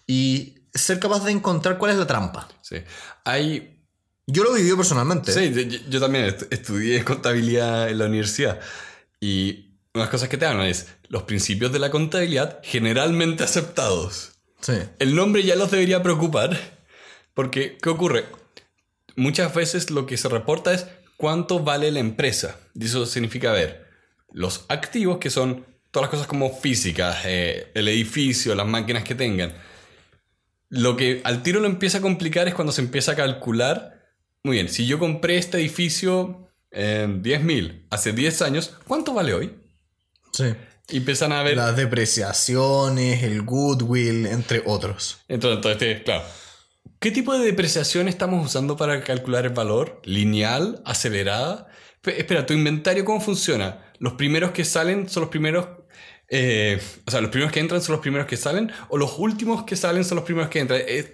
y 0.08 0.56
ser 0.74 1.00
capaz 1.00 1.24
de 1.24 1.32
encontrar 1.32 1.78
cuál 1.78 1.92
es 1.92 1.98
la 1.98 2.08
trampa. 2.08 2.48
Sí. 2.62 2.78
Hay 3.24 3.79
Yo 4.32 4.44
lo 4.44 4.54
he 4.56 4.60
vivido 4.60 4.78
personalmente. 4.78 5.32
Sí, 5.32 5.52
yo, 5.54 5.80
yo 5.90 6.00
también 6.00 6.26
est- 6.26 6.52
estudié 6.54 7.04
contabilidad 7.04 7.90
en 7.90 7.98
la 7.98 8.06
universidad 8.06 8.60
y 9.20 9.76
unas 9.94 10.10
cosas 10.10 10.30
que 10.30 10.38
te 10.38 10.46
hablan 10.46 10.68
es 10.68 10.88
los 11.08 11.24
principios 11.24 11.72
de 11.74 11.80
la 11.80 11.90
contabilidad 11.90 12.60
generalmente 12.64 13.44
aceptados. 13.44 14.34
Sí. 14.62 14.74
El 15.00 15.16
nombre 15.16 15.44
ya 15.44 15.56
los 15.56 15.72
debería 15.72 16.04
preocupar 16.04 16.58
porque, 17.34 17.78
¿qué 17.82 17.90
ocurre? 17.90 18.26
Muchas 19.16 19.54
veces 19.54 19.90
lo 19.90 20.06
que 20.06 20.18
se 20.18 20.30
reporta 20.30 20.74
es 20.74 20.86
cuánto 21.18 21.60
vale 21.60 21.92
la 21.92 22.00
empresa. 22.00 22.58
Y 22.76 22.86
eso 22.86 23.06
significa 23.06 23.52
ver 23.52 23.88
los 24.32 24.66
activos, 24.70 25.18
que 25.18 25.30
son 25.30 25.66
todas 25.92 26.06
las 26.08 26.12
cosas 26.12 26.28
como 26.28 26.56
físicas, 26.56 27.18
eh, 27.26 27.72
el 27.74 27.88
edificio, 27.88 28.54
las 28.54 28.68
máquinas 28.68 29.04
que 29.04 29.16
tengan. 29.16 29.54
Lo 30.70 30.96
que 30.96 31.22
al 31.24 31.42
tiro 31.42 31.60
lo 31.60 31.66
empieza 31.66 31.98
a 31.98 32.02
complicar 32.02 32.48
es 32.48 32.54
cuando 32.54 32.72
se 32.72 32.82
empieza 32.82 33.14
a 33.14 33.16
calcular, 33.16 33.99
muy 34.44 34.56
bien, 34.56 34.70
si 34.70 34.86
yo 34.88 35.00
compré 35.00 35.38
este 35.38 35.58
edificio 35.58 36.50
en 36.72 37.22
10.000 37.24 37.88
hace 37.90 38.14
10 38.14 38.42
años, 38.42 38.76
¿cuánto 38.88 39.14
vale 39.14 39.34
hoy? 39.34 39.56
Sí. 40.32 40.46
Y 40.90 40.98
empiezan 40.98 41.32
a 41.32 41.44
ver... 41.44 41.58
Las 41.58 41.76
depreciaciones, 41.76 43.24
el 43.24 43.44
goodwill, 43.44 44.26
entre 44.26 44.64
otros. 44.66 45.20
Entonces, 45.28 45.58
entonces, 45.58 46.02
claro. 46.04 46.24
¿Qué 47.00 47.12
tipo 47.12 47.38
de 47.38 47.46
depreciación 47.46 48.08
estamos 48.08 48.46
usando 48.46 48.76
para 48.76 49.02
calcular 49.04 49.46
el 49.46 49.54
valor? 49.54 50.02
¿Lineal? 50.04 50.82
¿Acelerada? 50.86 51.68
Pe- 52.02 52.20
Espera, 52.20 52.46
¿tu 52.46 52.54
inventario 52.54 53.06
cómo 53.06 53.22
funciona? 53.22 53.92
¿Los 54.00 54.14
primeros 54.14 54.52
que 54.52 54.66
salen 54.66 55.08
son 55.10 55.22
los 55.22 55.30
primeros... 55.30 55.68
eh, 56.30 56.82
o 57.06 57.12
sea, 57.12 57.22
los 57.22 57.30
primeros 57.30 57.52
que 57.54 57.60
entran 57.60 57.82
son 57.82 57.94
los 57.94 58.02
primeros 58.02 58.28
que 58.28 58.38
salen? 58.38 58.72
¿O 58.90 58.98
los 58.98 59.18
últimos 59.20 59.64
que 59.64 59.76
salen 59.76 60.04
son 60.04 60.16
los 60.18 60.26
primeros 60.26 60.50
que 60.50 60.60
entran? 60.60 60.82
Es, 60.88 61.12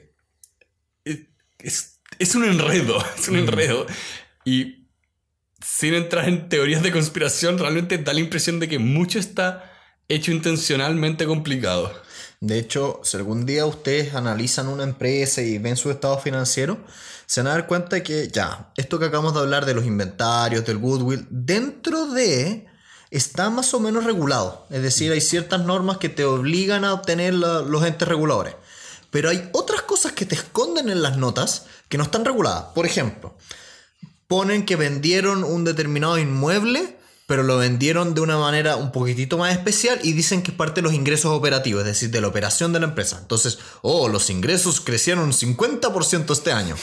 es, 1.60 1.95
es- 2.20 2.36
un 2.36 2.46
enredo, 2.46 3.04
es 3.18 3.28
un 3.28 3.38
enredo. 3.38 3.86
Y 4.44 4.88
sin 5.62 5.94
entrar 5.94 6.28
en 6.30 6.50
teorías 6.50 6.84
de 6.84 6.92
conspiración, 6.92 7.58
realmente 7.58 7.98
da 7.98 8.14
la 8.14 8.20
impresión 8.20 8.60
de 8.60 8.68
que 8.68 8.80
mucho 8.80 9.20
está 9.20 9.72
hecho 10.08 10.32
intencionalmente 10.32 11.26
complicado. 11.26 11.92
De 12.42 12.60
hecho, 12.60 13.00
si 13.04 13.18
algún 13.18 13.46
día 13.46 13.66
ustedes 13.66 14.14
analizan 14.14 14.68
una 14.68 14.84
empresa 14.84 15.42
y 15.42 15.58
ven 15.58 15.78
su 15.78 15.90
estado 15.90 16.20
financiero, 16.20 16.78
se 17.26 17.42
van 17.42 17.48
a 17.48 17.52
dar 17.52 17.66
cuenta 17.66 17.96
de 17.96 18.04
que 18.04 18.28
ya, 18.28 18.72
esto 18.78 19.00
que 19.00 19.06
acabamos 19.06 19.34
de 19.34 19.40
hablar 19.40 19.66
de 19.66 19.74
los 19.74 19.86
inventarios, 19.86 20.64
del 20.66 20.78
goodwill, 20.78 21.26
dentro 21.32 22.08
de 22.08 22.68
está 23.10 23.50
más 23.50 23.74
o 23.74 23.80
menos 23.80 24.04
regulado. 24.04 24.68
Es 24.70 24.84
decir, 24.84 25.12
hay 25.12 25.22
ciertas 25.22 25.62
normas 25.66 25.98
que 25.98 26.10
te 26.10 26.26
obligan 26.26 26.86
a 26.86 26.94
obtener 26.94 27.34
la- 27.34 27.62
los 27.62 27.84
entes 27.84 28.08
reguladores. 28.08 28.54
Pero 29.16 29.30
hay 29.30 29.50
otras 29.54 29.84
cosas 29.84 30.12
que 30.12 30.26
te 30.26 30.36
esconden 30.36 30.90
en 30.90 31.02
las 31.02 31.16
notas 31.16 31.68
que 31.88 31.98
no 31.98 32.04
están 32.04 32.26
reguladas. 32.26 32.66
Por 32.76 32.86
ejemplo, 32.86 33.38
ponen 34.28 34.66
que 34.66 34.76
vendieron 34.76 35.46
un 35.46 35.64
determinado 35.64 36.18
inmueble, 36.18 36.98
pero 37.26 37.42
lo 37.42 37.56
vendieron 37.58 38.14
de 38.14 38.20
una 38.20 38.38
manera 38.38 38.76
un 38.76 38.92
poquitito 38.92 39.38
más 39.38 39.54
especial 39.54 40.02
y 40.04 40.12
dicen 40.12 40.44
que 40.44 40.52
es 40.52 40.58
parte 40.58 40.82
de 40.82 40.88
los 40.88 40.94
ingresos 40.94 41.32
operativos, 41.32 41.84
es 41.84 41.88
decir, 41.88 42.10
de 42.10 42.20
la 42.20 42.28
operación 42.28 42.74
de 42.74 42.82
la 42.82 42.88
empresa. 42.88 43.18
Entonces, 43.22 43.58
oh, 43.84 44.10
los 44.10 44.30
ingresos 44.30 44.82
crecieron 44.82 45.24
un 45.24 45.32
50% 45.32 46.34
este 46.34 46.52
año. 46.52 46.76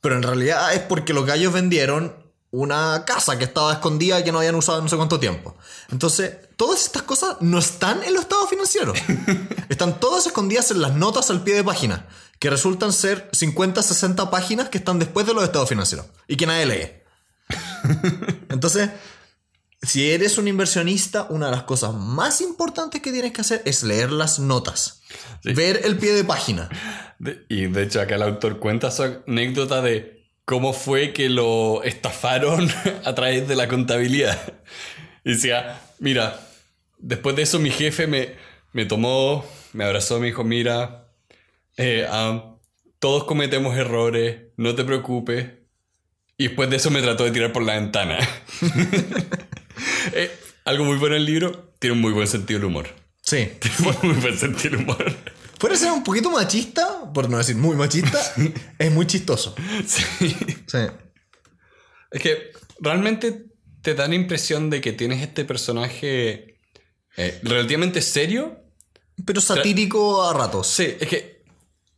Pero 0.00 0.16
en 0.16 0.24
realidad 0.24 0.74
es 0.74 0.80
porque 0.80 1.14
los 1.14 1.24
gallos 1.24 1.52
vendieron 1.52 2.16
una 2.52 3.04
casa 3.06 3.38
que 3.38 3.44
estaba 3.44 3.72
escondida 3.72 4.18
y 4.20 4.24
que 4.24 4.32
no 4.32 4.38
habían 4.38 4.56
usado 4.56 4.78
en 4.78 4.84
no 4.84 4.90
sé 4.90 4.96
cuánto 4.96 5.20
tiempo. 5.20 5.56
Entonces, 5.90 6.36
todas 6.56 6.82
estas 6.84 7.02
cosas 7.02 7.36
no 7.40 7.58
están 7.58 8.02
en 8.02 8.12
los 8.14 8.22
estados 8.22 8.48
financieros. 8.50 8.98
Están 9.68 10.00
todas 10.00 10.26
escondidas 10.26 10.70
en 10.72 10.82
las 10.82 10.92
notas 10.94 11.30
al 11.30 11.42
pie 11.44 11.54
de 11.54 11.62
página, 11.64 12.06
que 12.40 12.50
resultan 12.50 12.92
ser 12.92 13.30
50, 13.32 13.82
60 13.82 14.30
páginas 14.30 14.68
que 14.68 14.78
están 14.78 14.98
después 14.98 15.26
de 15.26 15.32
los 15.32 15.44
estados 15.44 15.68
financieros 15.68 16.06
y 16.26 16.36
que 16.36 16.46
nadie 16.46 16.66
lee. 16.66 16.90
Entonces, 18.48 18.90
si 19.82 20.10
eres 20.10 20.36
un 20.38 20.48
inversionista, 20.48 21.26
una 21.30 21.46
de 21.46 21.52
las 21.52 21.62
cosas 21.62 21.94
más 21.94 22.40
importantes 22.40 23.00
que 23.00 23.12
tienes 23.12 23.32
que 23.32 23.40
hacer 23.40 23.62
es 23.64 23.82
leer 23.84 24.10
las 24.10 24.38
notas. 24.38 25.00
Sí. 25.42 25.52
Ver 25.54 25.82
el 25.84 25.96
pie 25.98 26.12
de 26.12 26.24
página. 26.24 26.68
De- 27.18 27.44
y 27.48 27.66
de 27.66 27.84
hecho 27.84 28.00
acá 28.00 28.16
el 28.16 28.22
autor 28.22 28.58
cuenta 28.58 28.90
su 28.90 29.02
anécdota 29.04 29.80
de 29.80 30.19
cómo 30.50 30.72
fue 30.72 31.12
que 31.12 31.28
lo 31.28 31.84
estafaron 31.84 32.68
a 33.04 33.14
través 33.14 33.46
de 33.46 33.54
la 33.54 33.68
contabilidad. 33.68 34.36
Y 35.24 35.34
decía, 35.34 35.80
mira, 36.00 36.40
después 36.98 37.36
de 37.36 37.42
eso 37.42 37.60
mi 37.60 37.70
jefe 37.70 38.08
me, 38.08 38.30
me 38.72 38.84
tomó, 38.84 39.46
me 39.74 39.84
abrazó, 39.84 40.18
me 40.18 40.26
dijo, 40.26 40.42
mira, 40.42 41.06
eh, 41.76 42.04
ah, 42.10 42.56
todos 42.98 43.24
cometemos 43.24 43.76
errores, 43.76 44.40
no 44.56 44.74
te 44.74 44.82
preocupes. 44.82 45.50
Y 46.36 46.48
después 46.48 46.68
de 46.68 46.78
eso 46.78 46.90
me 46.90 47.00
trató 47.00 47.22
de 47.22 47.30
tirar 47.30 47.52
por 47.52 47.62
la 47.62 47.74
ventana. 47.74 48.18
Eh, 50.12 50.30
algo 50.64 50.84
muy 50.84 50.98
bueno 50.98 51.14
en 51.14 51.22
el 51.22 51.26
libro, 51.26 51.72
tiene 51.78 51.94
un 51.94 52.00
muy 52.00 52.12
buen 52.12 52.26
sentido 52.26 52.58
del 52.58 52.66
humor. 52.66 52.88
Sí. 53.22 53.48
muy 54.02 54.14
buen 54.14 54.36
sentido 54.36 54.76
del 54.76 54.84
humor. 54.84 55.14
Puede 55.60 55.76
ser 55.76 55.92
un 55.92 56.02
poquito 56.02 56.30
machista, 56.30 57.12
por 57.12 57.28
no 57.28 57.38
decir 57.38 57.54
muy 57.56 57.76
machista, 57.76 58.18
es 58.78 58.90
muy 58.90 59.06
chistoso. 59.06 59.54
Sí. 59.86 60.02
Sí. 60.66 60.78
Es 62.10 62.20
que 62.22 62.50
realmente 62.80 63.44
te 63.82 63.94
da 63.94 64.08
la 64.08 64.14
impresión 64.14 64.70
de 64.70 64.80
que 64.80 64.92
tienes 64.92 65.22
este 65.22 65.44
personaje 65.44 66.58
eh, 67.16 67.40
relativamente 67.42 68.00
serio. 68.02 68.58
Pero 69.24 69.40
satírico 69.40 70.24
a 70.24 70.32
ratos. 70.32 70.66
Sí, 70.66 70.96
es 70.98 71.06
que 71.08 71.44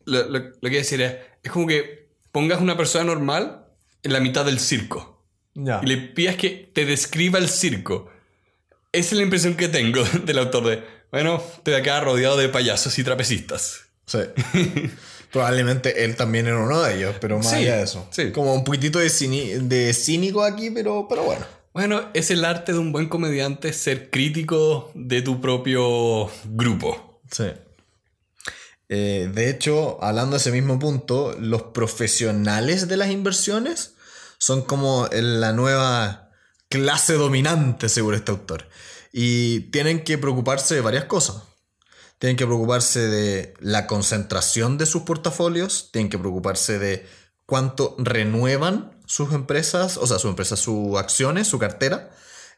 lo, 0.06 0.24
lo- 0.28 0.38
lo 0.40 0.50
que 0.50 0.58
quiero 0.60 0.76
decir 0.78 1.00
es, 1.02 1.14
es 1.42 1.50
como 1.52 1.66
que 1.68 2.10
pongas 2.32 2.60
una 2.60 2.76
persona 2.76 3.04
normal 3.04 3.66
en 4.02 4.12
la 4.12 4.18
mitad 4.20 4.44
del 4.44 4.58
circo 4.58 5.24
Ya. 5.54 5.80
y 5.82 5.86
le 5.86 5.96
pidas 5.98 6.34
que 6.36 6.50
te 6.74 6.84
describa 6.84 7.38
el 7.38 7.48
circo. 7.48 8.10
Esa 8.90 9.08
es 9.10 9.12
la 9.18 9.22
impresión 9.22 9.54
que 9.54 9.68
tengo 9.68 10.02
del 10.24 10.38
autor 10.38 10.66
de, 10.66 10.84
bueno, 11.12 11.40
estoy 11.56 11.74
acá 11.74 12.00
rodeado 12.00 12.36
de 12.36 12.48
payasos 12.48 12.98
y 12.98 13.04
trapecistas. 13.04 13.82
Sí. 14.06 14.18
Probablemente 15.32 16.04
él 16.04 16.16
también 16.16 16.46
era 16.46 16.58
uno 16.58 16.82
de 16.82 16.96
ellos, 16.96 17.14
pero 17.20 17.38
más 17.38 17.48
Sí, 17.50 17.56
allá 17.56 17.76
de 17.76 17.82
eso. 17.84 18.06
sí. 18.10 18.32
Como 18.32 18.52
un 18.54 18.64
poquitito 18.64 18.98
de, 18.98 19.06
cini- 19.08 19.58
de 19.60 19.94
cínico 19.94 20.42
aquí, 20.42 20.70
pero, 20.70 21.06
pero 21.08 21.22
bueno. 21.22 21.46
Bueno, 21.72 22.10
es 22.12 22.30
el 22.30 22.44
arte 22.44 22.72
de 22.72 22.78
un 22.78 22.92
buen 22.92 23.08
comediante 23.08 23.72
ser 23.72 24.10
crítico 24.10 24.90
de 24.94 25.22
tu 25.22 25.40
propio 25.40 26.28
grupo. 26.44 27.22
Sí. 27.30 27.44
Eh, 28.90 29.30
de 29.32 29.48
hecho, 29.48 29.98
hablando 30.04 30.32
de 30.32 30.40
ese 30.40 30.52
mismo 30.52 30.78
punto, 30.78 31.34
los 31.40 31.62
profesionales 31.62 32.88
de 32.88 32.96
las 32.98 33.10
inversiones 33.10 33.94
son 34.36 34.60
como 34.62 35.08
la 35.12 35.52
nueva 35.54 36.30
clase 36.68 37.14
dominante, 37.14 37.88
según 37.88 38.14
este 38.16 38.32
autor. 38.32 38.68
Y 39.12 39.70
tienen 39.70 40.04
que 40.04 40.18
preocuparse 40.18 40.74
de 40.74 40.80
varias 40.80 41.04
cosas. 41.04 41.42
Tienen 42.18 42.36
que 42.36 42.46
preocuparse 42.46 43.08
de 43.08 43.54
la 43.60 43.86
concentración 43.86 44.78
de 44.78 44.86
sus 44.86 45.02
portafolios, 45.02 45.90
tienen 45.92 46.08
que 46.08 46.18
preocuparse 46.18 46.78
de 46.78 47.06
cuánto 47.46 47.94
renuevan 47.98 48.98
sus 49.06 49.32
empresas, 49.32 49.96
o 49.98 50.06
sea, 50.06 50.18
sus 50.18 50.30
empresas, 50.30 50.60
sus 50.60 50.96
acciones, 50.96 51.48
su 51.48 51.58
cartera, 51.58 52.10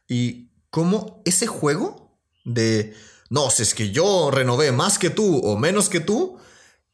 y 0.06 0.50
cómo 0.70 1.22
ese 1.24 1.46
juego 1.46 2.18
de, 2.44 2.94
no, 3.30 3.50
si 3.50 3.62
es 3.62 3.74
que 3.74 3.90
yo 3.90 4.30
renové 4.30 4.70
más 4.70 4.98
que 4.98 5.10
tú 5.10 5.38
o 5.38 5.56
menos 5.56 5.88
que 5.88 6.00
tú, 6.00 6.38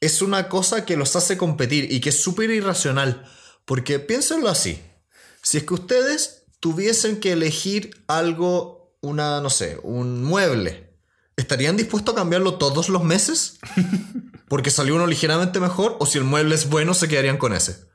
es 0.00 0.22
una 0.22 0.48
cosa 0.48 0.84
que 0.84 0.96
los 0.96 1.14
hace 1.16 1.36
competir 1.36 1.92
y 1.92 2.00
que 2.00 2.08
es 2.08 2.22
súper 2.22 2.50
irracional. 2.50 3.26
Porque 3.64 3.98
piénsenlo 3.98 4.48
así, 4.48 4.80
si 5.42 5.58
es 5.58 5.64
que 5.64 5.74
ustedes 5.74 6.44
tuviesen 6.58 7.20
que 7.20 7.32
elegir 7.32 8.02
algo, 8.06 8.79
una, 9.00 9.40
no 9.40 9.50
sé, 9.50 9.78
un 9.82 10.22
mueble, 10.22 10.94
¿estarían 11.36 11.76
dispuestos 11.76 12.14
a 12.14 12.18
cambiarlo 12.18 12.54
todos 12.54 12.88
los 12.88 13.04
meses? 13.04 13.58
Porque 14.48 14.70
salió 14.70 14.96
uno 14.96 15.06
ligeramente 15.06 15.60
mejor, 15.60 15.96
o 16.00 16.06
si 16.06 16.18
el 16.18 16.24
mueble 16.24 16.54
es 16.54 16.68
bueno, 16.68 16.94
se 16.94 17.08
quedarían 17.08 17.38
con 17.38 17.52
ese. 17.52 17.88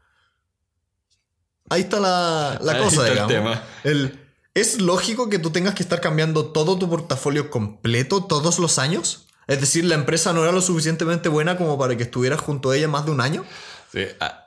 Ahí 1.70 1.82
está 1.82 2.00
la, 2.00 2.60
la 2.62 2.78
cosa, 2.78 3.04
digamos. 3.06 3.32
El 3.32 3.38
tema. 3.38 3.64
El, 3.84 4.20
¿Es 4.54 4.80
lógico 4.80 5.30
que 5.30 5.38
tú 5.38 5.50
tengas 5.50 5.76
que 5.76 5.84
estar 5.84 6.00
cambiando 6.00 6.48
todo 6.48 6.80
tu 6.80 6.90
portafolio 6.90 7.50
completo 7.50 8.24
todos 8.24 8.58
los 8.58 8.80
años? 8.80 9.28
Es 9.48 9.60
decir, 9.60 9.84
la 9.84 9.96
empresa 9.96 10.32
no 10.32 10.44
era 10.44 10.54
lo 10.54 10.62
suficientemente 10.62 11.28
buena 11.28 11.58
como 11.58 11.78
para 11.78 11.98
que 11.98 12.04
estuvieras 12.04 12.40
junto 12.40 12.72
a 12.72 12.78
ella 12.78 12.88
más 12.88 13.06
de 13.06 13.12
un 13.12 13.20
año. 13.20 13.44
Sí. 13.92 14.06
Ah, 14.20 14.46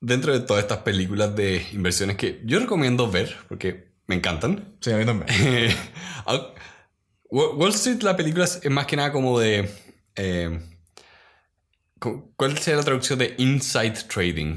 dentro 0.00 0.32
de 0.32 0.40
todas 0.40 0.62
estas 0.62 0.78
películas 0.78 1.34
de 1.34 1.66
inversiones 1.72 2.16
que 2.16 2.42
yo 2.44 2.58
recomiendo 2.58 3.10
ver, 3.10 3.36
porque 3.48 3.91
me 4.06 4.16
encantan. 4.16 4.76
Sí, 4.80 4.92
a 4.92 4.96
mí 4.96 5.04
también. 5.04 5.28
Wall 7.30 7.70
Street, 7.70 8.02
la 8.02 8.16
película 8.16 8.44
es 8.44 8.70
más 8.70 8.86
que 8.86 8.96
nada 8.96 9.12
como 9.12 9.38
de... 9.38 9.70
Eh, 10.16 10.60
¿Cuál 12.36 12.58
sería 12.58 12.78
la 12.78 12.84
traducción 12.84 13.18
de 13.18 13.34
inside 13.38 13.94
trading? 14.08 14.56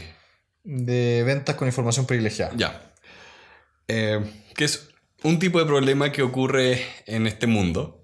De 0.63 1.23
ventas 1.23 1.55
con 1.55 1.67
información 1.67 2.07
privilegiada. 2.07 2.53
Ya. 2.55 2.91
Eh, 3.87 4.19
que 4.55 4.65
es 4.65 4.89
un 5.23 5.37
tipo 5.37 5.59
de 5.59 5.65
problema 5.65 6.11
que 6.11 6.23
ocurre 6.23 6.85
en 7.05 7.27
este 7.27 7.45
mundo. 7.45 8.03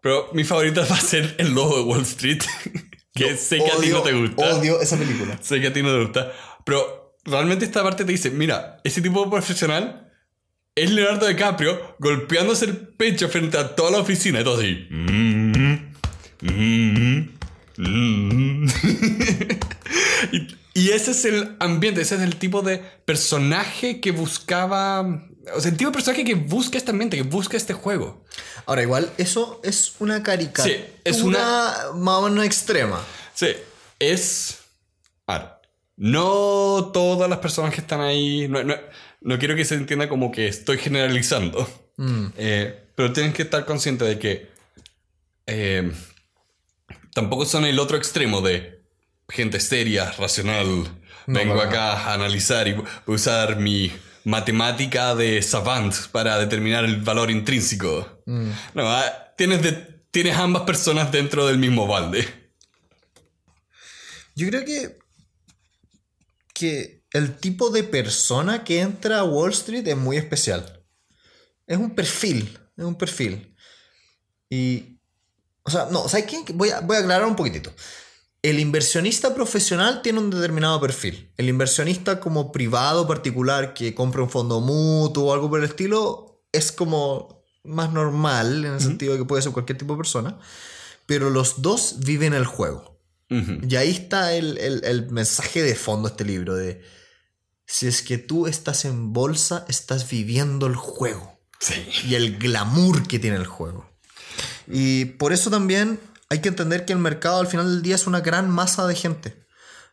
Pero 0.00 0.30
mi 0.32 0.44
favorita 0.44 0.84
va 0.90 0.96
a 0.96 1.00
ser 1.00 1.34
el 1.38 1.52
logo 1.52 1.76
de 1.78 1.82
Wall 1.82 2.02
Street. 2.02 2.42
que 3.14 3.36
sé 3.36 3.58
que 3.58 3.70
a 3.70 3.80
ti 3.80 3.88
no 3.88 4.02
te 4.02 4.12
gusta. 4.12 4.56
Odio 4.56 4.80
esa 4.80 4.96
película. 4.96 5.38
Sé 5.42 5.60
que 5.60 5.66
a 5.66 5.72
ti 5.72 5.82
no 5.82 5.90
te 5.90 6.04
gusta. 6.04 6.32
Pero 6.64 7.16
realmente 7.24 7.64
esta 7.64 7.82
parte 7.82 8.04
te 8.04 8.12
dice, 8.12 8.30
mira, 8.30 8.80
ese 8.84 9.02
tipo 9.02 9.24
de 9.24 9.30
profesional 9.30 10.11
es 10.74 10.90
Leonardo 10.90 11.26
DiCaprio 11.26 11.96
golpeándose 11.98 12.66
el 12.66 12.76
pecho 12.76 13.28
frente 13.28 13.58
a 13.58 13.74
toda 13.74 13.90
la 13.90 13.98
oficina 13.98 14.40
y 14.40 14.44
todo 14.44 14.58
así. 14.58 14.88
Y 20.32 20.62
y 20.74 20.90
ese 20.90 21.10
es 21.10 21.24
el 21.26 21.56
ambiente, 21.60 22.00
ese 22.00 22.14
es 22.14 22.22
el 22.22 22.36
tipo 22.36 22.62
de 22.62 22.78
personaje 22.78 24.00
que 24.00 24.10
buscaba. 24.10 25.00
O 25.54 25.60
sea, 25.60 25.70
el 25.70 25.76
tipo 25.76 25.90
de 25.90 25.94
personaje 25.94 26.24
que 26.24 26.34
busca 26.34 26.78
este 26.78 26.92
ambiente, 26.92 27.16
que 27.16 27.24
busca 27.24 27.56
este 27.56 27.74
juego. 27.74 28.24
Ahora, 28.64 28.82
igual, 28.82 29.12
eso 29.18 29.60
es 29.64 29.96
una 29.98 30.22
caricatura. 30.22 30.74
Sí, 30.74 30.82
es 31.04 31.20
una. 31.20 31.74
Más 31.94 32.22
o 32.22 32.42
extrema. 32.42 33.04
Sí, 33.34 33.48
es. 33.98 34.60
A 35.26 35.38
ver, 35.38 35.48
no 35.96 36.90
todas 36.94 37.28
las 37.28 37.40
personas 37.40 37.74
que 37.74 37.82
están 37.82 38.00
ahí. 38.00 38.48
No, 38.48 38.60
quiero 39.38 39.56
que 39.56 39.64
se 39.64 39.74
entienda 39.74 40.08
como 40.08 40.32
que 40.32 40.48
estoy 40.48 40.78
generalizando. 40.78 41.68
Mm. 41.96 42.26
Eh, 42.36 42.84
pero 42.94 43.12
tienen 43.12 43.32
que 43.32 43.42
estar 43.42 43.64
conscientes 43.64 44.08
de 44.08 44.18
que. 44.18 44.52
Eh, 45.46 45.92
tampoco 47.14 47.44
son 47.44 47.64
el 47.64 47.78
otro 47.78 47.96
extremo 47.96 48.40
de 48.40 48.82
gente 49.28 49.60
seria, 49.60 50.10
racional. 50.12 50.88
Vengo 51.26 51.60
acá 51.60 51.92
a 51.92 52.14
analizar 52.14 52.66
y 52.66 52.76
usar 53.06 53.56
mi 53.56 53.92
matemática 54.24 55.14
de 55.14 55.40
savant 55.42 55.94
para 56.10 56.38
determinar 56.38 56.84
el 56.84 56.96
valor 57.00 57.30
intrínseco. 57.30 58.22
Mm. 58.26 58.50
No, 58.74 58.90
ah, 58.90 59.34
tienes, 59.36 59.60
tienes 60.10 60.36
ambas 60.36 60.62
personas 60.62 61.10
dentro 61.12 61.46
del 61.46 61.58
mismo 61.58 61.86
balde. 61.86 62.26
Yo 64.34 64.48
creo 64.48 64.64
que, 64.64 64.98
que 66.54 67.01
el 67.12 67.36
tipo 67.36 67.70
de 67.70 67.84
persona 67.84 68.64
que 68.64 68.80
entra 68.80 69.20
a 69.20 69.24
Wall 69.24 69.50
Street 69.52 69.86
es 69.86 69.96
muy 69.96 70.16
especial. 70.16 70.82
Es 71.66 71.78
un 71.78 71.94
perfil, 71.94 72.58
es 72.76 72.84
un 72.84 72.94
perfil. 72.94 73.54
Y, 74.48 74.98
o 75.62 75.70
sea, 75.70 75.88
no, 75.90 76.08
¿sabes 76.08 76.26
qué? 76.26 76.52
Voy 76.54 76.70
a, 76.70 76.80
voy 76.80 76.96
a 76.96 77.00
aclarar 77.00 77.26
un 77.26 77.36
poquitito. 77.36 77.72
El 78.42 78.58
inversionista 78.58 79.34
profesional 79.34 80.02
tiene 80.02 80.18
un 80.18 80.30
determinado 80.30 80.80
perfil. 80.80 81.32
El 81.36 81.48
inversionista 81.48 82.18
como 82.18 82.50
privado 82.50 83.06
particular 83.06 83.72
que 83.72 83.94
compra 83.94 84.22
un 84.22 84.30
fondo 84.30 84.60
mutuo 84.60 85.26
o 85.26 85.32
algo 85.32 85.48
por 85.48 85.60
el 85.60 85.66
estilo 85.66 86.42
es 86.50 86.72
como 86.72 87.44
más 87.62 87.92
normal 87.92 88.64
en 88.64 88.72
el 88.72 88.80
sentido 88.80 89.12
de 89.12 89.20
que 89.20 89.24
puede 89.24 89.42
ser 89.42 89.52
cualquier 89.52 89.78
tipo 89.78 89.94
de 89.94 89.98
persona. 89.98 90.38
Pero 91.06 91.30
los 91.30 91.62
dos 91.62 91.96
viven 92.00 92.34
el 92.34 92.46
juego. 92.46 92.92
Y 93.28 93.76
ahí 93.76 93.90
está 93.90 94.34
el, 94.34 95.08
mensaje 95.10 95.62
de 95.62 95.74
fondo 95.74 96.08
de 96.08 96.12
este 96.12 96.24
libro 96.24 96.54
de 96.54 96.82
si 97.72 97.86
es 97.86 98.02
que 98.02 98.18
tú 98.18 98.46
estás 98.46 98.84
en 98.84 99.14
bolsa, 99.14 99.64
estás 99.66 100.10
viviendo 100.10 100.66
el 100.66 100.76
juego. 100.76 101.40
Y 102.04 102.16
el 102.16 102.36
glamour 102.36 103.08
que 103.08 103.18
tiene 103.18 103.38
el 103.38 103.46
juego. 103.46 103.88
Y 104.68 105.06
por 105.06 105.32
eso 105.32 105.48
también 105.48 105.98
hay 106.28 106.42
que 106.42 106.50
entender 106.50 106.84
que 106.84 106.92
el 106.92 106.98
mercado 106.98 107.40
al 107.40 107.46
final 107.46 107.70
del 107.70 107.80
día 107.80 107.94
es 107.94 108.06
una 108.06 108.20
gran 108.20 108.50
masa 108.50 108.86
de 108.86 108.94
gente. 108.94 109.46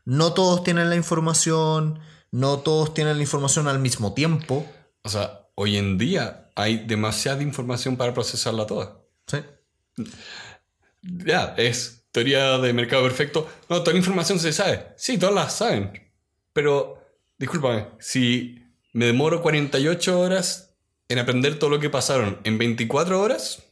No 0.03 0.33
todos 0.33 0.65
tienen 0.65 0.89
la 0.89 0.97
información, 0.97 2.01
no 2.31 2.59
todos 2.59 2.93
tienen 2.93 3.15
la 3.15 3.23
información 3.23 3.69
al 3.69 3.79
mismo 3.79 4.13
tiempo. 4.13 4.69
O 5.03 5.09
sea, 5.09 5.47
hoy 5.55 5.77
en 5.77 5.97
día 5.97 6.49
hay 6.55 6.85
demasiada 6.85 7.41
información 7.43 7.95
para 7.95 8.13
procesarla 8.13 8.67
toda. 8.67 8.99
Sí. 9.25 9.37
Ya, 11.01 11.55
es 11.57 12.03
teoría 12.11 12.57
de 12.57 12.73
mercado 12.73 13.03
perfecto. 13.03 13.49
No, 13.69 13.79
toda 13.83 13.93
la 13.93 13.99
información 13.99 14.37
se 14.37 14.51
sabe. 14.51 14.87
Sí, 14.97 15.17
todas 15.17 15.33
la 15.33 15.49
saben. 15.49 16.11
Pero, 16.51 16.98
discúlpame, 17.39 17.87
si 17.99 18.63
me 18.93 19.05
demoro 19.05 19.41
48 19.41 20.19
horas 20.19 20.75
en 21.07 21.19
aprender 21.19 21.57
todo 21.57 21.71
lo 21.71 21.79
que 21.79 21.89
pasaron 21.89 22.39
en 22.43 22.57
24 22.57 23.19
horas, 23.19 23.63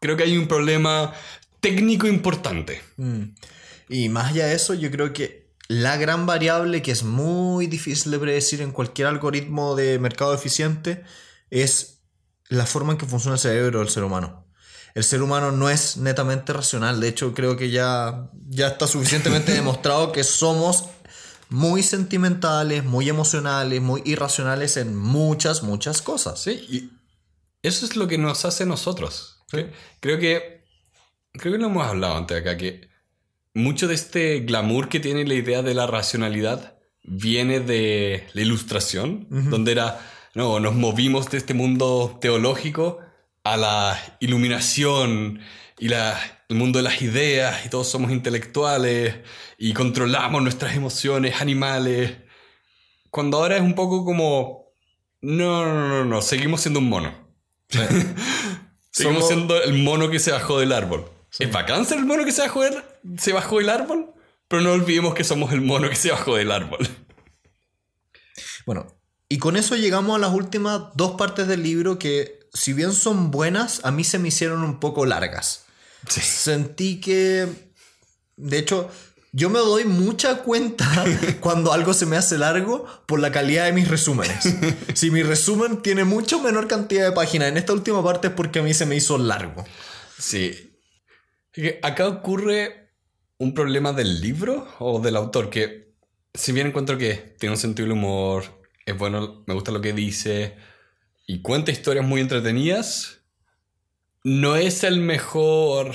creo 0.00 0.16
que 0.16 0.24
hay 0.24 0.36
un 0.36 0.48
problema 0.48 1.14
técnico 1.60 2.06
importante. 2.06 2.82
Mm. 2.96 3.22
Y 3.88 4.08
más 4.10 4.32
allá 4.32 4.46
de 4.46 4.54
eso, 4.54 4.74
yo 4.74 4.90
creo 4.90 5.12
que 5.12 5.48
la 5.68 5.96
gran 5.96 6.26
variable 6.26 6.82
que 6.82 6.90
es 6.90 7.02
muy 7.02 7.66
difícil 7.66 8.12
de 8.12 8.18
predecir 8.18 8.60
en 8.62 8.72
cualquier 8.72 9.08
algoritmo 9.08 9.76
de 9.76 9.98
mercado 9.98 10.34
eficiente 10.34 11.04
es 11.50 12.00
la 12.48 12.66
forma 12.66 12.92
en 12.92 12.98
que 12.98 13.06
funciona 13.06 13.34
el 13.34 13.40
cerebro 13.40 13.80
del 13.80 13.88
ser 13.88 14.04
humano. 14.04 14.46
El 14.94 15.04
ser 15.04 15.22
humano 15.22 15.52
no 15.52 15.70
es 15.70 15.98
netamente 15.98 16.52
racional, 16.52 17.00
de 17.00 17.08
hecho 17.08 17.34
creo 17.34 17.56
que 17.56 17.70
ya, 17.70 18.30
ya 18.48 18.68
está 18.68 18.86
suficientemente 18.86 19.52
demostrado 19.54 20.10
que 20.12 20.24
somos 20.24 20.86
muy 21.50 21.82
sentimentales, 21.82 22.84
muy 22.84 23.08
emocionales, 23.08 23.80
muy 23.80 24.02
irracionales 24.04 24.76
en 24.76 24.96
muchas, 24.96 25.62
muchas 25.62 26.02
cosas. 26.02 26.40
Sí, 26.40 26.66
y 26.68 26.90
eso 27.62 27.86
es 27.86 27.96
lo 27.96 28.06
que 28.06 28.18
nos 28.18 28.44
hace 28.44 28.66
nosotros. 28.66 29.42
Creo 30.00 30.18
que 30.18 30.58
creo 31.32 31.52
que 31.52 31.58
lo 31.58 31.66
hemos 31.66 31.86
hablado 31.86 32.16
antes 32.16 32.38
acá, 32.38 32.56
que 32.56 32.88
mucho 33.54 33.88
de 33.88 33.94
este 33.94 34.40
glamour 34.40 34.88
que 34.88 35.00
tiene 35.00 35.24
la 35.24 35.34
idea 35.34 35.62
de 35.62 35.74
la 35.74 35.86
racionalidad 35.86 36.78
viene 37.02 37.60
de 37.60 38.26
la 38.34 38.42
ilustración, 38.42 39.26
donde 39.30 39.72
era, 39.72 40.00
no, 40.34 40.60
nos 40.60 40.74
movimos 40.74 41.30
de 41.30 41.38
este 41.38 41.54
mundo 41.54 42.18
teológico 42.20 43.00
a 43.44 43.56
la 43.56 44.16
iluminación 44.20 45.40
y 45.78 45.88
la, 45.88 46.18
el 46.48 46.56
mundo 46.56 46.78
de 46.78 46.82
las 46.82 47.02
ideas 47.02 47.64
y 47.66 47.68
todos 47.68 47.88
somos 47.88 48.10
intelectuales 48.10 49.16
y 49.58 49.72
controlamos 49.72 50.42
nuestras 50.42 50.74
emociones 50.74 51.40
animales. 51.40 52.16
Cuando 53.10 53.38
ahora 53.38 53.56
es 53.56 53.62
un 53.62 53.74
poco 53.74 54.04
como, 54.04 54.72
no, 55.20 55.64
no, 55.64 55.88
no, 55.88 56.04
no, 56.04 56.22
seguimos 56.22 56.62
siendo 56.62 56.80
un 56.80 56.88
mono. 56.88 57.14
seguimos 58.90 59.28
siendo 59.28 59.62
el 59.62 59.82
mono 59.82 60.10
que 60.10 60.18
se 60.18 60.32
bajó 60.32 60.58
del 60.58 60.72
árbol. 60.72 61.10
Es 61.38 61.52
bacán 61.52 61.84
ser 61.84 61.98
el 61.98 62.06
mono 62.06 62.24
que 62.24 62.32
se 62.32 62.42
bajó, 62.42 62.64
el, 62.64 62.82
se 63.18 63.32
bajó 63.32 63.58
del 63.58 63.68
árbol, 63.68 64.14
pero 64.48 64.62
no 64.62 64.72
olvidemos 64.72 65.14
que 65.14 65.24
somos 65.24 65.52
el 65.52 65.60
mono 65.60 65.88
que 65.88 65.96
se 65.96 66.10
bajó 66.10 66.36
del 66.36 66.52
árbol. 66.52 66.88
Bueno, 68.66 68.86
y 69.30 69.38
con 69.38 69.56
eso 69.56 69.76
llegamos 69.76 70.14
a 70.14 70.18
las 70.18 70.34
últimas 70.34 70.90
dos 70.94 71.12
partes 71.12 71.48
del 71.48 71.62
libro 71.62 71.98
que, 71.98 72.38
si 72.52 72.74
bien 72.74 72.92
son 72.92 73.30
buenas, 73.30 73.82
a 73.82 73.90
mí 73.90 74.04
se 74.04 74.18
me 74.18 74.28
hicieron 74.28 74.62
un 74.62 74.78
poco 74.78 75.06
largas. 75.06 75.64
Sentí 76.08 77.00
que 77.00 77.46
De 78.36 78.58
hecho, 78.58 78.90
yo 79.32 79.50
me 79.50 79.58
doy 79.58 79.84
mucha 79.84 80.42
cuenta 80.42 80.86
cuando 81.40 81.72
algo 81.72 81.92
se 81.92 82.06
me 82.06 82.16
hace 82.16 82.38
largo 82.38 82.86
por 83.06 83.20
la 83.20 83.30
calidad 83.30 83.66
de 83.66 83.72
mis 83.72 83.88
resúmenes. 83.88 84.54
Si 84.94 85.10
mi 85.10 85.22
resumen 85.22 85.82
tiene 85.82 86.04
mucho 86.04 86.40
menor 86.40 86.66
cantidad 86.66 87.04
de 87.04 87.12
páginas 87.12 87.48
en 87.48 87.56
esta 87.56 87.72
última 87.72 88.02
parte 88.02 88.28
es 88.28 88.34
porque 88.34 88.60
a 88.60 88.62
mí 88.62 88.74
se 88.74 88.86
me 88.86 88.96
hizo 88.96 89.18
largo. 89.18 89.64
Sí. 90.18 90.72
Acá 91.82 92.08
ocurre 92.08 92.88
un 93.38 93.54
problema 93.54 93.92
del 93.92 94.20
libro 94.20 94.66
o 94.78 95.00
del 95.00 95.16
autor 95.16 95.50
que, 95.50 95.94
si 96.34 96.52
bien 96.52 96.68
encuentro 96.68 96.98
que 96.98 97.36
tiene 97.38 97.54
un 97.54 97.60
sentido 97.60 97.86
del 97.86 97.98
humor, 97.98 98.44
es 98.86 98.96
bueno, 98.96 99.44
me 99.46 99.54
gusta 99.54 99.70
lo 99.70 99.80
que 99.80 99.92
dice 99.92 100.56
y 101.26 101.42
cuenta 101.42 101.70
historias 101.70 102.06
muy 102.06 102.20
entretenidas, 102.20 103.17
no 104.28 104.56
es 104.56 104.84
el 104.84 105.00
mejor, 105.00 105.94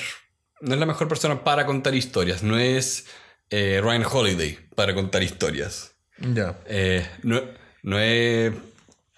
no 0.62 0.74
es 0.74 0.80
la 0.80 0.86
mejor 0.86 1.08
persona 1.08 1.44
para 1.44 1.66
contar 1.66 1.94
historias, 1.94 2.42
no 2.42 2.58
es 2.58 3.06
eh, 3.52 3.80
Ryan 3.82 4.06
Holiday 4.12 4.58
para 4.76 4.96
contar 4.96 5.22
historias. 5.22 5.92
Ya. 6.18 6.60
Eh, 6.66 7.08
no, 7.22 7.42
no 7.84 8.00
es... 8.00 8.52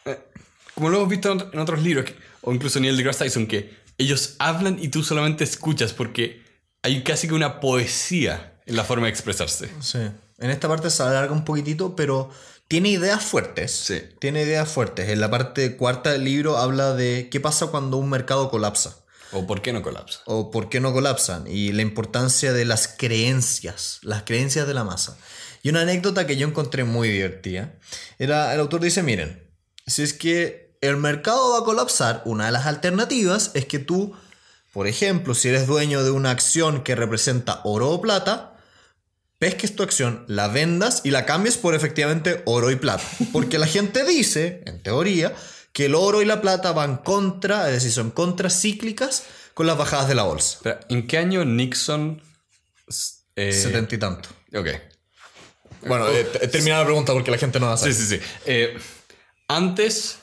eh, 0.05 0.19
como 0.73 0.89
lo 0.89 0.97
hemos 0.97 1.09
visto 1.09 1.31
en 1.31 1.59
otros 1.59 1.81
libros, 1.81 2.11
o 2.41 2.53
incluso 2.53 2.79
Neil 2.81 2.97
deGrasse 2.97 3.23
Tyson, 3.23 3.47
que 3.47 3.73
ellos 3.97 4.35
hablan 4.39 4.77
y 4.81 4.89
tú 4.89 5.01
solamente 5.01 5.45
escuchas 5.45 5.93
porque 5.93 6.43
hay 6.81 7.01
casi 7.01 7.29
que 7.29 7.33
una 7.33 7.61
poesía 7.61 8.59
en 8.65 8.75
la 8.75 8.83
forma 8.83 9.05
de 9.05 9.11
expresarse. 9.11 9.69
Sí. 9.79 9.99
En 10.39 10.49
esta 10.49 10.67
parte 10.67 10.89
se 10.89 11.01
alarga 11.01 11.31
un 11.31 11.45
poquitito, 11.45 11.95
pero 11.95 12.29
tiene 12.67 12.89
ideas 12.89 13.23
fuertes. 13.23 13.71
Sí. 13.71 14.01
Tiene 14.19 14.41
ideas 14.41 14.67
fuertes. 14.67 15.07
En 15.07 15.21
la 15.21 15.31
parte 15.31 15.77
cuarta 15.77 16.11
del 16.11 16.25
libro 16.25 16.57
habla 16.57 16.93
de 16.93 17.29
qué 17.31 17.39
pasa 17.39 17.67
cuando 17.67 17.95
un 17.95 18.09
mercado 18.09 18.49
colapsa. 18.49 19.04
¿O 19.35 19.45
por 19.45 19.61
qué 19.61 19.73
no 19.73 19.81
colapsa? 19.81 20.21
o 20.25 20.49
por 20.49 20.69
qué 20.69 20.79
no 20.79 20.93
colapsan 20.93 21.45
y 21.47 21.71
la 21.73 21.81
importancia 21.81 22.53
de 22.53 22.65
las 22.65 22.87
creencias, 22.87 23.99
las 24.01 24.23
creencias 24.23 24.67
de 24.67 24.73
la 24.73 24.83
masa. 24.83 25.17
Y 25.61 25.69
una 25.69 25.81
anécdota 25.81 26.25
que 26.25 26.37
yo 26.37 26.47
encontré 26.47 26.83
muy 26.83 27.09
divertida 27.09 27.73
era 28.17 28.53
el 28.53 28.59
autor 28.59 28.81
dice, 28.81 29.03
miren, 29.03 29.49
si 29.85 30.03
es 30.03 30.13
que 30.13 30.77
el 30.81 30.97
mercado 30.97 31.51
va 31.51 31.59
a 31.59 31.63
colapsar, 31.63 32.21
una 32.25 32.45
de 32.45 32.51
las 32.51 32.65
alternativas 32.65 33.51
es 33.55 33.65
que 33.65 33.79
tú, 33.79 34.13
por 34.71 34.87
ejemplo, 34.87 35.33
si 35.33 35.49
eres 35.49 35.67
dueño 35.67 36.03
de 36.03 36.11
una 36.11 36.31
acción 36.31 36.83
que 36.83 36.95
representa 36.95 37.61
oro 37.63 37.89
o 37.89 38.01
plata, 38.01 38.57
pesques 39.39 39.75
tu 39.75 39.83
acción, 39.83 40.23
la 40.27 40.47
vendas 40.47 41.01
y 41.03 41.11
la 41.11 41.25
cambies 41.25 41.57
por 41.57 41.75
efectivamente 41.75 42.41
oro 42.45 42.71
y 42.71 42.75
plata. 42.75 43.03
Porque 43.31 43.59
la 43.59 43.67
gente 43.67 44.03
dice, 44.05 44.63
en 44.65 44.81
teoría, 44.81 45.33
que 45.75 45.87
el 45.87 45.95
oro 45.95 46.21
y 46.21 46.25
la 46.25 46.39
plata 46.39 46.71
van 46.71 46.95
contra, 46.99 47.67
es 47.67 47.73
decir, 47.73 47.91
son 47.91 48.11
contracíclicas 48.11 49.25
con 49.53 49.67
las 49.67 49.77
bajadas 49.77 50.07
de 50.07 50.15
la 50.15 50.23
bolsa. 50.23 50.59
¿En 50.87 51.05
qué 51.05 51.17
año 51.17 51.43
Nixon... 51.43 52.21
eh, 53.35 53.51
Setenta 53.51 53.93
y 53.93 53.97
tanto. 53.97 54.29
ok. 54.57 54.67
Bueno, 55.85 56.07
eh, 56.07 56.23
te- 56.23 56.47
termina 56.47 56.77
la 56.79 56.85
pregunta 56.85 57.11
porque 57.11 57.29
la 57.29 57.37
gente 57.37 57.59
no 57.59 57.65
va 57.67 57.73
a 57.73 57.77
Sí, 57.77 57.91
sí, 57.93 58.05
sí. 58.07 58.19
Eh, 58.45 58.77
antes, 59.49 60.19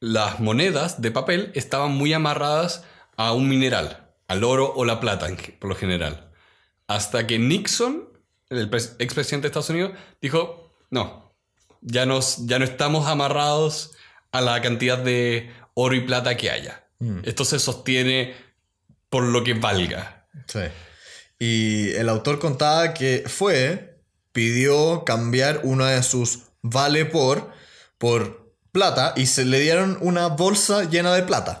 las 0.00 0.40
monedas 0.40 1.00
de 1.00 1.12
papel 1.12 1.52
estaban 1.54 1.92
muy 1.92 2.12
amarradas 2.12 2.82
a 3.16 3.32
un 3.32 3.48
mineral, 3.48 4.10
al 4.26 4.42
oro 4.42 4.72
o 4.74 4.84
la 4.84 4.98
plata, 4.98 5.28
por 5.60 5.70
lo 5.70 5.76
general. 5.76 6.28
Hasta 6.88 7.24
que 7.28 7.38
Nixon, 7.38 8.08
el 8.50 8.68
pres- 8.68 8.96
expresidente 8.98 9.44
de 9.44 9.48
Estados 9.50 9.70
Unidos, 9.70 9.92
dijo, 10.20 10.72
no, 10.90 11.32
ya, 11.82 12.04
nos, 12.04 12.46
ya 12.46 12.58
no 12.58 12.64
estamos 12.64 13.06
amarrados 13.06 13.92
a 14.32 14.40
la 14.40 14.60
cantidad 14.60 14.98
de 14.98 15.50
oro 15.74 15.94
y 15.94 16.00
plata 16.00 16.36
que 16.36 16.50
haya. 16.50 16.84
Esto 17.22 17.44
se 17.44 17.58
sostiene 17.60 18.34
por 19.08 19.22
lo 19.22 19.44
que 19.44 19.54
valga. 19.54 20.26
Sí. 20.46 20.60
Y 21.38 21.90
el 21.92 22.08
autor 22.08 22.40
contaba 22.40 22.92
que 22.94 23.24
fue, 23.26 24.00
pidió 24.32 25.04
cambiar 25.04 25.60
una 25.62 25.90
de 25.90 26.02
sus 26.02 26.40
vale 26.62 27.04
por, 27.04 27.52
por 27.98 28.52
plata 28.72 29.14
y 29.16 29.26
se 29.26 29.44
le 29.44 29.60
dieron 29.60 29.98
una 30.00 30.26
bolsa 30.28 30.84
llena 30.84 31.14
de 31.14 31.22
plata. 31.22 31.60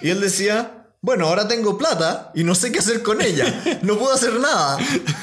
Y 0.00 0.10
él 0.10 0.20
decía, 0.20 0.81
bueno, 1.02 1.26
ahora 1.26 1.48
tengo 1.48 1.76
plata 1.76 2.30
y 2.32 2.44
no 2.44 2.54
sé 2.54 2.70
qué 2.70 2.78
hacer 2.78 3.02
con 3.02 3.20
ella. 3.20 3.80
No 3.82 3.98
puedo 3.98 4.14
hacer 4.14 4.38
nada. 4.38 4.78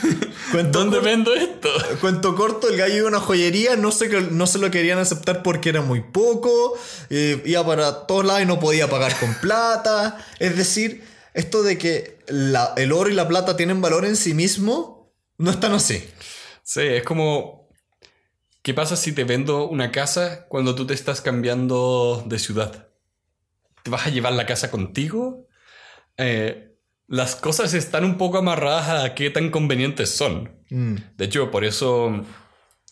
Cuento 0.52 0.80
¿Dónde 0.80 1.00
vendo 1.00 1.34
esto? 1.34 1.70
Cuento 2.02 2.36
corto, 2.36 2.68
el 2.68 2.76
gallo 2.76 2.96
iba 2.96 3.06
a 3.06 3.10
una 3.10 3.20
joyería, 3.22 3.78
no, 3.78 3.92
sé 3.94 4.10
que, 4.10 4.20
no 4.20 4.46
se 4.46 4.58
lo 4.58 4.70
querían 4.72 5.00
aceptar 5.00 5.42
porque 5.42 5.70
era 5.70 5.82
muy 5.82 6.02
poco, 6.02 6.78
eh, 7.10 7.42
iba 7.46 7.66
para 7.66 8.08
todos 8.08 8.26
lados 8.26 8.42
y 8.42 8.46
no 8.46 8.60
podía 8.60 8.90
pagar 8.90 9.18
con 9.20 9.34
plata. 9.36 10.18
Es 10.40 10.58
decir, 10.58 11.04
esto 11.34 11.64
de 11.64 11.78
que 11.78 12.20
la- 12.28 12.74
el 12.76 12.92
oro 12.92 13.10
y 13.10 13.14
la 13.14 13.28
plata 13.30 13.56
tienen 13.56 13.82
valor 13.82 14.04
en 14.06 14.18
sí 14.18 14.34
mismo, 14.34 15.14
no 15.38 15.50
es 15.50 15.60
tan 15.62 15.72
así. 15.74 16.04
Sí, 16.64 16.82
es 16.82 17.04
como... 17.04 17.70
¿Qué 18.62 18.74
pasa 18.74 18.98
si 18.98 19.14
te 19.14 19.24
vendo 19.24 19.70
una 19.70 19.92
casa 19.92 20.46
cuando 20.50 20.76
tú 20.76 20.86
te 20.86 20.94
estás 20.94 21.22
cambiando 21.22 22.24
de 22.28 22.38
ciudad? 22.38 22.90
¿Te 23.84 23.90
vas 23.90 24.06
a 24.06 24.10
llevar 24.10 24.34
la 24.34 24.46
casa 24.46 24.70
contigo? 24.70 25.48
Eh, 26.20 26.76
las 27.08 27.36
cosas 27.36 27.74
están 27.74 28.04
un 28.06 28.18
poco 28.18 28.38
amarradas 28.38 29.04
a 29.04 29.16
qué 29.16 29.30
tan 29.32 29.50
convenientes 29.50 30.12
son. 30.16 30.64
De 30.70 31.26
hecho, 31.26 31.50
por 31.50 31.66
eso 31.66 32.06
una 32.06 32.24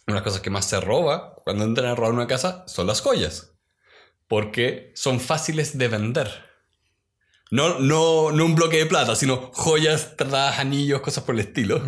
de 0.07 0.13
las 0.13 0.23
cosas 0.23 0.41
que 0.41 0.49
más 0.49 0.65
se 0.67 0.80
roba 0.80 1.36
cuando 1.43 1.63
entran 1.65 1.88
a 1.91 1.95
robar 1.95 2.13
una 2.13 2.25
casa 2.25 2.63
son 2.67 2.88
las 2.88 3.01
joyas. 3.01 3.51
Porque 4.28 4.91
son 4.95 5.19
fáciles 5.19 5.78
de 5.78 5.88
vender. 5.88 6.30
No, 7.51 7.80
no, 7.80 8.32
no 8.32 8.43
un 8.45 8.55
bloque 8.55 8.78
de 8.78 8.86
plata, 8.88 9.15
sino 9.15 9.51
joyas, 9.53 10.17
tradas, 10.17 10.59
anillos, 10.59 11.01
cosas 11.01 11.23
por 11.23 11.36
el 11.36 11.41
estilo. 11.41 11.82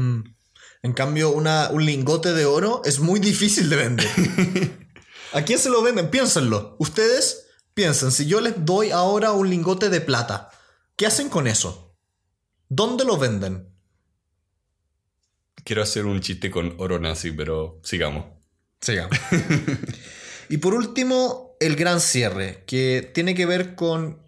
En 0.84 0.94
cambio, 0.94 1.32
una- 1.32 1.70
un 1.72 1.86
lingote 1.86 2.32
de 2.34 2.46
oro 2.46 2.82
es 2.86 3.00
muy 3.00 3.20
difícil 3.20 3.70
de 3.70 3.76
vender. 3.76 4.08
¿A 5.34 5.42
quién 5.42 5.60
se 5.60 5.70
lo 5.70 5.82
venden? 5.82 6.10
Piénsenlo. 6.10 6.76
Ustedes 6.80 7.48
piensen, 7.74 8.12
si 8.12 8.26
yo 8.26 8.40
les 8.40 8.54
doy 8.66 8.92
ahora 8.92 9.32
un 9.34 9.50
lingote 9.50 9.90
de 9.90 10.00
plata, 10.02 10.50
¿qué 11.00 11.08
hacen 11.08 11.30
con 11.30 11.48
eso? 11.48 11.96
¿Dónde 12.68 13.06
lo 13.06 13.18
venden? 13.18 13.74
Quiero 15.64 15.82
hacer 15.82 16.06
un 16.06 16.20
chiste 16.20 16.52
con 16.52 16.76
oro 16.78 17.00
nazi, 17.00 17.32
pero 17.32 17.80
sigamos. 17.86 18.26
Sigamos. 18.82 19.18
y 20.50 20.58
por 20.58 20.74
último, 20.74 21.56
el 21.62 21.78
gran 21.78 22.02
cierre, 22.02 22.66
que 22.68 23.10
tiene 23.14 23.34
que 23.34 23.46
ver 23.46 23.76
con 23.76 24.22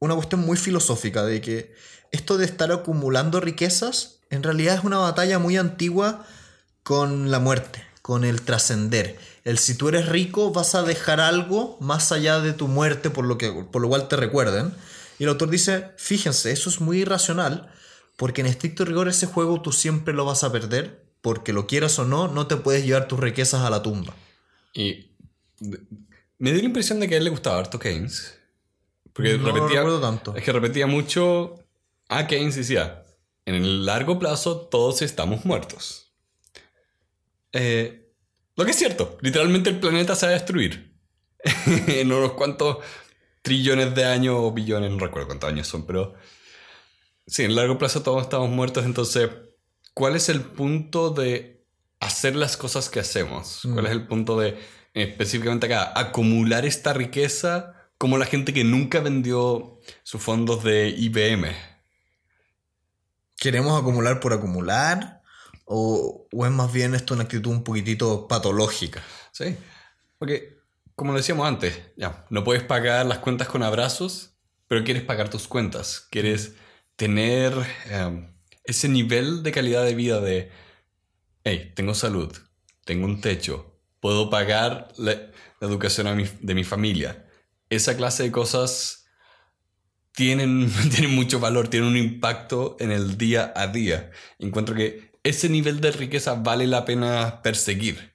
una 0.00 0.16
cuestión 0.16 0.40
muy 0.40 0.56
filosófica 0.56 1.22
de 1.22 1.40
que 1.40 1.72
esto 2.10 2.36
de 2.36 2.46
estar 2.46 2.72
acumulando 2.72 3.40
riquezas 3.40 4.18
en 4.28 4.42
realidad 4.42 4.74
es 4.74 4.82
una 4.82 4.98
batalla 4.98 5.38
muy 5.38 5.56
antigua 5.56 6.26
con 6.82 7.30
la 7.30 7.38
muerte, 7.38 7.84
con 8.02 8.24
el 8.24 8.42
trascender. 8.42 9.20
El 9.44 9.56
si 9.56 9.76
tú 9.76 9.88
eres 9.88 10.08
rico 10.08 10.50
vas 10.50 10.74
a 10.74 10.82
dejar 10.82 11.20
algo 11.20 11.76
más 11.78 12.10
allá 12.10 12.40
de 12.40 12.54
tu 12.54 12.66
muerte 12.66 13.08
por 13.08 13.24
lo, 13.24 13.38
que, 13.38 13.52
por 13.52 13.80
lo 13.80 13.88
cual 13.88 14.08
te 14.08 14.16
recuerden. 14.16 14.74
Y 15.22 15.24
el 15.24 15.28
autor 15.28 15.50
dice, 15.50 15.92
fíjense, 15.98 16.50
eso 16.50 16.68
es 16.68 16.80
muy 16.80 17.02
irracional 17.02 17.70
porque 18.16 18.40
en 18.40 18.48
estricto 18.48 18.84
rigor 18.84 19.06
ese 19.06 19.26
juego 19.26 19.62
tú 19.62 19.70
siempre 19.70 20.12
lo 20.14 20.24
vas 20.24 20.42
a 20.42 20.50
perder 20.50 21.04
porque 21.20 21.52
lo 21.52 21.68
quieras 21.68 21.96
o 22.00 22.04
no, 22.04 22.26
no 22.26 22.48
te 22.48 22.56
puedes 22.56 22.84
llevar 22.84 23.06
tus 23.06 23.20
riquezas 23.20 23.60
a 23.60 23.70
la 23.70 23.84
tumba. 23.84 24.16
Y 24.74 25.12
me 26.38 26.50
dio 26.50 26.58
la 26.58 26.66
impresión 26.66 26.98
de 26.98 27.08
que 27.08 27.14
a 27.14 27.18
él 27.18 27.22
le 27.22 27.30
gustaba 27.30 27.60
harto 27.60 27.78
Keynes. 27.78 28.36
Porque 29.12 29.38
No 29.38 29.52
repetía. 29.52 29.84
tanto. 30.00 30.34
Es 30.34 30.42
que 30.42 30.50
repetía 30.50 30.88
mucho. 30.88 31.54
A 32.08 32.26
Keynes 32.26 32.56
decía: 32.56 33.04
En 33.46 33.54
el 33.54 33.86
largo 33.86 34.18
plazo 34.18 34.56
todos 34.62 35.02
estamos 35.02 35.44
muertos. 35.44 36.12
Eh, 37.52 38.12
lo 38.56 38.64
que 38.64 38.72
es 38.72 38.76
cierto, 38.76 39.18
literalmente 39.20 39.70
el 39.70 39.78
planeta 39.78 40.16
se 40.16 40.26
va 40.26 40.30
a 40.30 40.34
destruir. 40.34 40.92
en 41.86 42.12
unos 42.12 42.32
cuantos 42.32 42.78
trillones 43.42 43.94
de 43.94 44.04
años 44.04 44.36
o 44.38 44.52
billones, 44.52 44.90
no 44.90 44.98
recuerdo 44.98 45.28
cuántos 45.28 45.50
años 45.50 45.66
son, 45.66 45.84
pero. 45.86 46.14
Sí, 47.26 47.44
en 47.44 47.54
largo 47.54 47.78
plazo 47.78 48.02
todos 48.02 48.22
estamos 48.22 48.50
muertos, 48.50 48.84
entonces, 48.84 49.30
¿cuál 49.94 50.16
es 50.16 50.28
el 50.28 50.40
punto 50.40 51.10
de 51.10 51.64
hacer 52.00 52.34
las 52.34 52.56
cosas 52.56 52.88
que 52.88 53.00
hacemos? 53.00 53.60
¿Cuál 53.72 53.86
es 53.86 53.92
el 53.92 54.06
punto 54.06 54.38
de, 54.38 54.58
específicamente 54.92 55.66
acá, 55.66 55.92
acumular 55.94 56.64
esta 56.66 56.92
riqueza 56.92 57.90
como 57.98 58.18
la 58.18 58.26
gente 58.26 58.52
que 58.52 58.64
nunca 58.64 58.98
vendió 59.00 59.78
sus 60.02 60.20
fondos 60.20 60.64
de 60.64 60.88
IBM? 60.88 61.54
¿Queremos 63.36 63.80
acumular 63.80 64.18
por 64.18 64.32
acumular? 64.32 65.22
¿O, 65.64 66.26
o 66.32 66.44
es 66.44 66.50
más 66.50 66.72
bien 66.72 66.94
esto 66.96 67.14
una 67.14 67.22
actitud 67.22 67.52
un 67.52 67.62
poquitito 67.62 68.26
patológica? 68.26 69.02
Sí, 69.30 69.56
porque, 70.18 70.58
como 70.96 71.12
lo 71.12 71.18
decíamos 71.18 71.46
antes, 71.46 71.80
ya, 71.96 72.26
no 72.30 72.44
puedes 72.44 72.62
pagar 72.62 73.06
las 73.06 73.18
cuentas 73.18 73.48
con 73.48 73.62
abrazos, 73.62 74.34
pero 74.68 74.84
quieres 74.84 75.02
pagar 75.02 75.28
tus 75.28 75.48
cuentas. 75.48 76.06
Quieres 76.10 76.54
tener 76.96 77.52
eh, 77.86 78.28
ese 78.64 78.88
nivel 78.88 79.42
de 79.42 79.52
calidad 79.52 79.84
de 79.84 79.94
vida 79.94 80.20
de, 80.20 80.50
hey, 81.44 81.72
tengo 81.74 81.94
salud, 81.94 82.36
tengo 82.84 83.06
un 83.06 83.20
techo, 83.20 83.78
puedo 84.00 84.30
pagar 84.30 84.88
la, 84.96 85.30
educación 85.60 86.28
de 86.40 86.54
mi 86.54 86.64
familia. 86.64 87.24
Esa 87.70 87.96
clase 87.96 88.24
de 88.24 88.32
cosas 88.32 89.06
tienen, 90.12 90.70
tienen 90.90 91.14
mucho 91.14 91.40
valor, 91.40 91.68
tienen 91.68 91.88
un 91.88 91.96
impacto 91.96 92.76
en 92.80 92.90
el 92.90 93.16
día 93.16 93.52
a 93.54 93.68
día. 93.68 94.10
Encuentro 94.38 94.74
que 94.74 95.12
ese 95.22 95.48
nivel 95.48 95.80
de 95.80 95.92
riqueza 95.92 96.34
vale 96.34 96.66
la 96.66 96.84
pena 96.84 97.42
perseguir. 97.42 98.12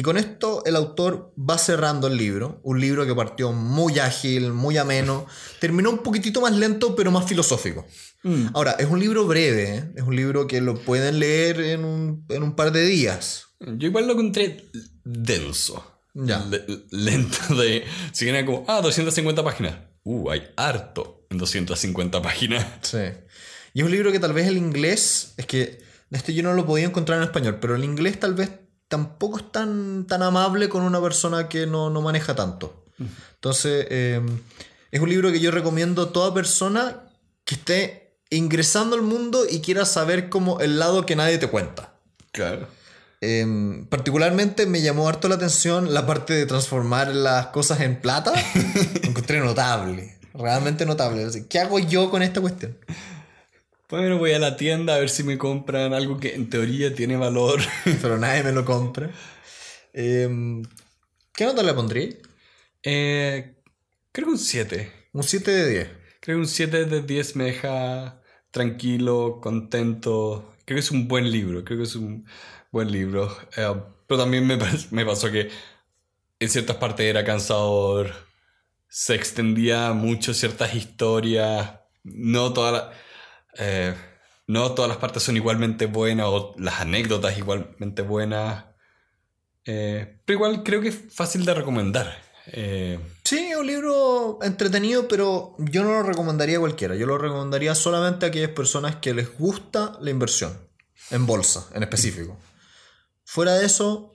Y 0.00 0.02
con 0.02 0.16
esto 0.16 0.62
el 0.64 0.76
autor 0.76 1.34
va 1.38 1.58
cerrando 1.58 2.06
el 2.06 2.16
libro, 2.16 2.58
un 2.62 2.80
libro 2.80 3.04
que 3.04 3.14
partió 3.14 3.52
muy 3.52 3.98
ágil, 3.98 4.50
muy 4.50 4.78
ameno, 4.78 5.26
terminó 5.60 5.90
un 5.90 5.98
poquitito 5.98 6.40
más 6.40 6.56
lento 6.56 6.96
pero 6.96 7.10
más 7.10 7.28
filosófico. 7.28 7.84
Mm. 8.22 8.46
Ahora, 8.54 8.76
es 8.78 8.86
un 8.86 8.98
libro 8.98 9.26
breve, 9.26 9.76
¿eh? 9.76 9.92
es 9.96 10.02
un 10.02 10.16
libro 10.16 10.46
que 10.46 10.62
lo 10.62 10.74
pueden 10.74 11.18
leer 11.18 11.60
en 11.60 11.84
un, 11.84 12.24
en 12.30 12.42
un 12.42 12.56
par 12.56 12.72
de 12.72 12.86
días. 12.86 13.48
Yo 13.60 13.88
igual 13.88 14.06
lo 14.06 14.14
encontré 14.14 14.70
denso. 15.04 15.84
Ya. 16.14 16.46
Le- 16.46 16.64
lento 16.92 17.54
de... 17.56 17.84
Si 18.12 18.24
viene 18.24 18.46
como, 18.46 18.64
ah, 18.68 18.80
250 18.80 19.44
páginas. 19.44 19.80
Uh, 20.04 20.30
hay 20.30 20.44
harto 20.56 21.26
en 21.28 21.36
250 21.36 22.22
páginas. 22.22 22.66
Sí. 22.80 23.02
Y 23.74 23.80
es 23.80 23.84
un 23.84 23.92
libro 23.92 24.10
que 24.12 24.18
tal 24.18 24.32
vez 24.32 24.48
el 24.48 24.56
inglés, 24.56 25.34
es 25.36 25.44
que 25.44 25.78
este 26.10 26.32
yo 26.32 26.42
no 26.42 26.54
lo 26.54 26.64
podía 26.64 26.86
encontrar 26.86 27.18
en 27.18 27.24
español, 27.24 27.58
pero 27.60 27.76
el 27.76 27.84
inglés 27.84 28.18
tal 28.18 28.32
vez 28.32 28.48
tampoco 28.90 29.38
es 29.38 29.52
tan, 29.52 30.04
tan 30.08 30.20
amable 30.20 30.68
con 30.68 30.82
una 30.82 31.00
persona 31.00 31.48
que 31.48 31.64
no, 31.64 31.90
no 31.90 32.02
maneja 32.02 32.34
tanto. 32.34 32.84
Entonces, 33.34 33.86
eh, 33.88 34.20
es 34.90 35.00
un 35.00 35.08
libro 35.08 35.30
que 35.30 35.38
yo 35.38 35.52
recomiendo 35.52 36.02
a 36.02 36.12
toda 36.12 36.34
persona 36.34 37.04
que 37.44 37.54
esté 37.54 38.18
ingresando 38.30 38.96
al 38.96 39.02
mundo 39.02 39.44
y 39.48 39.60
quiera 39.60 39.84
saber 39.84 40.28
como 40.28 40.58
el 40.58 40.80
lado 40.80 41.06
que 41.06 41.14
nadie 41.14 41.38
te 41.38 41.46
cuenta. 41.46 41.94
Claro. 42.32 42.66
Eh, 43.20 43.86
particularmente 43.88 44.66
me 44.66 44.82
llamó 44.82 45.08
harto 45.08 45.28
la 45.28 45.36
atención 45.36 45.94
la 45.94 46.04
parte 46.04 46.34
de 46.34 46.44
transformar 46.46 47.14
las 47.14 47.46
cosas 47.46 47.80
en 47.82 48.00
plata. 48.00 48.32
Lo 49.02 49.08
encontré 49.08 49.38
notable, 49.38 50.18
realmente 50.34 50.84
notable. 50.84 51.46
¿Qué 51.48 51.60
hago 51.60 51.78
yo 51.78 52.10
con 52.10 52.22
esta 52.22 52.40
cuestión? 52.40 52.76
Bueno, 53.90 54.18
voy 54.18 54.32
a 54.32 54.38
la 54.38 54.56
tienda 54.56 54.94
a 54.94 54.98
ver 55.00 55.10
si 55.10 55.24
me 55.24 55.36
compran 55.36 55.92
algo 55.92 56.20
que 56.20 56.36
en 56.36 56.48
teoría 56.48 56.94
tiene 56.94 57.16
valor. 57.16 57.60
pero 58.00 58.18
nadie 58.18 58.44
me 58.44 58.52
lo 58.52 58.64
compra. 58.64 59.10
Eh, 59.92 60.62
¿Qué 61.34 61.44
nota 61.44 61.64
le 61.64 61.74
pondría? 61.74 62.08
Eh, 62.84 63.56
creo 64.12 64.26
que 64.28 64.32
un 64.32 64.38
7. 64.38 64.92
Un 65.12 65.24
7 65.24 65.50
de 65.50 65.70
10. 65.70 65.88
Creo 66.20 66.36
que 66.36 66.40
un 66.40 66.46
7 66.46 66.84
de 66.84 67.02
10 67.02 67.34
me 67.34 67.44
deja 67.46 68.22
tranquilo, 68.52 69.40
contento. 69.42 70.54
Creo 70.64 70.76
que 70.76 70.80
es 70.80 70.92
un 70.92 71.08
buen 71.08 71.28
libro. 71.28 71.64
Creo 71.64 71.78
que 71.78 71.84
es 71.84 71.96
un 71.96 72.24
buen 72.70 72.92
libro. 72.92 73.36
Eh, 73.56 73.74
pero 74.06 74.20
también 74.20 74.46
me, 74.46 74.56
me 74.92 75.04
pasó 75.04 75.32
que 75.32 75.50
en 76.38 76.48
ciertas 76.48 76.76
partes 76.76 77.06
era 77.06 77.24
cansador. 77.24 78.12
Se 78.86 79.16
extendía 79.16 79.92
mucho 79.94 80.32
ciertas 80.32 80.76
historias. 80.76 81.72
No 82.04 82.52
todas 82.52 82.72
las... 82.72 83.09
eh, 83.58 83.94
no 84.46 84.72
todas 84.72 84.88
las 84.88 84.98
partes 84.98 85.22
son 85.22 85.36
igualmente 85.36 85.86
buenas 85.86 86.26
o 86.28 86.54
las 86.58 86.80
anécdotas 86.80 87.36
igualmente 87.38 88.02
buenas. 88.02 88.64
Eh, 89.64 90.20
pero 90.24 90.38
igual 90.38 90.62
creo 90.62 90.80
que 90.80 90.88
es 90.88 90.98
fácil 91.12 91.44
de 91.44 91.54
recomendar. 91.54 92.16
Eh, 92.46 92.98
Sí, 93.30 93.38
es 93.38 93.56
un 93.56 93.68
libro 93.68 94.40
entretenido, 94.42 95.06
pero 95.06 95.54
yo 95.58 95.84
no 95.84 95.90
lo 95.90 96.02
recomendaría 96.02 96.56
a 96.56 96.58
cualquiera. 96.60 96.96
Yo 96.96 97.06
lo 97.06 97.16
recomendaría 97.16 97.76
solamente 97.76 98.26
a 98.26 98.30
aquellas 98.30 98.50
personas 98.50 98.96
que 98.96 99.14
les 99.14 99.38
gusta 99.38 99.96
la 100.00 100.10
inversión. 100.10 100.58
En 101.12 101.26
bolsa, 101.26 101.68
en 101.72 101.84
específico. 101.84 102.36
Fuera 103.24 103.54
de 103.54 103.66
eso, 103.66 104.12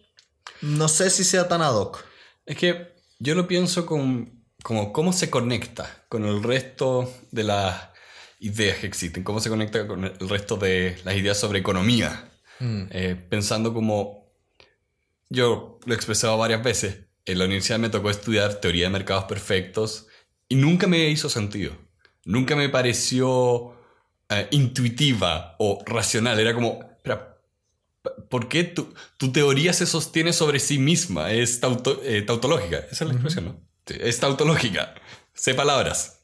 no 0.61 0.89
sé 0.89 1.09
si 1.11 1.23
sea 1.23 1.47
tan 1.47 1.61
ad 1.61 1.75
hoc. 1.75 2.03
Es 2.45 2.57
que 2.57 2.93
yo 3.19 3.35
lo 3.35 3.47
pienso 3.47 3.85
con, 3.85 4.43
como 4.61 4.91
cómo 4.91 5.13
se 5.13 5.29
conecta 5.29 6.03
con 6.09 6.25
el 6.25 6.43
resto 6.43 7.09
de 7.31 7.45
las 7.45 7.94
ideas 8.45 8.77
que 8.79 8.87
existen, 8.87 9.23
cómo 9.23 9.39
se 9.39 9.49
conecta 9.49 9.87
con 9.87 10.03
el 10.05 10.29
resto 10.29 10.55
de 10.57 10.97
las 11.03 11.15
ideas 11.15 11.39
sobre 11.39 11.59
economía. 11.59 12.31
Eh, 12.59 13.15
pensando 13.29 13.73
como 13.73 14.31
yo 15.29 15.79
lo 15.85 15.93
he 15.93 15.95
expresado 15.95 16.37
varias 16.37 16.63
veces, 16.63 16.99
en 17.25 17.39
la 17.39 17.45
universidad 17.45 17.79
me 17.79 17.89
tocó 17.89 18.09
estudiar 18.09 18.55
teoría 18.55 18.85
de 18.85 18.91
mercados 18.91 19.25
perfectos 19.25 20.07
y 20.47 20.55
nunca 20.55 20.87
me 20.87 21.09
hizo 21.09 21.29
sentido. 21.29 21.73
Nunca 22.23 22.55
me 22.55 22.69
pareció 22.69 23.75
eh, 24.29 24.47
intuitiva 24.51 25.55
o 25.59 25.83
racional. 25.85 26.39
Era 26.39 26.53
como, 26.53 26.79
espera, 26.97 27.31
¿Por 28.29 28.47
qué 28.47 28.63
tu, 28.63 28.93
tu 29.17 29.31
teoría 29.31 29.73
se 29.73 29.87
sostiene 29.87 30.31
sobre 30.31 30.59
sí 30.59 30.77
misma? 30.77 31.31
Es 31.31 31.59
tauto- 31.59 31.99
eh, 32.03 32.21
tautológica. 32.21 32.77
Esa 32.91 33.03
es 33.05 33.07
la 33.09 33.13
expresión, 33.13 33.45
¿no? 33.45 33.61
Es 33.87 34.19
tautológica. 34.19 34.93
Sé 35.33 35.55
palabras. 35.55 36.14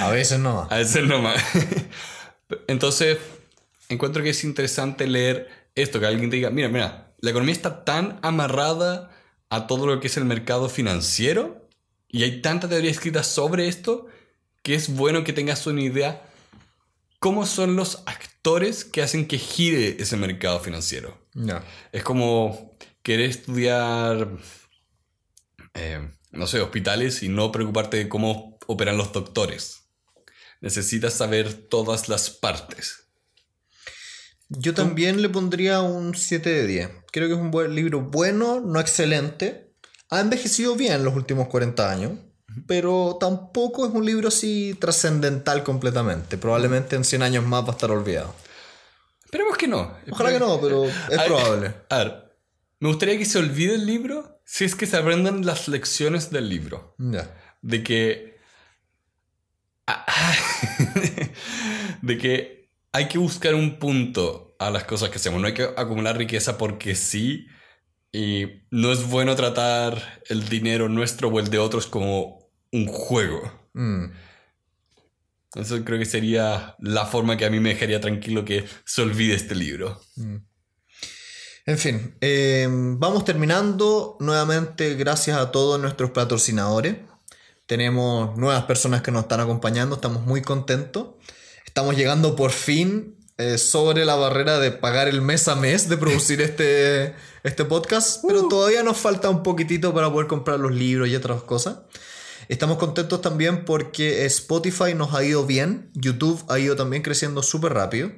A 0.00 0.10
veces 0.10 0.38
no. 0.38 0.66
A 0.70 0.78
veces 0.78 1.04
no 1.04 1.20
más. 1.20 1.42
Entonces, 2.66 3.18
encuentro 3.88 4.22
que 4.22 4.30
es 4.30 4.44
interesante 4.44 5.06
leer 5.06 5.48
esto, 5.74 6.00
que 6.00 6.06
alguien 6.06 6.30
te 6.30 6.36
diga, 6.36 6.50
mira, 6.50 6.68
mira, 6.68 7.14
la 7.18 7.30
economía 7.30 7.54
está 7.54 7.84
tan 7.84 8.18
amarrada 8.22 9.10
a 9.50 9.66
todo 9.66 9.86
lo 9.86 10.00
que 10.00 10.08
es 10.08 10.16
el 10.16 10.24
mercado 10.24 10.68
financiero 10.68 11.68
y 12.08 12.22
hay 12.22 12.42
tanta 12.42 12.68
teoría 12.68 12.90
escrita 12.90 13.22
sobre 13.22 13.68
esto 13.68 14.06
que 14.62 14.74
es 14.74 14.94
bueno 14.94 15.24
que 15.24 15.32
tengas 15.32 15.66
una 15.66 15.82
idea 15.82 16.22
cómo 17.18 17.46
son 17.46 17.76
los 17.76 18.02
actores 18.06 18.84
que 18.84 19.02
hacen 19.02 19.26
que 19.26 19.38
gire 19.38 19.96
ese 19.98 20.16
mercado 20.16 20.60
financiero. 20.60 21.16
Ya. 21.32 21.64
Es 21.90 22.02
como 22.02 22.76
querer 23.02 23.30
estudiar, 23.30 24.28
eh, 25.72 26.06
no 26.32 26.46
sé, 26.46 26.60
hospitales 26.60 27.22
y 27.22 27.28
no 27.28 27.50
preocuparte 27.50 27.96
de 27.96 28.08
cómo 28.10 28.53
operan 28.66 28.96
los 28.96 29.12
doctores. 29.12 29.84
Necesitas 30.60 31.14
saber 31.14 31.52
todas 31.52 32.08
las 32.08 32.30
partes. 32.30 33.04
Yo 34.48 34.74
también 34.74 35.22
le 35.22 35.28
pondría 35.28 35.80
un 35.80 36.14
7 36.14 36.48
de 36.48 36.66
10. 36.66 36.90
Creo 37.12 37.28
que 37.28 37.34
es 37.34 37.40
un 37.40 37.50
buen 37.50 37.74
libro 37.74 38.02
bueno, 38.02 38.60
no 38.60 38.80
excelente. 38.80 39.74
Ha 40.10 40.20
envejecido 40.20 40.76
bien 40.76 41.04
los 41.04 41.14
últimos 41.14 41.48
40 41.48 41.90
años, 41.90 42.12
pero 42.66 43.16
tampoco 43.18 43.86
es 43.86 43.92
un 43.92 44.04
libro 44.04 44.28
así 44.28 44.76
trascendental 44.78 45.64
completamente. 45.64 46.38
Probablemente 46.38 46.96
en 46.96 47.04
100 47.04 47.22
años 47.22 47.44
más 47.44 47.64
va 47.64 47.68
a 47.68 47.72
estar 47.72 47.90
olvidado. 47.90 48.34
Esperemos 49.24 49.56
que 49.56 49.66
no. 49.66 49.96
Ojalá 50.10 50.32
que 50.32 50.38
no, 50.38 50.60
pero 50.60 50.84
es 50.84 51.18
A 51.18 51.22
ver, 51.22 51.26
probable. 51.26 51.74
A 51.88 51.98
ver, 51.98 52.36
me 52.78 52.88
gustaría 52.88 53.18
que 53.18 53.24
se 53.24 53.38
olvide 53.38 53.74
el 53.74 53.86
libro 53.86 54.40
si 54.44 54.64
es 54.64 54.74
que 54.74 54.86
se 54.86 54.96
aprendan 54.96 55.44
las 55.44 55.68
lecciones 55.68 56.30
del 56.30 56.48
libro. 56.48 56.94
Ya. 56.98 57.34
de 57.62 57.82
que 57.82 58.33
de 62.02 62.18
que 62.18 62.70
hay 62.92 63.08
que 63.08 63.18
buscar 63.18 63.54
un 63.54 63.78
punto 63.78 64.56
a 64.58 64.70
las 64.70 64.84
cosas 64.84 65.10
que 65.10 65.16
hacemos 65.16 65.40
no 65.40 65.46
hay 65.46 65.54
que 65.54 65.68
acumular 65.76 66.16
riqueza 66.16 66.56
porque 66.56 66.94
sí 66.94 67.46
y 68.12 68.46
no 68.70 68.92
es 68.92 69.08
bueno 69.08 69.34
tratar 69.34 70.22
el 70.28 70.48
dinero 70.48 70.88
nuestro 70.88 71.28
o 71.28 71.40
el 71.40 71.50
de 71.50 71.58
otros 71.58 71.86
como 71.86 72.50
un 72.72 72.86
juego 72.86 73.64
Mm. 73.76 74.12
eso 75.56 75.84
creo 75.84 75.98
que 75.98 76.04
sería 76.04 76.76
la 76.78 77.06
forma 77.06 77.36
que 77.36 77.44
a 77.44 77.50
mí 77.50 77.58
me 77.58 77.70
dejaría 77.70 78.00
tranquilo 78.00 78.44
que 78.44 78.64
se 78.84 79.02
olvide 79.02 79.34
este 79.34 79.56
libro 79.56 80.00
En 81.66 81.78
fin, 81.78 82.14
eh, 82.20 82.68
vamos 82.70 83.24
terminando. 83.24 84.18
Nuevamente, 84.20 84.94
gracias 84.96 85.38
a 85.38 85.50
todos 85.50 85.80
nuestros 85.80 86.10
patrocinadores. 86.10 86.96
Tenemos 87.66 88.36
nuevas 88.36 88.64
personas 88.64 89.00
que 89.00 89.10
nos 89.10 89.22
están 89.22 89.40
acompañando, 89.40 89.96
estamos 89.96 90.26
muy 90.26 90.42
contentos. 90.42 91.08
Estamos 91.64 91.96
llegando 91.96 92.36
por 92.36 92.50
fin 92.50 93.16
eh, 93.38 93.56
sobre 93.58 94.04
la 94.04 94.14
barrera 94.16 94.58
de 94.58 94.70
pagar 94.70 95.08
el 95.08 95.22
mes 95.22 95.48
a 95.48 95.56
mes 95.56 95.88
de 95.88 95.96
producir 95.96 96.40
este, 96.42 97.14
este 97.42 97.64
podcast, 97.64 98.22
pero 98.26 98.48
todavía 98.48 98.82
nos 98.82 98.98
falta 98.98 99.30
un 99.30 99.42
poquitito 99.42 99.94
para 99.94 100.12
poder 100.12 100.28
comprar 100.28 100.60
los 100.60 100.72
libros 100.72 101.08
y 101.08 101.16
otras 101.16 101.42
cosas. 101.42 101.78
Estamos 102.48 102.76
contentos 102.76 103.22
también 103.22 103.64
porque 103.64 104.26
Spotify 104.26 104.94
nos 104.94 105.14
ha 105.14 105.24
ido 105.24 105.46
bien, 105.46 105.90
YouTube 105.94 106.44
ha 106.48 106.58
ido 106.58 106.76
también 106.76 107.02
creciendo 107.02 107.42
súper 107.42 107.72
rápido. 107.72 108.12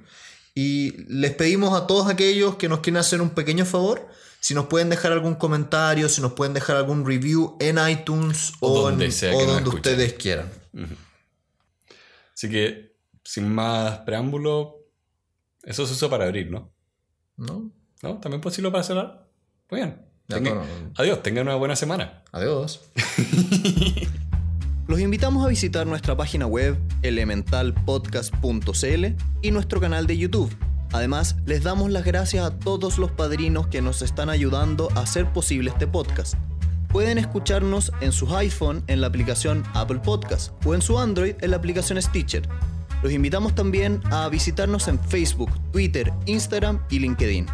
Y 0.55 1.05
les 1.09 1.35
pedimos 1.35 1.81
a 1.81 1.87
todos 1.87 2.09
aquellos 2.09 2.57
que 2.57 2.69
nos 2.69 2.81
quieren 2.81 2.97
hacer 2.97 3.21
un 3.21 3.31
pequeño 3.31 3.65
favor, 3.65 4.09
si 4.47 4.55
nos 4.55 4.67
pueden 4.67 4.89
dejar 4.91 5.11
algún 5.13 5.35
comentario, 5.35 6.09
si 6.09 6.21
nos 6.23 6.33
pueden 6.35 6.55
dejar 6.55 6.77
algún 6.77 7.05
review 7.05 7.57
en 7.59 7.79
iTunes 7.89 8.53
O 8.61 8.71
o, 8.73 8.83
donde 8.83 9.07
en- 9.07 9.13
sea 9.13 9.35
o 9.35 9.39
que 9.39 9.45
nos 9.45 9.55
donde 9.55 9.71
escuchen. 9.71 9.93
ustedes 9.93 10.13
quieran. 10.15 10.49
así 12.35 12.49
que 12.49 12.95
sin 13.25 13.53
más 13.53 13.99
preámbulo 14.01 14.77
eso 15.65 15.85
se 15.87 15.95
usa 15.95 16.09
para 16.09 16.27
abrir 16.27 16.49
¿no? 16.51 16.71
¿No? 17.37 17.71
¿no? 18.03 18.19
también 18.21 18.41
puedo 18.41 18.53
decirlo 18.53 18.71
para 18.71 18.85
cerrar 18.85 19.27
muy 19.71 19.81
bien 19.81 20.01
Ya, 20.29 20.37
Tengan- 20.37 20.55
no, 20.55 20.61
no, 20.65 20.81
no. 20.81 20.93
adiós 20.97 21.23
tengan 21.25 21.47
una 21.49 21.57
buena 21.57 21.75
semana 21.75 22.23
Adiós. 22.31 22.83
Los 24.87 25.01
invitamos 25.01 25.45
a 25.45 25.49
visitar 25.49 25.85
nuestra 25.89 26.17
página 26.17 26.47
web 26.47 26.79
elementalpodcast.cl 27.03 29.05
y 29.43 29.51
nuestro 29.51 29.81
canal 29.81 30.07
de 30.07 30.17
YouTube. 30.17 30.55
Además, 30.93 31.37
les 31.47 31.63
damos 31.63 31.91
las 31.91 32.05
gracias 32.05 32.45
a 32.45 32.59
todos 32.59 32.99
los 32.99 33.11
padrinos 33.11 33.67
que 33.67 33.83
nos 33.83 34.03
están 34.03 34.31
ayudando 34.31 34.89
a 34.95 35.01
hacer 35.01 35.33
posible 35.33 35.71
este 35.71 35.87
podcast. 35.87 36.35
Pueden 36.89 37.19
escucharnos 37.19 37.93
en 38.01 38.13
sus 38.13 38.33
iPhone 38.33 38.83
en 38.87 39.01
la 39.01 39.09
aplicación 39.09 39.65
Apple 39.75 40.01
Podcast 40.03 40.53
o 40.65 40.75
en 40.75 40.83
su 40.83 40.99
Android 40.99 41.35
en 41.41 41.51
la 41.51 41.57
aplicación 41.57 42.01
Stitcher. 42.01 42.49
Los 43.03 43.13
invitamos 43.13 43.55
también 43.55 44.01
a 44.11 44.29
visitarnos 44.29 44.89
en 44.89 44.99
Facebook, 44.99 45.51
Twitter, 45.73 46.13
Instagram 46.27 46.81
y 46.89 47.01
LinkedIn. 47.01 47.47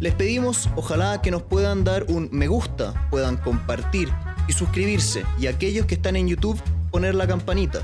Les 0.00 0.14
pedimos 0.14 0.68
ojalá 0.74 1.20
que 1.20 1.30
nos 1.30 1.42
puedan 1.42 1.84
dar 1.84 2.04
un 2.08 2.28
me 2.32 2.48
gusta, 2.48 3.08
puedan 3.10 3.36
compartir 3.36 4.08
y 4.48 4.52
suscribirse 4.52 5.24
y 5.38 5.46
aquellos 5.46 5.86
que 5.86 5.94
están 5.94 6.16
en 6.16 6.28
YouTube 6.28 6.60
poner 6.90 7.14
la 7.14 7.26
campanita. 7.26 7.80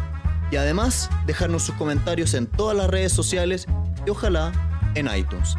Y 0.50 0.56
además 0.56 1.10
dejarnos 1.26 1.64
sus 1.64 1.74
comentarios 1.74 2.32
en 2.34 2.46
todas 2.46 2.76
las 2.76 2.88
redes 2.88 3.12
sociales 3.12 3.66
y 4.08 4.10
ojalá 4.10 4.52
en 4.94 5.06
iTunes. 5.14 5.54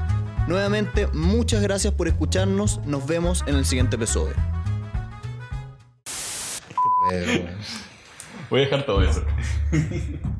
Nuevamente, 0.47 1.05
muchas 1.13 1.61
gracias 1.61 1.93
por 1.93 2.07
escucharnos. 2.07 2.83
Nos 2.83 3.05
vemos 3.05 3.43
en 3.45 3.55
el 3.55 3.63
siguiente 3.63 3.95
episodio. 3.95 4.33
Voy 8.49 8.61
a 8.61 8.63
dejar 8.63 8.87
todo 8.87 9.03
eso. 9.03 9.23